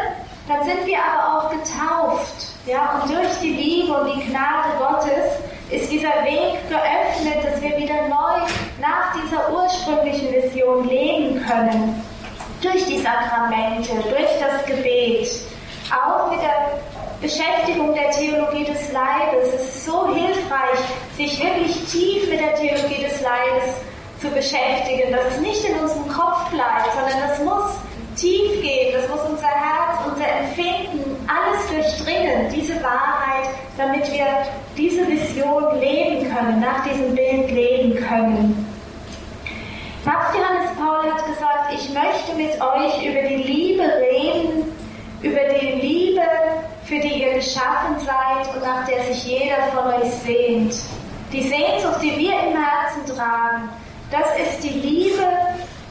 dann 0.48 0.64
sind 0.64 0.86
wir 0.86 0.98
aber 0.98 1.38
auch 1.38 1.50
getauft. 1.50 2.46
Ja, 2.66 3.00
und 3.02 3.10
durch 3.10 3.38
die 3.40 3.52
Liebe 3.52 3.92
und 3.92 4.14
die 4.14 4.26
Gnade 4.30 4.70
Gottes 4.78 5.38
ist 5.70 5.90
dieser 5.92 6.24
Weg 6.24 6.56
geöffnet, 6.68 7.44
dass 7.44 7.60
wir 7.60 7.76
wieder 7.76 8.08
neu 8.08 8.40
nach 8.80 9.14
dieser 9.14 9.52
ursprünglichen 9.52 10.32
Vision 10.32 10.88
leben 10.88 11.44
können 11.46 12.02
durch 12.62 12.84
die 12.86 12.98
Sakramente, 12.98 13.92
durch 13.94 14.28
das 14.40 14.64
Gebet, 14.66 15.30
auch 15.92 16.30
mit 16.30 16.40
der 16.42 16.80
Beschäftigung 17.20 17.94
der 17.94 18.10
Theologie 18.10 18.64
des 18.64 18.92
Leibes. 18.92 19.54
Es 19.54 19.62
ist 19.62 19.86
so 19.86 20.14
hilfreich, 20.14 20.80
sich 21.16 21.42
wirklich 21.42 21.84
tief 21.86 22.28
mit 22.30 22.40
der 22.40 22.54
Theologie 22.54 23.04
des 23.04 23.20
Leibes 23.20 23.74
zu 24.20 24.28
beschäftigen, 24.28 25.12
dass 25.12 25.34
es 25.34 25.40
nicht 25.40 25.64
in 25.64 25.78
unserem 25.78 26.08
Kopf 26.08 26.50
bleibt, 26.50 26.92
sondern 26.94 27.28
das 27.28 27.38
muss 27.40 27.78
tief 28.18 28.60
gehen, 28.62 28.92
das 28.92 29.08
muss 29.08 29.20
unser 29.28 29.46
Herz, 29.46 30.00
unser 30.06 30.26
Empfinden, 30.26 31.16
alles 31.28 31.68
durchdringen, 31.68 32.48
diese 32.54 32.74
Wahrheit, 32.82 33.48
damit 33.76 34.10
wir 34.12 34.26
diese 34.76 35.06
Vision 35.06 35.78
leben 35.80 36.28
können, 36.34 36.60
nach 36.60 36.84
diesem 36.84 37.14
Bild 37.14 37.50
leben 37.50 37.94
können. 37.94 38.66
Papst 40.04 40.34
Johannes 40.34 40.70
Paul 40.76 41.12
hat 41.12 41.26
gesagt, 41.26 41.74
ich 41.74 41.88
möchte 41.90 42.34
mit 42.36 42.60
euch 42.60 43.06
über 43.06 43.28
die 43.28 43.42
Liebe 43.42 43.82
reden, 43.82 44.72
über 45.22 45.40
die 45.60 45.72
Liebe, 45.80 46.22
für 46.84 46.98
die 46.98 47.22
ihr 47.22 47.34
geschaffen 47.34 47.98
seid 47.98 48.54
und 48.54 48.62
nach 48.62 48.86
der 48.86 49.02
sich 49.04 49.24
jeder 49.24 49.56
von 49.74 49.92
euch 49.92 50.10
sehnt. 50.24 50.74
Die 51.32 51.42
Sehnsucht, 51.42 52.00
die 52.00 52.16
wir 52.16 52.32
im 52.32 52.56
Herzen 52.56 53.14
tragen, 53.14 53.68
das 54.10 54.26
ist 54.40 54.64
die 54.64 54.78
Liebe, 54.78 55.26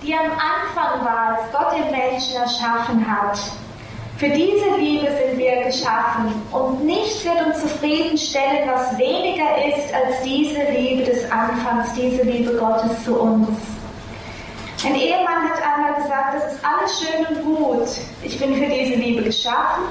die 0.08 0.16
am 0.16 0.32
Anfang 0.32 1.06
war, 1.06 1.38
als 1.38 1.52
Gott 1.52 1.74
den 1.78 1.92
Menschen 1.92 2.36
erschaffen 2.36 3.06
hat. 3.06 3.38
Für 4.18 4.30
diese 4.30 4.78
Liebe 4.80 5.06
sind 5.06 5.38
wir 5.38 5.64
geschaffen 5.64 6.42
und 6.52 6.86
nichts 6.86 7.24
wird 7.24 7.46
uns 7.46 7.62
zufriedenstellen, 7.62 8.68
was 8.68 8.98
weniger 8.98 9.46
ist 9.68 9.94
als 9.94 10.24
diese 10.24 10.64
Liebe 10.72 11.04
des 11.04 11.30
Anfangs, 11.30 11.94
diese 11.94 12.24
Liebe 12.24 12.54
Gottes 12.56 13.04
zu 13.04 13.20
uns. 13.20 13.50
Ein 14.84 14.96
Ehemann 14.96 15.50
hat 15.50 15.62
einmal 15.62 16.02
gesagt, 16.02 16.36
das 16.36 16.54
ist 16.54 16.60
alles 16.66 17.00
schön 17.00 17.26
und 17.36 17.46
gut. 17.46 17.88
Ich 18.24 18.40
bin 18.40 18.56
für 18.56 18.68
diese 18.68 18.96
Liebe 18.96 19.24
geschaffen. 19.24 19.84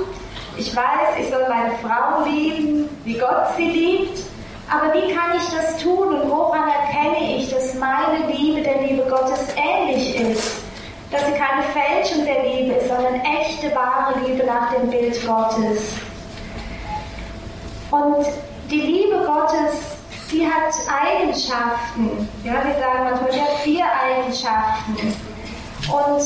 Ich 0.56 0.74
weiß, 0.74 1.20
ich 1.20 1.28
soll 1.28 1.46
meine 1.48 1.72
Frau 1.82 2.24
lieben, 2.24 2.88
wie 3.04 3.18
Gott 3.18 3.54
sie 3.56 3.68
liebt. 3.68 4.22
Aber 4.68 4.92
wie 4.94 5.14
kann 5.14 5.36
ich 5.36 5.48
das 5.54 5.76
tun 5.82 6.08
und 6.08 6.30
woran 6.30 6.68
erkenne 6.68 7.36
ich, 7.36 7.50
dass 7.50 7.74
meine 7.74 8.26
Liebe 8.26 8.62
der 8.62 8.82
Liebe 8.82 9.02
Gottes 9.08 9.46
ähnlich 9.56 10.16
ist? 10.20 10.62
Dass 11.10 11.24
sie 11.26 11.32
keine 11.34 11.62
Fälschung 11.72 12.24
der 12.24 12.42
Liebe 12.42 12.74
ist, 12.74 12.88
sondern 12.88 13.20
echte, 13.20 13.72
wahre 13.74 14.18
Liebe 14.24 14.44
nach 14.44 14.72
dem 14.72 14.90
Bild 14.90 15.24
Gottes. 15.24 15.82
Und 17.90 18.26
die 18.68 18.80
Liebe 18.80 19.24
Gottes 19.24 19.96
sie 20.28 20.46
hat 20.46 20.74
Eigenschaften. 20.88 22.28
Ja, 22.44 22.64
wir 22.64 22.74
sagen 22.74 23.04
manchmal, 23.04 23.32
sie 23.32 23.40
hat 23.40 23.58
vier 23.62 23.84
Eigenschaften. 23.84 25.14
Und 25.92 26.22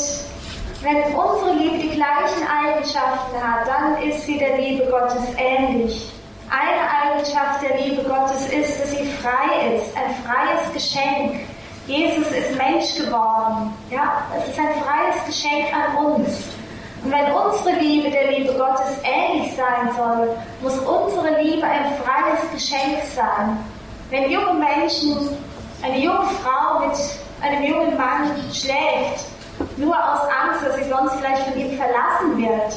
wenn 0.83 1.15
unsere 1.15 1.53
Liebe 1.59 1.79
die 1.79 1.91
gleichen 1.91 2.47
Eigenschaften 2.49 3.37
hat, 3.43 3.67
dann 3.67 4.03
ist 4.03 4.25
sie 4.25 4.39
der 4.39 4.57
Liebe 4.59 4.87
Gottes 4.87 5.25
ähnlich. 5.37 6.11
Eine 6.51 7.15
Eigenschaft 7.15 7.63
der 7.63 7.79
Liebe 7.81 8.03
Gottes 8.03 8.49
ist, 8.49 8.81
dass 8.81 8.91
sie 8.91 9.09
frei 9.23 9.77
ist, 9.77 9.97
ein 9.97 10.13
freies 10.25 10.73
Geschenk. 10.75 11.47
Jesus 11.87 12.27
ist 12.27 12.57
Mensch 12.57 12.97
geworden. 12.97 13.73
Ja, 13.89 14.23
es 14.37 14.49
ist 14.49 14.59
ein 14.59 14.75
freies 14.83 15.25
Geschenk 15.27 15.73
an 15.73 16.05
uns. 16.05 16.43
Und 17.05 17.13
wenn 17.13 17.33
unsere 17.33 17.79
Liebe 17.79 18.11
der 18.11 18.33
Liebe 18.33 18.53
Gottes 18.55 18.97
ähnlich 19.05 19.55
sein 19.55 19.91
soll, 19.97 20.37
muss 20.61 20.77
unsere 20.81 21.41
Liebe 21.41 21.65
ein 21.65 21.95
freies 22.03 22.41
Geschenk 22.53 22.99
sein. 23.15 23.57
Wenn 24.11 24.29
junge 24.29 24.55
Menschen 24.55 25.39
eine 25.83 25.99
junge 25.99 26.27
Frau 26.43 26.87
mit 26.87 26.99
einem 27.43 27.63
jungen 27.63 27.97
Mann 27.97 28.29
schlägt, 28.53 29.25
nur 29.77 29.95
aus 29.95 30.23
Angst, 30.43 30.67
dass 30.67 30.77
sie 30.77 30.91
sonst 30.91 31.15
vielleicht 31.15 31.45
von 31.45 31.61
ihm 31.61 31.79
verlassen 31.79 32.37
wird, 32.37 32.75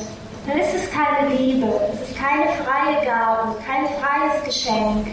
dann 0.47 0.57
ist 0.57 0.73
es 0.75 0.91
keine 0.91 1.29
Liebe, 1.35 1.67
es 1.93 2.09
ist 2.09 2.19
keine 2.19 2.47
freie 2.63 3.05
Gabe, 3.05 3.55
kein 3.65 3.85
freies 3.99 4.43
Geschenk. 4.43 5.07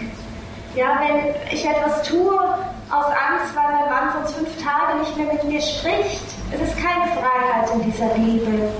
Ja, 0.74 1.00
wenn 1.00 1.34
ich 1.52 1.64
etwas 1.64 2.02
tue 2.02 2.38
aus 2.90 3.06
Angst, 3.06 3.54
weil 3.54 3.72
mein 3.72 3.90
Mann 3.90 4.12
sonst 4.14 4.34
fünf 4.34 4.50
Tage 4.62 4.98
nicht 5.00 5.16
mehr 5.16 5.32
mit 5.32 5.44
mir 5.44 5.60
spricht, 5.60 6.24
es 6.52 6.60
ist 6.60 6.76
keine 6.76 7.10
Freiheit 7.12 7.70
in 7.74 7.82
dieser 7.90 8.14
Liebe. 8.16 8.72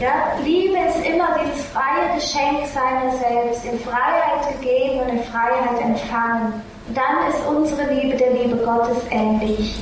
Ja, 0.00 0.32
Liebe 0.42 0.76
ist 0.88 1.06
immer 1.06 1.38
dieses 1.44 1.64
freie 1.66 2.14
Geschenk 2.14 2.66
seiner 2.66 3.12
selbst, 3.16 3.64
in 3.64 3.78
Freiheit 3.80 4.58
gegeben 4.58 5.00
und 5.00 5.08
in 5.10 5.24
Freiheit 5.24 5.80
empfangen 5.80 6.62
dann 6.92 7.30
ist 7.30 7.46
unsere 7.46 7.92
Liebe 7.94 8.16
der 8.16 8.30
Liebe 8.32 8.56
Gottes 8.56 8.98
ähnlich. 9.10 9.74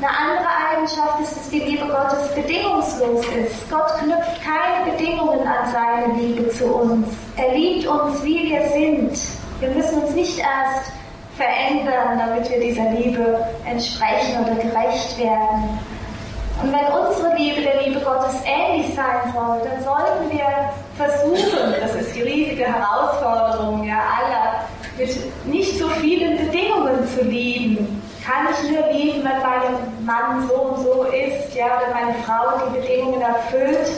Eine 0.00 0.16
andere 0.16 0.48
Eigenschaft 0.70 1.20
ist, 1.20 1.36
dass 1.36 1.50
die 1.50 1.58
Liebe 1.60 1.84
Gottes 1.86 2.34
bedingungslos 2.34 3.22
ist. 3.36 3.70
Gott 3.70 3.98
knüpft 3.98 4.42
keine 4.42 4.90
Bedingungen 4.90 5.46
an 5.46 5.70
seine 5.70 6.14
Liebe 6.14 6.48
zu 6.48 6.74
uns. 6.74 7.06
Er 7.36 7.54
liebt 7.54 7.86
uns, 7.86 8.24
wie 8.24 8.50
wir 8.50 8.62
sind. 8.70 9.12
Wir 9.60 9.68
müssen 9.68 10.00
uns 10.02 10.14
nicht 10.14 10.38
erst 10.38 10.90
verändern, 11.36 12.18
damit 12.18 12.48
wir 12.50 12.60
dieser 12.60 12.90
Liebe 12.92 13.44
entsprechen 13.66 14.42
oder 14.42 14.54
gerecht 14.54 15.18
werden. 15.18 15.78
Und 16.62 16.72
wenn 16.72 16.86
unsere 16.94 17.36
Liebe 17.36 17.60
der 17.60 17.82
Liebe 17.82 18.00
Gottes 18.00 18.36
ähnlich 18.46 18.94
sein 18.94 19.30
soll, 19.34 19.60
dann 19.64 19.84
sollten 19.84 20.30
wir 20.30 20.46
versuchen, 20.96 21.74
das 21.78 21.94
ist 21.94 22.16
die 22.16 22.22
riesige 22.22 22.64
Herausforderung 22.64 23.84
ja 23.84 23.98
aller, 23.98 24.64
mit 24.96 25.44
nicht 25.46 25.78
so 25.78 25.88
vielen 25.88 26.38
Bedingungen 26.38 27.06
zu 27.14 27.22
lieben. 27.22 28.00
Kann 28.30 28.46
ich 28.52 28.70
nur 28.70 28.86
lieben, 28.92 29.24
wenn 29.24 29.42
mein 29.42 30.04
Mann 30.04 30.48
so 30.48 30.54
und 30.54 30.84
so 30.84 31.02
ist, 31.02 31.52
ja, 31.52 31.66
oder 31.66 31.92
meine 31.92 32.14
Frau 32.22 32.64
die 32.64 32.78
Bedingungen 32.78 33.20
erfüllt. 33.20 33.90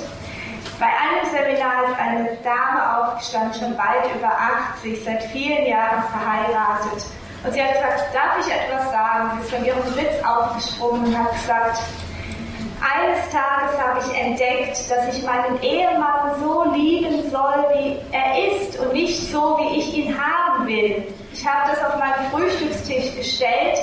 Bei 0.81 0.87
einem 0.87 1.31
Seminar 1.31 1.85
ist 1.91 1.99
eine 2.01 2.39
Dame 2.43 2.97
aufgestanden, 2.97 3.53
schon 3.53 3.77
weit 3.77 4.09
über 4.17 4.33
80, 4.79 5.05
seit 5.05 5.23
vielen 5.25 5.67
Jahren 5.67 6.03
verheiratet. 6.05 7.05
Und 7.45 7.53
sie 7.53 7.63
hat 7.63 7.75
gesagt, 7.75 8.15
darf 8.15 8.47
ich 8.47 8.55
etwas 8.55 8.91
sagen? 8.91 9.33
Sie 9.35 9.43
ist 9.43 9.55
von 9.55 9.65
ihrem 9.67 9.83
Sitz 9.93 10.25
aufgesprungen 10.25 11.05
und 11.05 11.19
hat 11.19 11.33
gesagt, 11.33 11.79
eines 12.81 13.29
Tages 13.29 13.79
habe 13.79 14.01
ich 14.01 14.19
entdeckt, 14.19 14.91
dass 14.91 15.15
ich 15.15 15.23
meinen 15.25 15.61
Ehemann 15.61 16.41
so 16.41 16.73
lieben 16.73 17.31
soll, 17.31 17.67
wie 17.75 17.99
er 18.13 18.51
ist 18.51 18.79
und 18.79 18.95
nicht 18.95 19.31
so, 19.31 19.59
wie 19.59 19.79
ich 19.79 19.95
ihn 19.95 20.17
haben 20.19 20.67
will. 20.67 21.07
Ich 21.35 21.47
habe 21.47 21.71
das 21.71 21.85
auf 21.85 21.99
meinen 21.99 22.31
Frühstückstisch 22.31 23.15
gestellt 23.15 23.79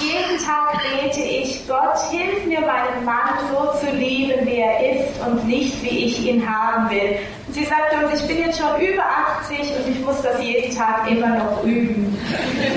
jeden 0.00 0.38
Tag 0.44 0.80
bete 0.82 1.20
ich, 1.20 1.66
Gott, 1.66 1.98
hilf 2.10 2.44
mir, 2.46 2.60
meinen 2.60 3.04
Mann 3.04 3.38
so 3.50 3.78
zu 3.78 3.94
lieben, 3.94 4.46
wie 4.46 4.58
er 4.58 4.94
ist 4.94 5.20
und 5.26 5.46
nicht, 5.46 5.82
wie 5.82 6.06
ich 6.06 6.26
ihn 6.26 6.48
haben 6.48 6.90
will. 6.90 7.18
Und 7.46 7.54
sie 7.54 7.64
sagte, 7.64 8.04
und 8.04 8.14
ich 8.14 8.26
bin 8.26 8.38
jetzt 8.38 8.58
schon 8.58 8.80
über 8.80 9.02
80 9.40 9.58
und 9.58 9.92
ich 9.92 10.00
muss 10.04 10.20
das 10.22 10.40
jeden 10.42 10.76
Tag 10.76 11.10
immer 11.10 11.28
noch 11.28 11.64
üben. 11.64 12.16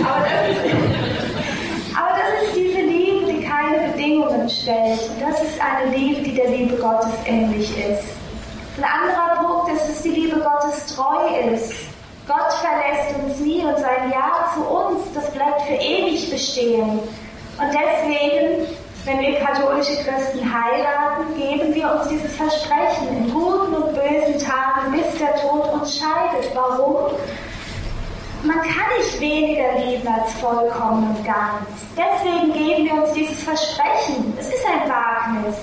Aber 0.03 0.25
das 0.25 0.65
ist, 0.65 0.75
aber 1.95 2.17
das 2.17 2.47
ist 2.47 2.55
diese 2.55 2.81
Liebe, 2.81 3.31
die 3.31 3.43
keine 3.45 3.91
Bedingungen 3.91 4.49
stellt. 4.49 5.01
Und 5.09 5.21
das 5.21 5.41
ist 5.41 5.59
eine 5.61 5.95
Liebe, 5.95 6.21
die 6.21 6.35
der 6.35 6.49
Liebe 6.49 6.75
Gottes 6.77 7.11
ähnlich 7.25 7.69
ist. 7.77 8.03
Ein 8.77 8.83
anderer 8.83 9.43
Punkt 9.43 9.73
ist, 9.73 9.89
dass 9.89 10.01
die 10.03 10.09
Liebe 10.09 10.39
Gottes 10.39 10.85
treu 10.95 11.25
ist. 11.51 11.73
Gott 12.27 12.51
verlässt 12.53 13.15
uns 13.23 13.39
nie 13.39 13.63
und 13.63 13.77
sein 13.77 14.11
Ja 14.11 14.51
zu 14.53 14.61
uns, 14.61 15.13
das 15.13 15.31
bleibt 15.31 15.61
für 15.61 15.75
ewig 15.75 16.29
bestehen. 16.29 16.99
Und 17.57 17.71
deswegen, 17.71 18.67
wenn 19.05 19.19
wir 19.19 19.39
katholische 19.39 19.95
Christen 20.03 20.41
heiraten, 20.43 21.33
geben 21.37 21.73
wir 21.73 21.89
uns 21.89 22.09
dieses 22.09 22.35
Versprechen 22.35 23.07
in 23.17 23.33
guten 23.33 23.73
und 23.75 23.93
bösen 23.93 24.45
Tagen, 24.45 24.91
bis 24.91 25.17
der 25.17 25.35
Tod 25.37 25.71
uns 25.71 25.97
scheidet. 25.97 26.53
Warum? 26.53 27.11
Man 28.43 28.57
kann 28.61 28.97
nicht 28.97 29.19
weniger 29.21 29.79
lieben 29.79 30.07
als 30.07 30.33
vollkommen 30.33 31.15
und 31.15 31.25
ganz. 31.25 31.65
Deswegen 31.95 32.51
geben 32.51 32.85
wir 32.85 33.03
uns 33.03 33.13
dieses 33.13 33.41
Versprechen. 33.43 34.37
Es 34.37 34.49
ist 34.49 34.65
ein 34.65 34.89
Wagnis. 34.89 35.55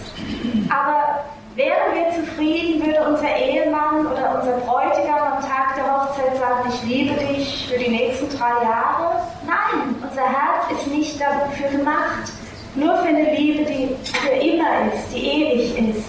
Aber 0.71 1.14
wären 1.57 1.95
wir 1.95 2.25
zufrieden, 2.25 2.85
würde 2.85 3.09
unser 3.09 3.37
Ehemann 3.37 4.07
oder 4.07 4.41
unser 4.41 4.59
Bräutigam 4.59 5.35
am 5.35 5.41
Tag 5.41 5.77
der 5.77 5.85
Hochzeit 5.85 6.37
sagen, 6.37 6.69
ich 6.69 6.83
liebe 6.83 7.15
dich 7.15 7.69
für 7.69 7.79
die 7.79 7.91
nächsten 7.91 8.29
drei 8.37 8.51
Jahre? 8.63 9.21
Nein, 9.47 9.95
unser 10.03 10.23
Herz 10.23 10.71
ist 10.73 10.87
nicht 10.89 11.21
dafür 11.21 11.69
gemacht. 11.71 12.33
Nur 12.75 12.97
für 12.97 13.09
eine 13.09 13.35
Liebe, 13.35 13.65
die 13.65 13.95
für 14.05 14.31
immer 14.31 14.93
ist, 14.93 15.15
die 15.15 15.27
ewig 15.27 15.91
ist. 15.91 16.09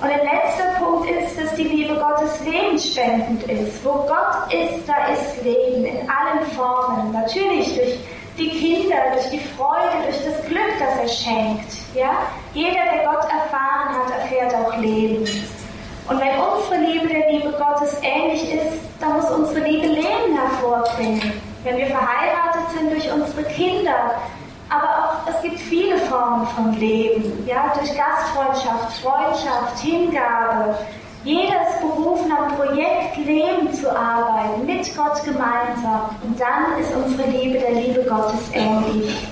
Und 0.00 0.08
der 0.08 0.22
letzte 0.22 0.62
Punkt 0.78 1.08
ist, 1.08 1.40
dass 1.40 1.54
die 1.54 1.64
Liebe 1.64 1.94
Gottes 1.94 2.40
lebensspendend 2.44 3.42
ist. 3.44 3.84
Wo 3.84 3.92
Gott 3.92 4.52
ist, 4.52 4.86
da 4.86 5.12
ist 5.12 5.42
Leben 5.42 5.84
in 5.84 6.08
allen 6.08 6.46
Formen. 6.54 7.12
Natürlich 7.12 7.74
durch 7.74 7.98
die 8.36 8.48
Kinder, 8.48 8.96
durch 9.12 9.30
die 9.30 9.40
Freude, 9.56 10.04
durch 10.04 10.24
das 10.24 10.44
Glück, 10.46 10.72
das 10.78 10.98
er 10.98 11.08
schenkt. 11.08 11.72
Ja? 11.94 12.26
Jeder, 12.52 12.82
der 12.92 13.04
Gott 13.04 13.24
erfahren 13.24 13.96
hat, 13.96 14.18
erfährt 14.18 14.54
auch 14.54 14.76
Leben. 14.78 15.24
Und 16.08 16.20
wenn 16.20 16.38
unsere 16.38 16.80
Liebe 16.80 17.08
der 17.08 17.30
Liebe 17.30 17.52
Gottes 17.52 17.96
ähnlich 18.02 18.52
ist, 18.52 18.78
dann 19.00 19.14
muss 19.14 19.30
unsere 19.30 19.66
Liebe 19.66 19.86
Leben 19.86 20.36
hervorbringen. 20.36 21.32
Wenn 21.62 21.78
wir 21.78 21.86
verheiratet 21.86 22.62
sind 22.76 22.90
durch 22.90 23.10
unsere 23.10 23.42
Kinder, 23.44 24.20
aber 24.68 24.88
auch 24.88 25.30
es 25.30 25.40
gibt 25.42 25.58
viele 25.58 25.96
Formen 25.98 26.46
von 26.48 26.78
Leben, 26.78 27.46
ja, 27.46 27.72
durch 27.74 27.90
Gastfreundschaft, 27.96 28.98
Freundschaft, 29.00 29.78
Hingabe. 29.80 30.76
Jeder 31.24 31.68
ist 31.68 31.80
berufen, 31.80 32.30
am 32.30 32.54
Projekt 32.56 33.16
Leben 33.24 33.72
zu 33.72 33.90
arbeiten, 33.90 34.66
mit 34.66 34.94
Gott 34.94 35.24
gemeinsam. 35.24 36.14
Und 36.22 36.38
dann 36.38 36.78
ist 36.78 36.94
unsere 36.94 37.28
Liebe 37.30 37.58
der 37.58 37.72
Liebe 37.72 38.04
Gottes 38.04 38.40
ähnlich. 38.52 39.26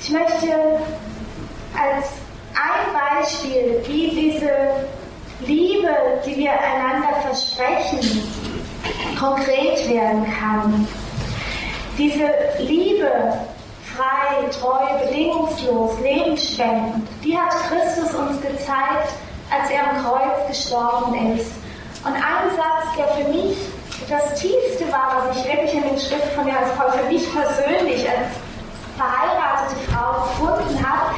Ich 0.00 0.10
möchte 0.10 0.80
als 1.78 2.06
ein 2.54 3.20
Beispiel, 3.20 3.82
wie 3.86 4.08
diese 4.08 4.50
Liebe, 5.46 5.90
die 6.24 6.36
wir 6.36 6.52
einander 6.52 7.14
versprechen, 7.26 8.22
konkret 9.18 9.88
werden 9.90 10.24
kann. 10.40 10.88
Diese 11.98 12.30
Liebe, 12.58 13.10
frei, 13.94 14.48
treu, 14.50 14.98
bedingungslos, 15.04 16.00
lebensspendend, 16.00 17.06
die 17.22 17.36
hat 17.36 17.52
Christus 17.68 18.14
uns 18.14 18.40
gezeigt, 18.40 19.12
als 19.52 19.70
er 19.70 19.90
am 19.90 20.04
Kreuz 20.04 20.46
gestorben 20.48 21.36
ist. 21.36 21.52
Und 22.04 22.14
ein 22.14 22.50
Satz, 22.56 22.96
der 22.96 23.08
für 23.08 23.28
mich 23.30 23.56
das 24.08 24.34
Tiefste 24.40 24.90
war, 24.90 25.28
was 25.28 25.36
ich 25.36 25.44
wirklich 25.44 25.74
in 25.74 25.82
den 25.82 25.98
Schrift 25.98 26.32
von 26.34 26.46
Johannes 26.46 26.70
Paul 26.76 26.90
für 26.90 27.04
mich 27.04 27.24
persönlich 27.32 28.08
als 28.08 28.34
verheiratete 28.96 29.76
Frau 29.90 30.22
gefunden 30.22 30.84
habe, 30.84 31.14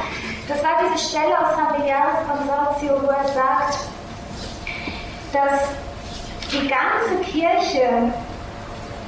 das 0.47 0.63
war 0.63 0.71
diese 0.85 1.09
Stelle 1.09 1.37
aus 1.39 1.55
Familiares 1.55 2.19
Consortio, 2.27 3.01
wo 3.01 3.07
er 3.07 3.27
sagt, 3.33 3.79
dass 5.33 5.61
die 6.51 6.67
ganze 6.67 7.23
Kirche 7.23 8.13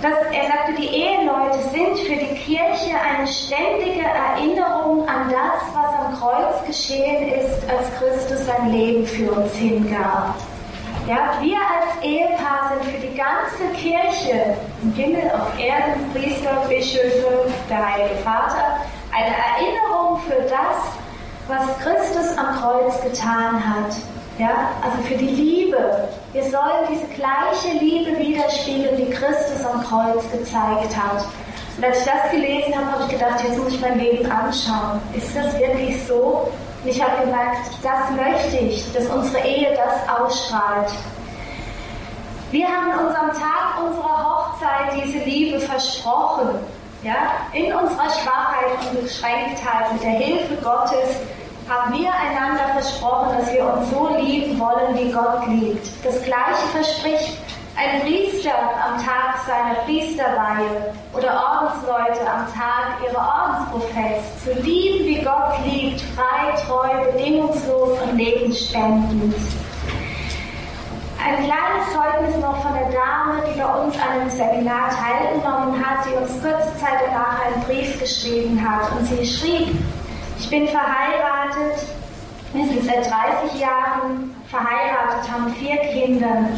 dass 0.01 0.13
er 0.31 0.47
sagte, 0.47 0.73
die 0.79 0.87
Eheleute 0.87 1.59
sind 1.69 1.97
für 1.99 2.15
die 2.15 2.35
Kirche 2.35 2.95
eine 2.99 3.27
ständige 3.27 4.03
Erinnerung 4.03 5.07
an 5.07 5.31
das, 5.31 5.63
was 5.73 5.93
am 5.93 6.19
Kreuz 6.19 6.65
geschehen 6.67 7.27
ist, 7.29 7.67
als 7.69 7.87
Christus 7.97 8.45
sein 8.45 8.71
Leben 8.71 9.05
für 9.07 9.31
uns 9.31 9.53
hingab. 9.55 10.35
Ja, 11.07 11.37
wir 11.41 11.57
als 11.57 12.03
Ehepaar 12.03 12.73
sind 12.73 12.91
für 12.91 13.07
die 13.07 13.15
ganze 13.15 13.73
Kirche 13.75 14.57
im 14.83 14.93
Himmel, 14.93 15.31
auf 15.31 15.57
Erden, 15.57 16.11
Priester, 16.11 16.65
Bischöfe, 16.67 17.49
der 17.69 17.93
Heilige 17.93 18.15
Vater, 18.17 18.81
eine 19.15 19.33
Erinnerung 19.35 20.19
für 20.27 20.41
das, 20.43 20.83
was 21.47 21.79
Christus 21.79 22.37
am 22.37 22.59
Kreuz 22.59 23.01
getan 23.01 23.63
hat. 23.63 23.95
Ja, 24.37 24.69
also 24.83 25.01
für 25.07 25.15
die 25.15 25.29
Liebe. 25.29 26.09
Wir 26.31 26.43
sollen 26.43 26.85
diese 26.91 27.07
gleiche 27.07 27.83
Liebe 27.83 28.19
widerspiegeln, 28.19 28.95
die 28.97 29.09
Christus 29.09 29.65
am 29.65 29.83
Kreuz 29.83 30.23
gezeigt 30.31 30.95
hat. 30.95 31.25
Und 31.75 31.83
als 31.83 31.99
ich 31.99 32.05
das 32.05 32.31
gelesen 32.31 32.75
habe, 32.75 32.91
habe 32.91 33.03
ich 33.03 33.19
gedacht, 33.19 33.43
jetzt 33.43 33.57
muss 33.57 33.73
ich 33.73 33.81
mein 33.81 33.97
Leben 33.97 34.31
anschauen. 34.31 35.01
Ist 35.15 35.35
das 35.35 35.57
wirklich 35.59 36.05
so? 36.05 36.51
Und 36.83 36.89
ich 36.89 37.01
habe 37.01 37.25
gemerkt, 37.25 37.67
das 37.81 38.11
möchte 38.11 38.57
ich, 38.57 38.93
dass 38.93 39.07
unsere 39.07 39.43
Ehe 39.43 39.75
das 39.75 40.19
ausstrahlt. 40.19 40.91
Wir 42.51 42.67
haben 42.67 42.91
in 42.91 43.07
unserem 43.07 43.29
Tag 43.29 43.83
unserer 43.83 44.23
Hochzeit 44.23 45.03
diese 45.03 45.19
Liebe 45.25 45.59
versprochen. 45.59 46.49
Ja? 47.01 47.15
In 47.53 47.73
unserer 47.73 48.09
Schwachheit 48.09 48.91
und 48.91 49.01
Beschränktheit 49.01 49.93
mit 49.93 50.03
der 50.03 50.11
Hilfe 50.11 50.55
Gottes 50.63 51.17
haben 51.69 51.93
wir 51.93 52.09
einander 52.13 52.63
versprochen, 52.73 53.37
dass 53.37 53.51
wir 53.51 53.65
uns 53.65 53.89
so 53.89 54.09
lieben 54.17 54.59
wollen, 54.59 54.95
wie 54.95 55.11
Gott 55.11 55.47
liebt. 55.47 55.87
Das 56.03 56.21
Gleiche 56.23 56.67
verspricht 56.71 57.37
ein 57.75 58.01
Priester 58.01 58.53
am 58.53 58.97
Tag 58.97 59.37
seiner 59.45 59.75
Priesterweihe 59.85 60.93
oder 61.13 61.29
Ordensleute 61.29 62.21
am 62.21 62.47
Tag 62.53 62.97
ihrer 63.05 63.19
Ordensprofess, 63.19 64.43
zu 64.43 64.53
lieben, 64.61 65.05
wie 65.05 65.21
Gott 65.21 65.53
liebt, 65.63 66.01
frei, 66.15 66.55
treu, 66.65 67.11
bedingungslos 67.11 67.99
und 68.01 68.17
lebensspendend. 68.17 69.35
Ein 71.23 71.35
kleines 71.43 71.93
Zeugnis 71.93 72.37
noch 72.37 72.61
von 72.61 72.73
der 72.73 72.89
Dame, 72.89 73.43
die 73.47 73.59
bei 73.59 73.65
uns 73.65 73.95
an 73.95 74.21
einem 74.21 74.29
Seminar 74.29 74.89
teilgenommen 74.89 75.85
hat, 75.85 76.05
die 76.05 76.13
uns 76.13 76.31
kurze 76.41 76.75
Zeit 76.79 77.01
danach 77.05 77.45
einen 77.45 77.63
Brief 77.63 77.99
geschrieben 77.99 78.59
hat. 78.63 78.91
Und 78.91 79.05
sie 79.05 79.25
schrieb, 79.25 79.75
ich 80.39 80.49
bin 80.49 80.67
verheiratet, 80.67 81.87
wir 82.53 82.65
sind 82.65 82.83
seit 82.83 83.09
30 83.09 83.59
Jahren 83.59 84.35
verheiratet, 84.49 85.31
haben 85.31 85.53
vier 85.55 85.77
Kinder. 85.77 86.49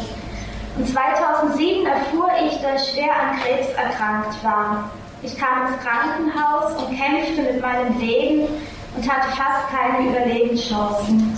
Und 0.77 0.87
2007 0.87 1.85
erfuhr 1.85 2.29
ich, 2.45 2.61
dass 2.61 2.87
ich 2.87 2.93
schwer 2.93 3.11
an 3.13 3.39
Krebs 3.39 3.69
erkrankt 3.73 4.43
war. 4.43 4.89
Ich 5.21 5.37
kam 5.37 5.67
ins 5.67 5.77
Krankenhaus 5.83 6.81
und 6.81 6.97
kämpfte 6.97 7.41
mit 7.41 7.61
meinem 7.61 7.97
Leben 7.99 8.47
und 8.95 9.11
hatte 9.11 9.27
fast 9.35 9.69
keine 9.69 10.09
Überlebenschancen. 10.09 11.37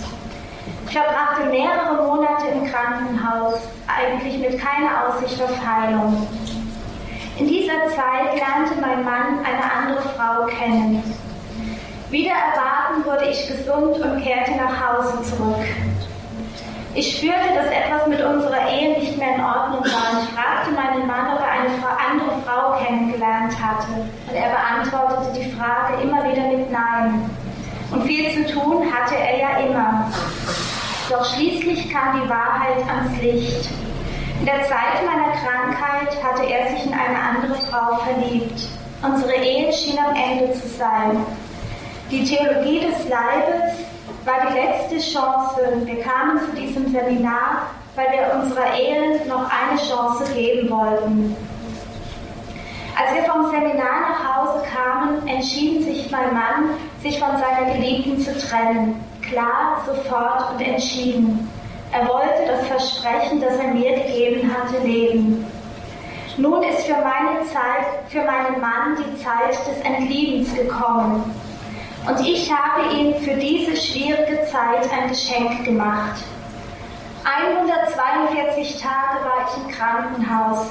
Ich 0.86 0.92
verbrachte 0.92 1.46
mehrere 1.46 2.06
Monate 2.06 2.48
im 2.48 2.70
Krankenhaus, 2.70 3.60
eigentlich 3.86 4.38
mit 4.38 4.60
keiner 4.60 5.08
Aussicht 5.08 5.40
auf 5.40 5.56
Heilung. 5.64 6.26
In 7.38 7.48
dieser 7.48 7.88
Zeit 7.88 8.36
lernte 8.36 8.80
mein 8.80 9.04
Mann 9.04 9.38
eine 9.38 9.72
andere 9.72 10.08
Frau 10.10 10.46
kennen. 10.46 11.02
Wieder 12.12 12.32
erwarten 12.32 13.06
wurde 13.06 13.30
ich 13.30 13.48
gesund 13.48 13.98
und 13.98 14.22
kehrte 14.22 14.50
nach 14.50 14.76
Hause 14.78 15.22
zurück. 15.22 15.64
Ich 16.94 17.16
spürte, 17.16 17.54
dass 17.54 17.68
etwas 17.68 18.06
mit 18.06 18.22
unserer 18.22 18.70
Ehe 18.70 18.98
nicht 18.98 19.16
mehr 19.16 19.34
in 19.34 19.40
Ordnung 19.40 19.80
war 19.80 20.12
und 20.12 20.22
ich 20.22 20.28
fragte 20.34 20.72
meinen 20.72 21.06
Mann, 21.06 21.32
ob 21.32 21.40
er 21.40 21.52
eine 21.52 21.70
andere 22.10 22.38
Frau 22.44 22.76
kennengelernt 22.84 23.54
hatte. 23.58 23.92
Und 24.28 24.34
er 24.34 24.50
beantwortete 24.50 25.40
die 25.40 25.50
Frage 25.52 26.02
immer 26.02 26.30
wieder 26.30 26.48
mit 26.48 26.70
Nein. 26.70 27.30
Und 27.90 28.02
viel 28.04 28.30
zu 28.30 28.52
tun 28.52 28.92
hatte 28.92 29.14
er 29.16 29.38
ja 29.38 29.56
immer. 29.66 30.12
Doch 31.08 31.24
schließlich 31.34 31.90
kam 31.90 32.20
die 32.20 32.28
Wahrheit 32.28 32.86
ans 32.88 33.22
Licht. 33.22 33.70
In 34.40 34.44
der 34.44 34.60
Zeit 34.64 35.00
meiner 35.06 35.32
Krankheit 35.32 36.22
hatte 36.22 36.44
er 36.44 36.76
sich 36.76 36.84
in 36.84 36.92
eine 36.92 37.18
andere 37.18 37.54
Frau 37.70 37.96
verliebt. 38.04 38.68
Unsere 39.02 39.34
Ehe 39.34 39.72
schien 39.72 39.98
am 39.98 40.14
Ende 40.14 40.52
zu 40.52 40.68
sein. 40.68 41.24
Die 42.12 42.24
Theologie 42.24 42.80
des 42.80 43.08
Leibes 43.08 43.72
war 44.26 44.46
die 44.46 44.52
letzte 44.52 44.98
Chance. 44.98 45.62
Wir 45.86 46.02
kamen 46.02 46.38
zu 46.40 46.54
diesem 46.54 46.92
Seminar, 46.92 47.70
weil 47.96 48.06
wir 48.12 48.38
unserer 48.38 48.78
Ehe 48.78 49.26
noch 49.26 49.48
eine 49.50 49.80
Chance 49.80 50.30
geben 50.34 50.68
wollten. 50.68 51.34
Als 53.00 53.14
wir 53.14 53.22
vom 53.22 53.50
Seminar 53.50 54.10
nach 54.10 54.36
Hause 54.36 54.62
kamen, 54.74 55.26
entschieden 55.26 55.84
sich 55.84 56.10
mein 56.10 56.34
Mann, 56.34 56.74
sich 57.02 57.18
von 57.18 57.30
seiner 57.38 57.72
Geliebten 57.72 58.20
zu 58.20 58.36
trennen. 58.46 59.02
Klar, 59.22 59.82
sofort 59.86 60.52
und 60.52 60.60
entschieden. 60.60 61.48
Er 61.92 62.06
wollte 62.06 62.44
das 62.46 62.66
Versprechen, 62.66 63.40
das 63.40 63.56
er 63.56 63.68
mir 63.68 63.94
gegeben 63.94 64.50
hatte, 64.54 64.86
leben. 64.86 65.46
Nun 66.36 66.62
ist 66.62 66.84
für 66.84 66.92
meine 66.92 67.40
Zeit, 67.46 67.86
für 68.08 68.22
meinen 68.22 68.60
Mann 68.60 68.98
die 68.98 69.24
Zeit 69.24 69.52
des 69.66 69.80
Entliebens 69.82 70.54
gekommen. 70.54 71.24
Und 72.06 72.20
ich 72.26 72.52
habe 72.52 72.94
ihm 72.94 73.14
für 73.16 73.34
diese 73.34 73.76
schwierige 73.76 74.44
Zeit 74.50 74.90
ein 74.92 75.08
Geschenk 75.08 75.64
gemacht. 75.64 76.20
142 77.24 78.80
Tage 78.80 79.24
war 79.24 79.46
ich 79.46 79.62
im 79.62 79.70
Krankenhaus. 79.70 80.66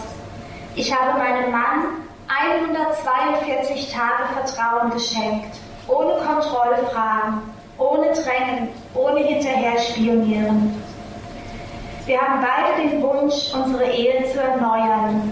Ich 0.75 0.93
habe 0.93 1.17
meinem 1.17 1.51
Mann 1.51 2.01
142 2.27 3.93
Tage 3.93 4.33
Vertrauen 4.33 4.91
geschenkt, 4.91 5.55
ohne 5.87 6.15
Kontrollfragen, 6.15 7.41
ohne 7.77 8.07
Drängen, 8.11 8.69
ohne 8.93 9.19
hinterher 9.21 9.79
spionieren. 9.79 10.81
Wir 12.05 12.19
haben 12.19 12.41
beide 12.41 12.89
den 12.89 13.01
Wunsch, 13.01 13.53
unsere 13.53 13.85
Ehe 13.85 14.29
zu 14.31 14.41
erneuern. 14.41 15.31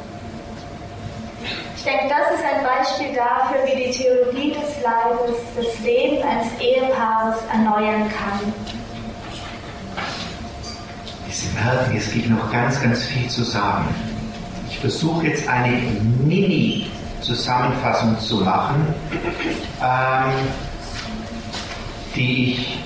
Ich 1.79 1.85
denke, 1.85 2.09
das 2.09 2.37
ist 2.37 2.43
ein 2.43 2.61
Beispiel 2.61 3.15
dafür, 3.15 3.65
wie 3.65 3.85
die 3.85 3.91
Theologie 3.91 4.51
des 4.51 4.83
Leibes 4.83 5.37
das 5.55 5.79
Leben 5.79 6.21
eines 6.27 6.47
Ehepaares 6.59 7.37
erneuern 7.49 8.03
kann. 8.09 8.53
Sie 11.29 11.47
merken, 11.53 11.95
es 11.95 12.11
gibt 12.11 12.29
noch 12.29 12.51
ganz, 12.51 12.81
ganz 12.81 13.05
viel 13.05 13.29
zu 13.29 13.45
sagen. 13.45 13.87
Ich 14.69 14.77
versuche 14.79 15.27
jetzt 15.27 15.47
eine 15.47 15.77
Mini-Zusammenfassung 16.25 18.19
zu 18.19 18.41
machen, 18.41 18.93
ähm, 19.81 20.33
die 22.13 22.51
ich, 22.51 22.79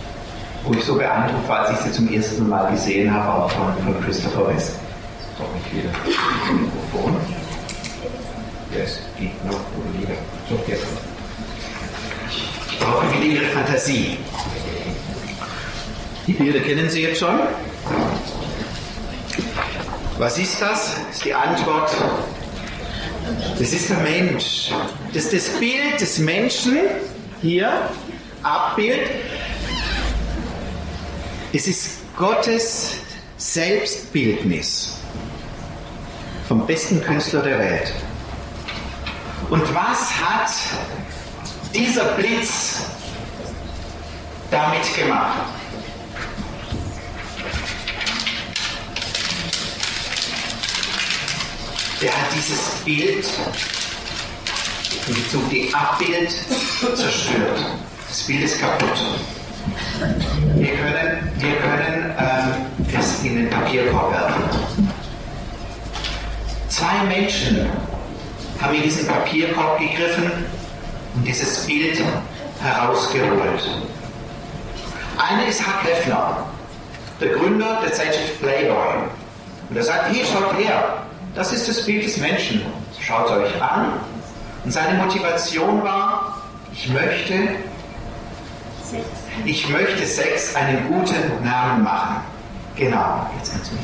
wo 0.65 0.71
ich 0.73 0.83
so 0.83 0.93
beeindruckt 0.99 1.49
war, 1.49 1.61
als 1.61 1.79
ich 1.79 1.85
sie 1.85 1.91
zum 1.93 2.13
ersten 2.13 2.47
Mal 2.47 2.69
gesehen 2.69 3.11
habe, 3.11 3.45
auch 3.45 3.49
von, 3.49 3.73
von 3.83 3.99
Christopher 4.03 4.49
West. 4.49 4.75
Doch 5.39 5.51
nicht 5.55 5.73
wieder. 5.73 5.89
Mikrofon. 6.53 7.42
Yes, 8.75 8.99
geht 9.19 9.45
noch 9.45 9.53
oder 9.53 9.99
wieder. 9.99 10.15
So, 10.49 10.59
jetzt. 10.67 10.83
Ich 12.71 12.79
brauche 12.79 13.23
Ihre 13.23 13.45
Fantasie. 13.45 14.17
Die 16.25 16.33
Bilder 16.33 16.59
kennen 16.59 16.89
Sie 16.89 17.01
jetzt 17.01 17.19
schon? 17.19 17.39
Was 20.17 20.37
ist 20.37 20.61
das? 20.61 20.95
Das 20.95 21.15
ist 21.15 21.25
die 21.25 21.33
Antwort. 21.33 21.91
Das 23.59 23.73
ist 23.73 23.89
der 23.89 23.97
Mensch. 23.97 24.71
Das 25.13 25.25
ist 25.25 25.33
das 25.33 25.59
Bild 25.59 25.99
des 25.99 26.17
Menschen. 26.17 26.77
Hier, 27.41 27.89
Abbild. 28.41 29.09
Es 31.51 31.67
ist 31.67 31.99
Gottes 32.17 32.95
Selbstbildnis 33.37 34.97
vom 36.47 36.65
besten 36.65 37.01
Künstler 37.01 37.41
der 37.41 37.59
Welt. 37.59 37.93
Und 39.49 39.75
was 39.75 40.11
hat 40.19 40.51
dieser 41.73 42.05
Blitz 42.15 42.81
damit 44.49 44.95
gemacht? 44.95 45.53
der 52.03 52.11
hat 52.11 52.27
dieses 52.35 52.81
Bild 52.83 53.25
in 55.07 55.13
Bezug 55.15 55.49
die 55.49 55.73
Abbild 55.73 56.31
zerstört. 56.95 57.59
Das 58.09 58.23
Bild 58.23 58.43
ist 58.43 58.59
kaputt. 58.59 58.97
Wir 60.55 60.75
können, 60.75 61.31
wir 61.37 61.55
können 61.55 62.13
ähm, 62.19 62.99
es 62.99 63.23
in 63.23 63.35
den 63.37 63.49
Papierkorb 63.49 64.11
werfen. 64.11 64.43
Zwei 66.67 67.03
Menschen 67.07 67.69
haben 68.63 68.75
in 68.75 68.83
diesen 68.83 69.07
Papierkorb 69.07 69.77
gegriffen 69.79 70.31
und 71.15 71.27
dieses 71.27 71.65
Bild 71.65 72.01
herausgeholt. 72.61 73.69
Einer 75.17 75.47
ist 75.47 75.61
Huck 75.61 75.83
Hefner, 75.83 76.45
der 77.19 77.29
Gründer 77.29 77.81
der 77.83 77.93
Zeitschrift 77.93 78.41
Playboy. 78.41 79.03
Und 79.69 79.77
er 79.77 79.83
sagt, 79.83 80.11
hier 80.11 80.25
schaut 80.25 80.57
her, 80.57 81.03
das 81.35 81.51
ist 81.51 81.67
das 81.67 81.85
Bild 81.85 82.05
des 82.05 82.17
Menschen. 82.17 82.61
Schaut 82.99 83.29
euch 83.31 83.61
an. 83.61 83.93
Und 84.63 84.71
seine 84.71 84.97
Motivation 84.97 85.83
war, 85.83 86.41
ich 86.71 86.87
möchte, 86.89 87.33
ich 89.45 89.67
möchte 89.69 90.05
Sex 90.05 90.55
einen 90.55 90.87
guten 90.87 91.43
Namen 91.43 91.83
machen. 91.83 92.21
Genau, 92.75 93.29
jetzt 93.37 93.51
kannst 93.51 93.71
du. 93.71 93.77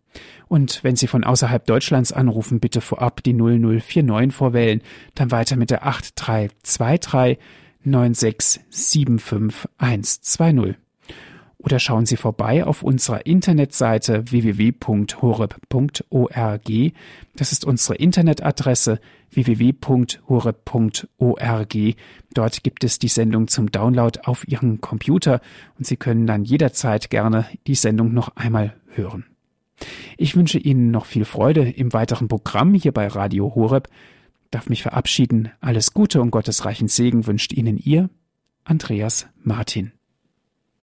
Und 0.48 0.82
wenn 0.84 0.96
Sie 0.96 1.06
von 1.06 1.24
außerhalb 1.24 1.64
Deutschlands 1.66 2.12
anrufen, 2.12 2.60
bitte 2.60 2.80
vorab 2.80 3.22
die 3.22 3.32
0049 3.32 4.34
vorwählen, 4.34 4.82
dann 5.14 5.30
weiter 5.30 5.56
mit 5.56 5.70
der 5.70 5.86
8323 5.86 7.38
9675120 7.86 10.74
oder 11.64 11.78
schauen 11.78 12.04
Sie 12.04 12.16
vorbei 12.16 12.64
auf 12.64 12.82
unserer 12.82 13.24
Internetseite 13.24 14.30
www.horeb.org. 14.30 14.82
Das 17.36 17.52
ist 17.52 17.64
unsere 17.64 17.94
Internetadresse 17.96 19.00
www.horeb.org. 19.30 20.26
Dort 22.34 22.62
gibt 22.62 22.84
es 22.84 22.98
die 22.98 23.08
Sendung 23.08 23.48
zum 23.48 23.72
Download 23.72 24.20
auf 24.24 24.46
Ihren 24.46 24.82
Computer 24.82 25.40
und 25.78 25.86
Sie 25.86 25.96
können 25.96 26.26
dann 26.26 26.44
jederzeit 26.44 27.08
gerne 27.08 27.46
die 27.66 27.74
Sendung 27.74 28.12
noch 28.12 28.36
einmal 28.36 28.74
hören. 28.88 29.24
Ich 30.18 30.36
wünsche 30.36 30.58
Ihnen 30.58 30.90
noch 30.90 31.06
viel 31.06 31.24
Freude 31.24 31.68
im 31.68 31.94
weiteren 31.94 32.28
Programm 32.28 32.74
hier 32.74 32.92
bei 32.92 33.06
Radio 33.06 33.54
Horeb. 33.54 33.88
Darf 34.50 34.68
mich 34.68 34.82
verabschieden. 34.82 35.50
Alles 35.60 35.94
Gute 35.94 36.20
und 36.20 36.30
gottesreichen 36.30 36.88
Segen 36.88 37.26
wünscht 37.26 37.54
Ihnen 37.54 37.78
Ihr 37.78 38.10
Andreas 38.64 39.26
Martin. 39.42 39.93